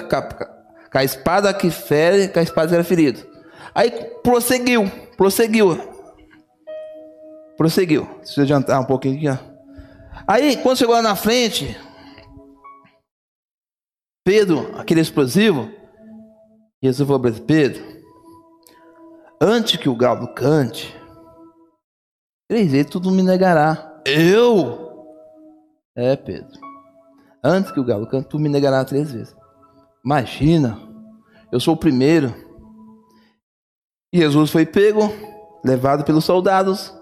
com 0.91 0.97
a 0.97 1.03
espada 1.03 1.53
que 1.53 1.71
fere, 1.71 2.27
com 2.27 2.39
a 2.39 2.43
espada 2.43 2.73
era 2.73 2.83
ferido. 2.83 3.25
Aí 3.73 3.91
prosseguiu, 4.23 4.89
prosseguiu. 5.17 5.77
Prosseguiu. 7.57 8.07
Deixa 8.23 8.39
eu 8.39 8.43
adiantar 8.43 8.79
um 8.79 8.85
pouquinho 8.85 9.17
aqui, 9.17 9.29
ó. 9.29 9.37
Aí, 10.27 10.57
quando 10.57 10.77
chegou 10.77 10.93
lá 10.93 11.01
na 11.01 11.15
frente, 11.15 11.75
Pedro, 14.23 14.77
aquele 14.77 15.01
explosivo, 15.01 15.71
Jesus 16.83 17.07
falou 17.07 17.21
para 17.21 17.31
Pedro, 17.31 17.83
antes 19.41 19.79
que 19.79 19.89
o 19.89 19.95
galo 19.95 20.27
cante, 20.33 20.97
Três 22.49 22.71
vezes 22.71 22.89
tudo 22.89 23.11
me 23.11 23.21
negará. 23.21 24.01
Eu? 24.05 25.05
É, 25.93 26.15
Pedro. 26.15 26.66
Antes 27.43 27.71
que 27.71 27.79
o 27.79 27.85
galo 27.85 28.07
cante, 28.07 28.29
tu 28.29 28.39
me 28.39 28.49
negará 28.49 28.83
três 28.83 29.11
vezes. 29.11 29.35
Imagina, 30.03 30.79
eu 31.51 31.59
sou 31.59 31.73
o 31.73 31.77
primeiro. 31.77 32.33
Jesus 34.13 34.51
foi 34.51 34.65
pego, 34.65 35.11
levado 35.63 36.03
pelos 36.03 36.25
soldados. 36.25 36.93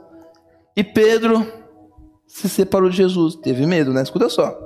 E 0.75 0.83
Pedro 0.83 1.45
se 2.27 2.49
separou 2.49 2.89
de 2.89 2.97
Jesus. 2.97 3.35
Teve 3.35 3.65
medo, 3.65 3.93
né? 3.93 4.01
Escuta 4.01 4.29
só. 4.29 4.57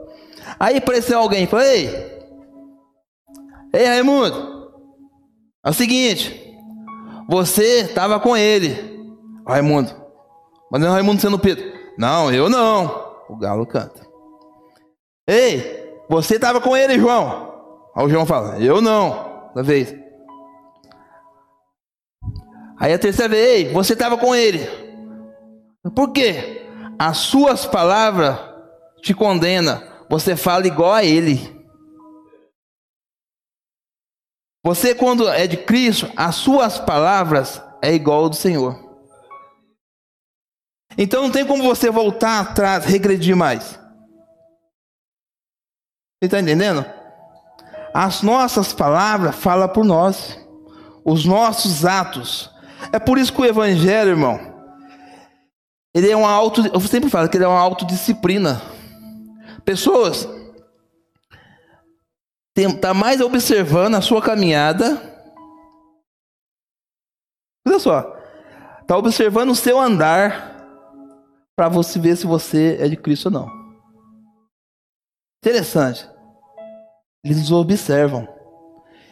Aí 0.59 0.78
apareceu 0.78 1.20
alguém 1.20 1.43
e 1.43 1.47
falou: 1.47 1.65
Ei, 1.65 1.88
ei, 3.74 3.86
Raimundo, 3.86 4.72
é 5.63 5.70
o 5.70 5.74
seguinte, 5.74 6.57
você 7.28 7.82
estava 7.82 8.20
com 8.20 8.36
ele. 8.36 8.97
Raimundo, 9.47 9.91
mas 10.72 10.82
não 10.82 10.88
é 10.88 10.91
Raimundo 10.91 11.22
sendo 11.22 11.39
Pedro. 11.39 11.63
Não, 11.97 12.32
eu 12.32 12.49
não. 12.49 13.09
O 13.30 13.38
galo 13.38 13.65
canta. 13.65 14.09
Ei, 15.30 15.95
você 16.09 16.38
estava 16.38 16.59
com 16.59 16.75
ele, 16.75 16.97
João. 16.97 17.53
Aí 17.95 18.03
o 18.03 18.09
João 18.09 18.25
fala, 18.25 18.57
eu 18.59 18.82
não. 18.82 19.51
Da 19.53 19.61
vez. 19.61 19.93
Aí 22.80 22.91
a 22.91 22.97
terceira 22.97 23.30
vez, 23.30 23.67
ei, 23.67 23.71
você 23.71 23.93
estava 23.93 24.17
com 24.17 24.34
ele. 24.34 24.67
Por 25.95 26.11
quê? 26.11 26.67
As 26.97 27.17
suas 27.17 27.63
palavras 27.63 28.39
te 29.03 29.13
condenam. 29.13 29.80
Você 30.09 30.36
fala 30.36 30.65
igual 30.65 30.93
a 30.93 31.03
ele. 31.03 31.55
Você, 34.65 34.95
quando 34.95 35.30
é 35.30 35.45
de 35.45 35.57
Cristo, 35.57 36.11
as 36.17 36.36
suas 36.36 36.80
palavras 36.80 37.61
é 37.84 37.93
igual 37.93 38.23
ao 38.23 38.30
do 38.30 38.36
Senhor. 38.36 38.75
Então 40.97 41.21
não 41.21 41.32
tem 41.32 41.45
como 41.45 41.63
você 41.63 41.91
voltar 41.91 42.39
atrás, 42.39 42.84
regredir 42.86 43.36
mais. 43.36 43.78
Você 46.22 46.26
está 46.26 46.39
entendendo? 46.41 46.86
As 47.93 48.22
nossas 48.22 48.74
palavras 48.74 49.36
falam 49.36 49.70
por 49.70 49.86
nós. 49.86 50.38
Os 51.05 51.24
nossos 51.24 51.86
atos. 51.86 52.51
É 52.91 52.99
por 52.99 53.17
isso 53.17 53.32
que 53.32 53.41
o 53.41 53.45
Evangelho, 53.45 54.09
irmão, 54.09 54.39
ele 55.93 56.11
é 56.11 56.15
uma 56.15 56.30
auto. 56.30 56.67
Eu 56.67 56.80
sempre 56.82 57.09
falo 57.09 57.30
que 57.30 57.38
ele 57.38 57.45
é 57.45 57.47
uma 57.47 57.59
autodisciplina. 57.59 58.61
Pessoas 59.63 60.28
está 62.53 62.93
mais 62.93 63.22
observando 63.22 63.95
a 63.95 64.01
sua 64.01 64.22
caminhada. 64.22 65.01
Olha 67.65 67.80
só, 67.80 68.17
está 68.82 68.97
observando 68.97 69.51
o 69.51 69.55
seu 69.55 69.80
andar 69.80 70.57
para 71.55 71.70
você 71.70 71.97
ver 71.97 72.17
se 72.17 72.28
você 72.28 72.78
é 72.80 72.89
de 72.89 72.97
Cristo 72.97 73.28
ou 73.28 73.32
não. 73.32 73.59
Interessante. 75.42 76.08
Eles 77.24 77.52
observam. 77.52 78.28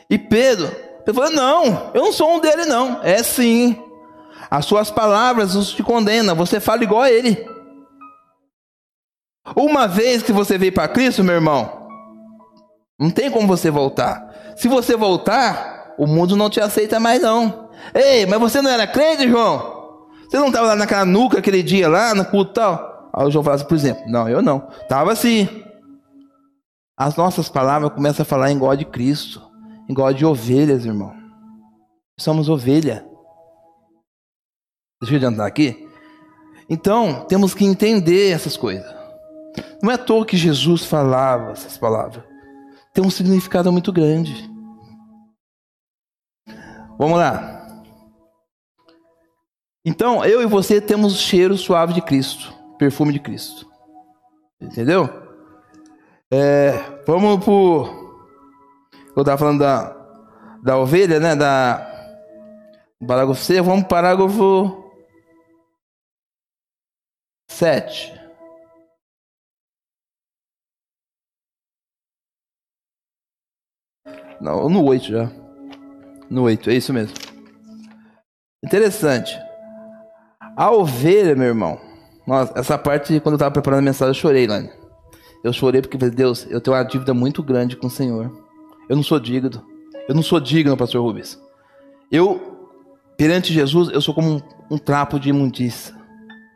E 0.09 0.17
Pedro, 0.17 0.69
Pedro 1.05 1.13
falou: 1.13 1.31
Não, 1.31 1.91
eu 1.93 2.03
não 2.03 2.13
sou 2.13 2.35
um 2.35 2.39
dele, 2.39 2.65
não. 2.65 3.01
É 3.03 3.23
sim. 3.23 3.81
As 4.49 4.65
suas 4.65 4.91
palavras 4.91 5.55
os 5.55 5.71
te 5.71 5.83
condenam. 5.83 6.35
Você 6.35 6.59
fala 6.59 6.83
igual 6.83 7.01
a 7.01 7.11
ele. 7.11 7.45
Uma 9.55 9.87
vez 9.87 10.21
que 10.21 10.31
você 10.31 10.57
veio 10.57 10.73
para 10.73 10.87
Cristo, 10.89 11.23
meu 11.23 11.35
irmão, 11.35 11.87
não 12.99 13.09
tem 13.09 13.31
como 13.31 13.47
você 13.47 13.71
voltar. 13.71 14.53
Se 14.57 14.67
você 14.67 14.95
voltar, 14.95 15.93
o 15.97 16.05
mundo 16.05 16.35
não 16.35 16.49
te 16.49 16.59
aceita 16.59 16.99
mais 16.99 17.21
não. 17.21 17.69
Ei, 17.93 18.25
mas 18.25 18.39
você 18.39 18.61
não 18.61 18.69
era 18.69 18.85
crente, 18.85 19.29
João? 19.29 20.07
Você 20.29 20.37
não 20.37 20.47
estava 20.47 20.67
lá 20.67 20.75
naquela 20.75 21.05
nuca 21.05 21.39
aquele 21.39 21.63
dia 21.63 21.87
lá, 21.87 22.13
no 22.13 22.25
culto 22.25 22.53
tal? 22.53 23.09
Aí 23.13 23.25
o 23.25 23.31
João 23.31 23.43
fala 23.43 23.55
assim, 23.55 23.65
por 23.65 23.75
exemplo, 23.75 24.03
não, 24.07 24.27
eu 24.27 24.41
não. 24.41 24.59
Tava 24.89 25.13
assim. 25.13 25.63
As 26.97 27.15
nossas 27.15 27.47
palavras 27.47 27.93
começam 27.93 28.23
a 28.23 28.25
falar 28.25 28.53
God 28.55 28.79
de 28.79 28.85
Cristo, 28.85 29.41
God 29.89 30.17
de 30.17 30.25
ovelhas, 30.25 30.85
irmão. 30.85 31.13
Somos 32.19 32.49
ovelha. 32.49 33.07
Deixa 34.99 35.13
eu 35.13 35.17
adiantar 35.17 35.45
aqui. 35.45 35.87
Então, 36.67 37.25
temos 37.25 37.53
que 37.53 37.63
entender 37.63 38.31
essas 38.31 38.57
coisas. 38.57 38.91
Não 39.81 39.91
é 39.91 39.93
à 39.93 39.97
toa 39.97 40.25
que 40.25 40.35
Jesus 40.35 40.83
falava 40.85 41.51
essas 41.51 41.77
palavras 41.77 42.23
tem 42.97 43.05
um 43.05 43.11
significado 43.11 43.71
muito 43.71 43.93
grande. 43.93 44.49
Vamos 46.97 47.19
lá. 47.19 47.83
Então, 49.85 50.25
eu 50.25 50.41
e 50.41 50.47
você 50.47 50.81
temos 50.81 51.13
o 51.13 51.17
cheiro 51.17 51.55
suave 51.55 51.93
de 51.93 52.01
Cristo, 52.01 52.51
perfume 52.79 53.13
de 53.13 53.19
Cristo. 53.19 53.69
Entendeu? 54.59 55.26
É, 56.31 56.71
vamos 57.05 57.43
por. 57.43 58.05
Eu 59.15 59.21
estava 59.21 59.37
falando 59.37 59.59
da, 59.59 59.93
da 60.61 60.77
ovelha, 60.77 61.19
né? 61.19 61.35
Da 61.35 61.87
parágrafo 63.05 63.41
C, 63.41 63.61
vamos 63.61 63.85
para 63.85 63.85
o 63.85 63.89
parágrafo 63.89 64.93
7. 67.49 68.13
Não, 74.41 74.69
no 74.69 74.83
8 74.85 75.05
já. 75.05 75.31
No 76.29 76.43
8, 76.43 76.69
é 76.69 76.73
isso 76.73 76.93
mesmo. 76.93 77.15
Interessante. 78.63 79.39
A 80.55 80.71
ovelha, 80.71 81.35
meu 81.35 81.47
irmão. 81.47 81.79
Nossa, 82.25 82.59
essa 82.59 82.77
parte, 82.77 83.19
quando 83.21 83.33
eu 83.33 83.37
estava 83.37 83.51
preparando 83.51 83.79
a 83.79 83.83
mensagem, 83.83 84.09
eu 84.09 84.13
chorei, 84.13 84.45
Lani. 84.45 84.69
Eu 85.47 85.53
chorei 85.53 85.81
porque 85.81 85.97
falei, 85.97 86.13
Deus, 86.13 86.45
eu 86.49 86.59
tenho 86.59 86.75
uma 86.75 86.83
dívida 86.83 87.13
muito 87.13 87.41
grande 87.41 87.77
com 87.77 87.87
o 87.87 87.89
Senhor. 87.89 88.29
Eu 88.89 88.97
não 88.97 89.03
sou 89.03 89.17
digno. 89.17 89.65
Eu 90.07 90.13
não 90.13 90.21
sou 90.21 90.41
digno, 90.41 90.75
pastor 90.75 91.01
Rubens. 91.01 91.41
Eu, 92.11 92.69
perante 93.15 93.53
Jesus, 93.53 93.89
eu 93.89 94.01
sou 94.01 94.13
como 94.13 94.29
um, 94.35 94.41
um 94.71 94.77
trapo 94.77 95.17
de 95.17 95.29
imundícia. 95.29 95.95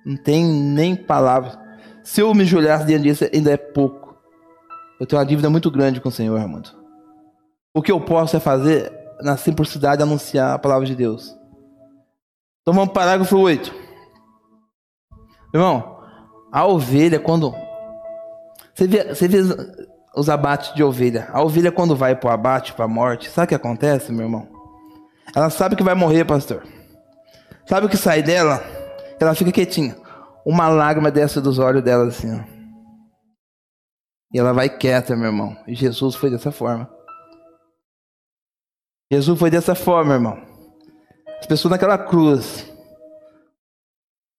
Não 0.05 0.17
tem 0.17 0.43
nem 0.43 0.93
palavras. 0.93 1.57
Se 2.03 2.19
eu 2.19 2.33
me 2.33 2.43
julhasse 2.43 2.85
diante 2.85 3.03
disso, 3.03 3.25
ainda 3.33 3.51
é 3.51 3.57
pouco. 3.57 4.17
Eu 4.99 5.05
tenho 5.05 5.21
uma 5.21 5.25
dívida 5.25 5.49
muito 5.49 5.71
grande 5.71 6.01
com 6.01 6.09
o 6.09 6.11
Senhor, 6.11 6.37
Armando. 6.37 6.71
O 7.73 7.81
que 7.81 7.93
eu 7.93 8.01
posso 8.01 8.35
é 8.35 8.41
fazer, 8.41 8.91
na 9.21 9.37
simplicidade, 9.37 10.03
anunciar 10.03 10.53
a 10.53 10.59
palavra 10.59 10.85
de 10.85 10.95
Deus. 10.95 11.33
Então 12.61 12.73
vamos 12.73 12.93
parágrafo 12.93 13.37
8. 13.37 13.73
Irmão, 15.53 15.97
a 16.51 16.65
ovelha, 16.65 17.19
quando. 17.21 17.53
Você 18.73 18.87
vê, 18.87 19.15
você 19.15 19.27
vê 19.27 19.39
os 20.15 20.29
abates 20.29 20.73
de 20.73 20.83
ovelha. 20.83 21.27
A 21.31 21.41
ovelha, 21.41 21.71
quando 21.71 21.95
vai 21.95 22.15
para 22.15 22.29
o 22.29 22.33
abate, 22.33 22.73
para 22.73 22.85
a 22.85 22.87
morte, 22.87 23.29
sabe 23.29 23.45
o 23.45 23.49
que 23.49 23.55
acontece, 23.55 24.11
meu 24.11 24.25
irmão? 24.25 24.47
Ela 25.35 25.49
sabe 25.49 25.75
que 25.75 25.83
vai 25.83 25.95
morrer, 25.95 26.25
pastor. 26.25 26.63
Sabe 27.65 27.85
o 27.85 27.89
que 27.89 27.97
sai 27.97 28.21
dela? 28.21 28.61
Ela 29.19 29.35
fica 29.35 29.51
quietinha. 29.51 29.95
Uma 30.45 30.67
lágrima 30.67 31.11
desce 31.11 31.39
dos 31.39 31.59
olhos 31.59 31.83
dela 31.83 32.07
assim. 32.07 32.33
Ó. 32.33 32.43
E 34.33 34.39
ela 34.39 34.53
vai 34.53 34.69
quieta, 34.69 35.15
meu 35.15 35.27
irmão. 35.27 35.55
E 35.67 35.75
Jesus 35.75 36.15
foi 36.15 36.29
dessa 36.29 36.51
forma. 36.51 36.89
Jesus 39.11 39.37
foi 39.37 39.49
dessa 39.49 39.75
forma, 39.75 40.13
irmão. 40.13 40.41
As 41.39 41.45
pessoas 41.45 41.71
naquela 41.71 41.97
cruz. 41.97 42.65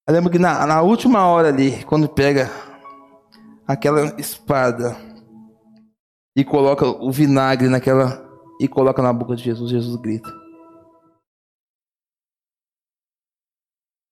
Eu 0.08 0.14
lembro 0.14 0.30
que 0.30 0.38
na, 0.38 0.66
na 0.66 0.82
última 0.82 1.26
hora 1.26 1.48
ali, 1.48 1.84
quando 1.84 2.08
pega 2.08 2.50
aquela 3.72 4.20
espada 4.20 4.96
e 6.36 6.44
coloca 6.44 6.86
o 6.86 7.10
vinagre 7.10 7.68
naquela 7.68 8.22
e 8.60 8.68
coloca 8.68 9.02
na 9.02 9.12
boca 9.12 9.34
de 9.34 9.42
Jesus, 9.42 9.70
Jesus 9.70 9.96
grita. 10.00 10.30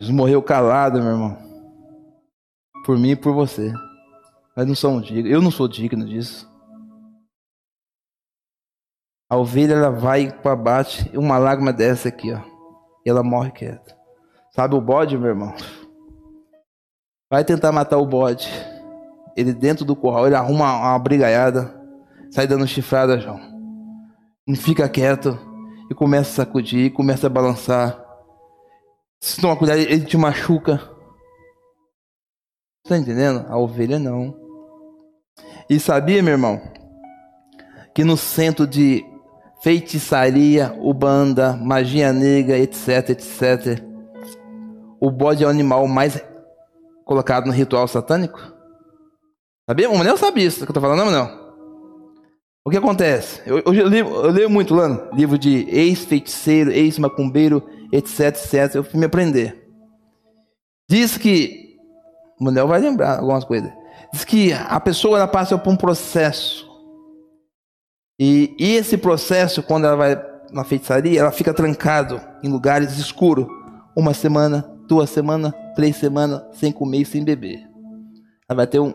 Jesus 0.00 0.16
morreu 0.16 0.42
calado, 0.42 1.00
meu 1.00 1.12
irmão. 1.12 1.38
Por 2.84 2.98
mim 2.98 3.11
e 3.11 3.16
por 3.16 3.34
você. 3.34 3.72
Mas 4.56 4.66
não 4.66 4.74
somos 4.74 5.06
dignos. 5.06 5.30
Eu 5.30 5.42
não 5.42 5.50
sou 5.50 5.68
digno 5.68 6.06
disso. 6.06 6.50
A 9.28 9.36
ovelha 9.36 9.74
ela 9.74 9.90
vai 9.90 10.32
para 10.32 10.56
bate 10.56 11.08
e 11.12 11.18
uma 11.18 11.38
lágrima 11.38 11.72
dessa 11.72 12.08
aqui, 12.08 12.32
ó. 12.32 12.40
E 13.06 13.11
ela 13.11 13.22
morre 13.22 13.52
quieta. 13.52 13.96
Sabe 14.50 14.74
o 14.74 14.80
bode, 14.80 15.16
meu 15.16 15.28
irmão? 15.28 15.54
Vai 17.30 17.44
tentar 17.44 17.70
matar 17.70 17.98
o 17.98 18.06
bode. 18.06 18.48
Ele 19.37 19.53
dentro 19.53 19.85
do 19.85 19.97
curral, 19.97 20.26
ele 20.26 20.35
arruma 20.35 20.76
uma 20.76 20.99
brigaiada, 20.99 21.74
sai 22.31 22.47
dando 22.47 22.66
chifrada, 22.66 23.18
João. 23.18 23.41
Não 24.47 24.57
fica 24.57 24.89
quieto 24.89 25.39
e 25.91 25.95
começa 25.95 26.31
a 26.31 26.47
sacudir, 26.47 26.93
começa 26.93 27.26
a 27.26 27.31
balançar. 27.31 28.05
Se 29.20 29.41
toma 29.41 29.57
cuidado, 29.57 29.78
ele 29.78 30.05
te 30.05 30.16
machuca. 30.16 30.81
Tá 32.89 32.97
entendendo? 32.97 33.45
A 33.49 33.59
ovelha 33.59 33.99
não. 33.99 34.35
E 35.68 35.78
sabia, 35.78 36.22
meu 36.22 36.33
irmão, 36.33 36.61
que 37.95 38.03
no 38.03 38.16
centro 38.16 38.66
de 38.66 39.05
feitiçaria, 39.62 40.74
ubanda, 40.81 41.53
magia 41.57 42.12
negra, 42.12 42.59
etc, 42.59 43.11
etc. 43.11 43.83
O 44.99 45.11
bode 45.11 45.45
é 45.45 45.47
o 45.47 45.51
animal 45.51 45.87
mais 45.87 46.20
colocado 47.05 47.47
no 47.47 47.53
ritual 47.53 47.87
satânico? 47.87 48.59
Sabia? 49.68 49.90
O 49.90 49.96
Manel 49.96 50.16
sabe 50.16 50.44
isso 50.44 50.64
que 50.64 50.70
eu 50.70 50.74
tô 50.74 50.80
falando, 50.80 50.98
não, 50.98 51.06
Manel? 51.06 51.40
O 52.64 52.70
que 52.70 52.76
acontece? 52.76 53.40
Eu, 53.46 53.58
eu, 53.61 53.88
leio, 53.88 54.06
eu 54.06 54.30
leio 54.30 54.50
muito 54.50 54.74
lá, 54.74 55.11
livro 55.12 55.38
de 55.38 55.66
ex-feiticeiro, 55.68 56.70
ex-macumbeiro, 56.70 57.66
etc, 57.92 58.20
etc. 58.26 58.74
Eu 58.74 58.84
fui 58.84 58.98
me 58.98 59.06
aprender. 59.06 59.68
Diz 60.88 61.16
que, 61.16 61.76
o 62.38 62.44
Manel 62.44 62.68
vai 62.68 62.80
lembrar 62.80 63.18
algumas 63.18 63.44
coisas. 63.44 63.70
Diz 64.12 64.24
que 64.24 64.52
a 64.52 64.78
pessoa 64.80 65.18
ela 65.18 65.28
passa 65.28 65.56
por 65.56 65.70
um 65.70 65.76
processo 65.76 66.70
e, 68.22 68.54
e 68.58 68.74
esse 68.74 68.98
processo, 68.98 69.62
quando 69.62 69.86
ela 69.86 69.96
vai 69.96 70.22
na 70.52 70.62
feitiçaria, 70.62 71.20
ela 71.20 71.32
fica 71.32 71.54
trancado 71.54 72.20
em 72.42 72.50
lugares 72.50 72.98
escuros, 72.98 73.46
uma 73.96 74.12
semana, 74.12 74.70
duas 74.86 75.08
semanas, 75.08 75.54
três 75.74 75.96
semanas, 75.96 76.42
sem 76.52 76.70
comer 76.70 77.00
e 77.00 77.04
sem 77.06 77.24
beber. 77.24 77.66
Ela 78.46 78.56
vai 78.58 78.66
ter 78.66 78.78
um, 78.78 78.94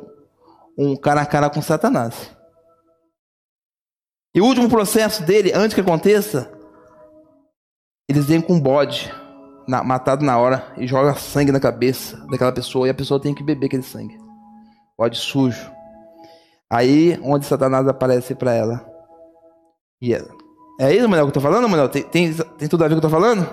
um 0.77 0.95
cara 0.95 1.21
a 1.21 1.25
cara 1.25 1.49
com 1.49 1.61
Satanás. 1.61 2.35
E 4.33 4.41
o 4.41 4.45
último 4.45 4.69
processo 4.69 5.23
dele, 5.23 5.53
antes 5.53 5.73
que 5.73 5.81
aconteça, 5.81 6.51
eles 8.09 8.25
vêm 8.25 8.41
com 8.41 8.53
um 8.53 8.59
bode 8.59 9.13
na, 9.67 9.83
matado 9.83 10.25
na 10.25 10.37
hora 10.37 10.73
e 10.77 10.85
joga 10.85 11.15
sangue 11.15 11.51
na 11.51 11.59
cabeça 11.59 12.17
daquela 12.27 12.51
pessoa 12.51 12.87
e 12.87 12.89
a 12.89 12.93
pessoa 12.93 13.21
tem 13.21 13.33
que 13.33 13.43
beber 13.43 13.67
aquele 13.67 13.83
sangue. 13.83 14.17
Bode 14.97 15.17
sujo. 15.17 15.71
Aí, 16.69 17.17
onde 17.23 17.45
Satanás 17.45 17.87
aparece 17.87 18.35
para 18.35 18.53
ela. 18.53 18.85
E 20.01 20.13
ela, 20.13 20.35
é 20.79 20.93
isso, 20.93 21.07
Manuel, 21.07 21.25
que 21.25 21.29
eu 21.29 21.33
tô 21.33 21.41
falando, 21.41 21.69
Manuel? 21.69 21.87
Tem, 21.87 22.03
tem, 22.03 22.33
tem 22.33 22.67
tudo 22.67 22.83
a 22.83 22.87
ver 22.87 22.95
com 22.95 22.97
o 22.97 23.01
que 23.01 23.05
eu 23.05 23.09
tô 23.09 23.15
falando? 23.15 23.47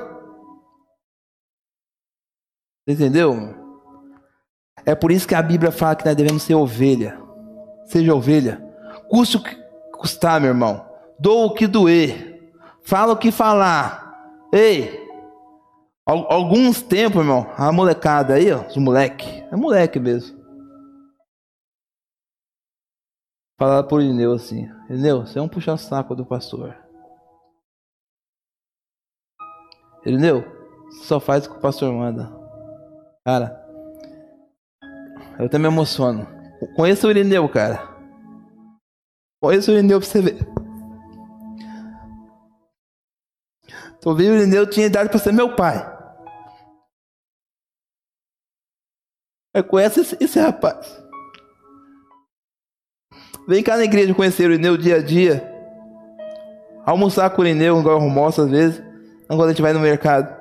Entendeu? 2.86 3.61
É 4.84 4.94
por 4.94 5.12
isso 5.12 5.26
que 5.26 5.34
a 5.34 5.42
Bíblia 5.42 5.70
fala 5.70 5.96
que 5.96 6.04
nós 6.04 6.16
devemos 6.16 6.42
ser 6.42 6.54
ovelha. 6.54 7.20
Seja 7.86 8.14
ovelha. 8.14 8.62
Custe 9.08 9.36
o 9.36 9.42
que 9.42 9.54
custar, 9.92 10.40
meu 10.40 10.50
irmão. 10.50 10.84
Dou 11.18 11.46
o 11.46 11.54
que 11.54 11.66
doer. 11.66 12.52
Fala 12.82 13.12
o 13.12 13.16
que 13.16 13.30
falar. 13.30 14.02
Ei, 14.52 15.02
alguns 16.04 16.82
tempos, 16.82 17.20
irmão, 17.20 17.46
a 17.56 17.70
molecada 17.72 18.34
aí, 18.34 18.52
ó, 18.52 18.66
os 18.66 18.76
moleque, 18.76 19.44
é 19.50 19.56
moleque 19.56 19.98
mesmo. 19.98 20.42
Falaram 23.58 23.86
por 23.86 24.02
Ineu 24.02 24.32
assim: 24.32 24.68
Ineu, 24.90 25.24
você 25.24 25.38
é 25.38 25.42
um 25.42 25.48
puxa-saco 25.48 26.14
do 26.14 26.26
pastor. 26.26 26.76
Irineu, 30.04 30.44
só 31.04 31.20
faz 31.20 31.46
o 31.46 31.50
que 31.50 31.58
o 31.58 31.60
pastor 31.60 31.92
manda. 31.92 32.28
Cara, 33.24 33.61
eu 35.38 35.46
até 35.46 35.58
me 35.58 35.66
emociono. 35.66 36.26
Conheço 36.76 37.06
o 37.06 37.10
Irineu, 37.10 37.48
cara. 37.48 37.88
Conheço 39.40 39.70
o 39.70 39.74
Irineu 39.74 40.00
pra 40.00 40.08
você 40.08 40.20
ver. 40.22 40.38
Tô 44.00 44.14
vendo 44.14 44.32
o 44.32 44.36
Irineu 44.36 44.68
tinha 44.68 44.86
idade 44.86 45.10
pra 45.10 45.18
ser 45.18 45.32
meu 45.32 45.54
pai. 45.54 45.76
Eu 49.54 49.64
conheço 49.64 50.00
esse, 50.00 50.16
esse 50.20 50.38
rapaz. 50.38 51.02
Vem 53.46 53.62
cá 53.62 53.76
na 53.76 53.84
igreja 53.84 54.14
conhecer 54.14 54.48
o 54.48 54.52
Irineu 54.52 54.76
dia 54.76 54.96
a 54.96 55.02
dia. 55.02 55.48
Almoçar 56.86 57.30
com 57.30 57.42
o 57.42 57.44
Irineu, 57.44 57.80
igual 57.80 57.98
eu 57.98 58.02
almoço 58.02 58.42
às 58.42 58.50
vezes 58.50 58.82
quando 59.36 59.44
a 59.44 59.48
gente 59.48 59.62
vai 59.62 59.72
no 59.72 59.80
mercado. 59.80 60.40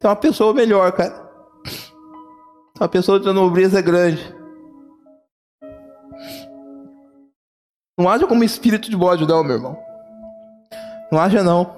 Tem 0.00 0.08
uma 0.08 0.16
pessoa 0.16 0.54
melhor, 0.54 0.90
cara. 0.92 1.27
Uma 2.78 2.88
pessoa 2.88 3.18
de 3.18 3.32
nobreza 3.32 3.80
grande. 3.80 4.34
Não 7.98 8.08
haja 8.08 8.26
como 8.26 8.44
espírito 8.44 8.88
de 8.88 8.96
bode, 8.96 9.26
não, 9.26 9.42
meu 9.42 9.56
irmão. 9.56 9.76
Não 11.10 11.18
haja, 11.18 11.42
não. 11.42 11.76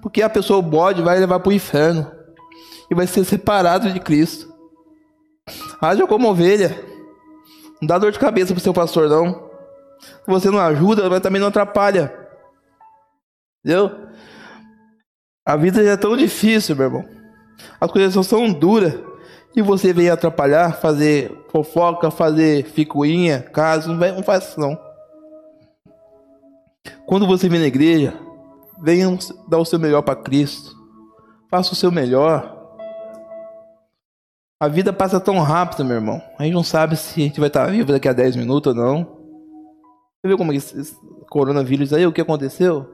Porque 0.00 0.22
a 0.22 0.30
pessoa 0.30 0.62
bode 0.62 1.02
vai 1.02 1.18
levar 1.18 1.40
para 1.40 1.50
o 1.50 1.52
inferno. 1.52 2.10
E 2.90 2.94
vai 2.94 3.06
ser 3.06 3.24
separado 3.24 3.92
de 3.92 4.00
Cristo. 4.00 4.50
Haja 5.80 6.06
como 6.06 6.30
ovelha. 6.30 6.82
Não 7.80 7.86
dá 7.86 7.98
dor 7.98 8.12
de 8.12 8.18
cabeça 8.18 8.54
pro 8.54 8.62
seu 8.62 8.72
pastor, 8.72 9.10
não. 9.10 9.50
Se 10.00 10.26
você 10.26 10.50
não 10.50 10.58
ajuda, 10.58 11.10
mas 11.10 11.20
também 11.20 11.40
não 11.40 11.48
atrapalha. 11.48 12.14
Entendeu? 13.62 14.08
A 15.44 15.56
vida 15.56 15.84
já 15.84 15.90
é 15.90 15.96
tão 15.96 16.16
difícil, 16.16 16.74
meu 16.76 16.86
irmão. 16.86 17.08
As 17.78 17.90
coisas 17.90 18.14
são 18.14 18.24
tão 18.24 18.52
duras. 18.52 19.11
E 19.54 19.60
você 19.60 19.92
vem 19.92 20.08
atrapalhar, 20.08 20.76
fazer 20.76 21.30
fofoca, 21.50 22.10
fazer 22.10 22.64
ficuinha, 22.64 23.42
caso, 23.42 23.92
não, 23.92 24.14
não 24.16 24.22
faz 24.22 24.48
isso 24.48 24.60
não. 24.60 24.78
Quando 27.06 27.26
você 27.26 27.48
vem 27.48 27.60
na 27.60 27.66
igreja, 27.66 28.14
venha 28.82 29.18
dar 29.48 29.58
o 29.58 29.64
seu 29.64 29.78
melhor 29.78 30.02
para 30.02 30.16
Cristo. 30.16 30.74
Faça 31.50 31.72
o 31.72 31.76
seu 31.76 31.92
melhor. 31.92 32.60
A 34.58 34.68
vida 34.68 34.92
passa 34.92 35.20
tão 35.20 35.38
rápido, 35.40 35.84
meu 35.84 35.96
irmão. 35.96 36.22
A 36.38 36.44
gente 36.44 36.54
não 36.54 36.62
sabe 36.62 36.96
se 36.96 37.20
a 37.20 37.24
gente 37.24 37.40
vai 37.40 37.48
estar 37.48 37.66
vivo 37.66 37.92
daqui 37.92 38.08
a 38.08 38.12
10 38.12 38.36
minutos 38.36 38.74
ou 38.74 38.82
não. 38.82 39.04
Você 39.04 40.28
viu 40.28 40.38
como 40.38 40.52
esse 40.52 40.96
coronavírus 41.28 41.92
aí, 41.92 42.06
o 42.06 42.12
que 42.12 42.20
aconteceu? 42.20 42.88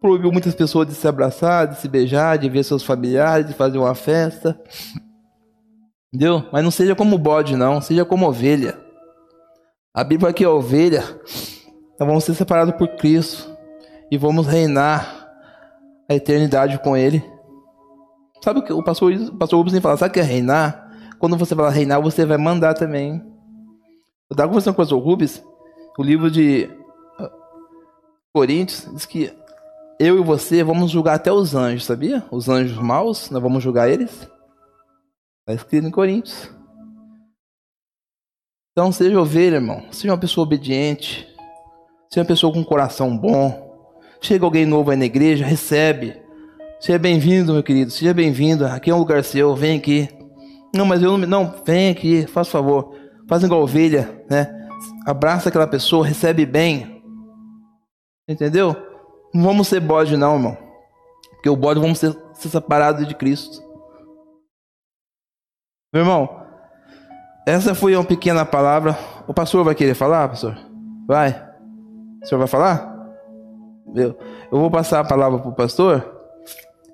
proibiu 0.00 0.30
muitas 0.30 0.54
pessoas 0.54 0.86
de 0.86 0.94
se 0.94 1.06
abraçar, 1.06 1.66
de 1.66 1.80
se 1.80 1.88
beijar, 1.88 2.38
de 2.38 2.48
ver 2.48 2.64
seus 2.64 2.82
familiares, 2.82 3.46
de 3.46 3.54
fazer 3.54 3.78
uma 3.78 3.94
festa. 3.94 4.58
Entendeu? 6.12 6.44
Mas 6.52 6.64
não 6.64 6.70
seja 6.70 6.94
como 6.94 7.18
bode, 7.18 7.56
não. 7.56 7.80
Seja 7.80 8.04
como 8.04 8.26
ovelha. 8.26 8.78
A 9.92 10.02
Bíblia 10.02 10.30
aqui 10.30 10.44
é 10.44 10.48
ovelha. 10.48 11.02
Nós 11.98 12.08
vamos 12.08 12.24
ser 12.24 12.34
separados 12.34 12.74
por 12.76 12.88
Cristo. 12.96 13.50
E 14.10 14.16
vamos 14.16 14.46
reinar 14.46 15.28
a 16.08 16.14
eternidade 16.14 16.78
com 16.78 16.96
Ele. 16.96 17.22
Sabe 18.42 18.60
o 18.60 18.62
que 18.62 18.72
o 18.72 18.82
pastor, 18.82 19.12
o 19.12 19.36
pastor 19.36 19.58
Rubens 19.58 19.78
fala? 19.80 19.96
Sabe 19.96 20.10
o 20.10 20.14
que 20.14 20.20
é 20.20 20.22
reinar? 20.22 20.88
Quando 21.18 21.36
você 21.36 21.54
fala 21.54 21.70
reinar, 21.70 22.00
você 22.00 22.24
vai 22.24 22.38
mandar 22.38 22.74
também. 22.74 23.20
Eu 24.30 24.34
estava 24.34 24.48
conversando 24.48 24.74
com 24.74 24.82
o 24.82 24.84
pastor 24.84 25.02
Rubens. 25.02 25.42
O 25.98 26.02
livro 26.02 26.30
de 26.30 26.70
ah, 27.18 27.30
Coríntios 28.32 28.88
diz 28.92 29.04
que 29.04 29.32
eu 29.98 30.18
e 30.18 30.22
você 30.22 30.62
vamos 30.62 30.90
julgar 30.90 31.16
até 31.16 31.32
os 31.32 31.54
anjos, 31.54 31.84
sabia? 31.84 32.24
Os 32.30 32.48
anjos 32.48 32.78
maus, 32.78 33.30
nós 33.30 33.42
vamos 33.42 33.62
julgar 33.62 33.90
eles. 33.90 34.28
Está 35.48 35.54
escrito 35.54 35.86
em 35.86 35.90
Coríntios. 35.90 36.50
Então 38.70 38.92
seja 38.92 39.18
ovelha, 39.18 39.54
irmão. 39.54 39.82
Seja 39.90 40.12
uma 40.12 40.18
pessoa 40.18 40.44
obediente. 40.44 41.26
Seja 42.10 42.20
uma 42.20 42.26
pessoa 42.26 42.52
com 42.52 42.58
um 42.58 42.64
coração 42.64 43.16
bom. 43.16 43.66
Chega 44.20 44.44
alguém 44.44 44.66
novo 44.66 44.90
aí 44.90 44.96
na 44.98 45.06
igreja, 45.06 45.46
recebe. 45.46 46.20
Seja 46.78 46.98
bem-vindo, 46.98 47.54
meu 47.54 47.62
querido. 47.62 47.90
Seja 47.90 48.12
bem-vindo. 48.12 48.66
Aqui 48.66 48.90
é 48.90 48.94
um 48.94 48.98
lugar 48.98 49.24
seu. 49.24 49.56
Vem 49.56 49.78
aqui. 49.78 50.06
Não, 50.76 50.84
mas 50.84 51.02
eu 51.02 51.16
não. 51.16 51.26
Não, 51.26 51.54
vem 51.64 51.88
aqui. 51.88 52.26
Faz 52.26 52.48
favor. 52.48 52.94
Faz 53.26 53.42
igual 53.42 53.62
ovelha, 53.62 54.22
né? 54.28 54.68
Abraça 55.06 55.48
aquela 55.48 55.66
pessoa, 55.66 56.06
recebe 56.06 56.44
bem. 56.44 57.02
Entendeu? 58.28 58.76
Não 59.32 59.44
vamos 59.44 59.68
ser 59.68 59.80
bode, 59.80 60.14
não, 60.14 60.34
irmão. 60.34 60.58
Porque 61.30 61.48
o 61.48 61.56
bode 61.56 61.80
vamos 61.80 61.98
ser, 61.98 62.14
ser 62.34 62.50
separados 62.50 63.08
de 63.08 63.14
Cristo. 63.14 63.66
Meu 65.90 66.02
irmão, 66.02 66.28
essa 67.46 67.74
foi 67.74 67.96
uma 67.96 68.04
pequena 68.04 68.44
palavra. 68.44 68.98
O 69.26 69.32
pastor 69.32 69.64
vai 69.64 69.74
querer 69.74 69.94
falar, 69.94 70.28
pastor? 70.28 70.54
Vai. 71.06 71.30
O 72.22 72.26
senhor 72.26 72.38
vai 72.38 72.46
falar? 72.46 72.94
Eu, 73.94 74.14
eu 74.52 74.58
vou 74.58 74.70
passar 74.70 75.00
a 75.00 75.04
palavra 75.04 75.38
para 75.38 75.48
o 75.48 75.54
pastor. 75.54 76.06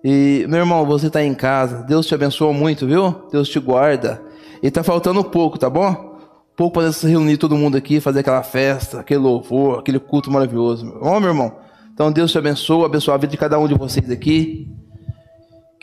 E, 0.05 0.47
meu 0.49 0.61
irmão, 0.61 0.87
você 0.87 1.09
está 1.09 1.25
em 1.25 1.35
casa. 1.35 1.83
Deus 1.83 2.07
te 2.07 2.15
abençoa 2.15 2.53
muito, 2.53 2.87
viu? 2.87 3.27
Deus 3.33 3.49
te 3.49 3.59
guarda. 3.59 4.23
E 4.63 4.69
está 4.69 4.85
faltando 4.85 5.25
pouco, 5.25 5.59
tá 5.59 5.69
bom? 5.69 6.17
Pouco 6.57 6.75
para 6.75 6.93
se 6.93 7.09
reunir 7.09 7.37
todo 7.37 7.57
mundo 7.57 7.77
aqui, 7.77 7.99
fazer 7.99 8.21
aquela 8.21 8.45
festa, 8.45 9.01
aquele 9.01 9.19
louvor, 9.19 9.81
aquele 9.81 9.99
culto 9.99 10.31
maravilhoso. 10.31 10.97
Ó, 11.01 11.19
meu 11.19 11.31
irmão, 11.31 11.57
então 11.93 12.13
Deus 12.13 12.31
te 12.31 12.39
abençoe, 12.39 12.85
abençoe 12.85 13.13
a 13.13 13.17
vida 13.17 13.33
de 13.33 13.37
cada 13.37 13.59
um 13.59 13.67
de 13.67 13.75
vocês 13.75 14.09
aqui. 14.09 14.73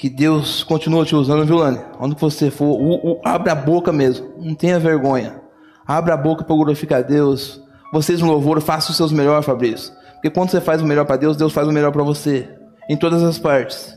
Que 0.01 0.09
Deus 0.09 0.63
continue 0.63 1.05
te 1.05 1.15
usando, 1.15 1.45
viu, 1.45 1.57
Lani? 1.57 1.79
Onde 1.99 2.15
você 2.15 2.49
for, 2.49 2.75
abra 3.23 3.51
a 3.51 3.55
boca 3.55 3.91
mesmo. 3.91 4.33
Não 4.39 4.55
tenha 4.55 4.79
vergonha. 4.79 5.39
Abra 5.85 6.15
a 6.15 6.17
boca 6.17 6.43
para 6.43 6.55
glorificar 6.55 7.03
Deus. 7.03 7.61
Vocês 7.93 8.19
no 8.19 8.25
louvor, 8.25 8.59
façam 8.61 8.89
os 8.89 8.97
seus 8.97 9.11
melhores, 9.11 9.45
Fabrício. 9.45 9.93
Porque 10.13 10.31
quando 10.31 10.49
você 10.49 10.59
faz 10.59 10.81
o 10.81 10.87
melhor 10.87 11.05
para 11.05 11.17
Deus, 11.17 11.37
Deus 11.37 11.53
faz 11.53 11.67
o 11.67 11.71
melhor 11.71 11.91
para 11.91 12.01
você. 12.01 12.49
Em 12.89 12.97
todas 12.97 13.21
as 13.21 13.37
partes. 13.37 13.95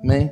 Amém? 0.00 0.30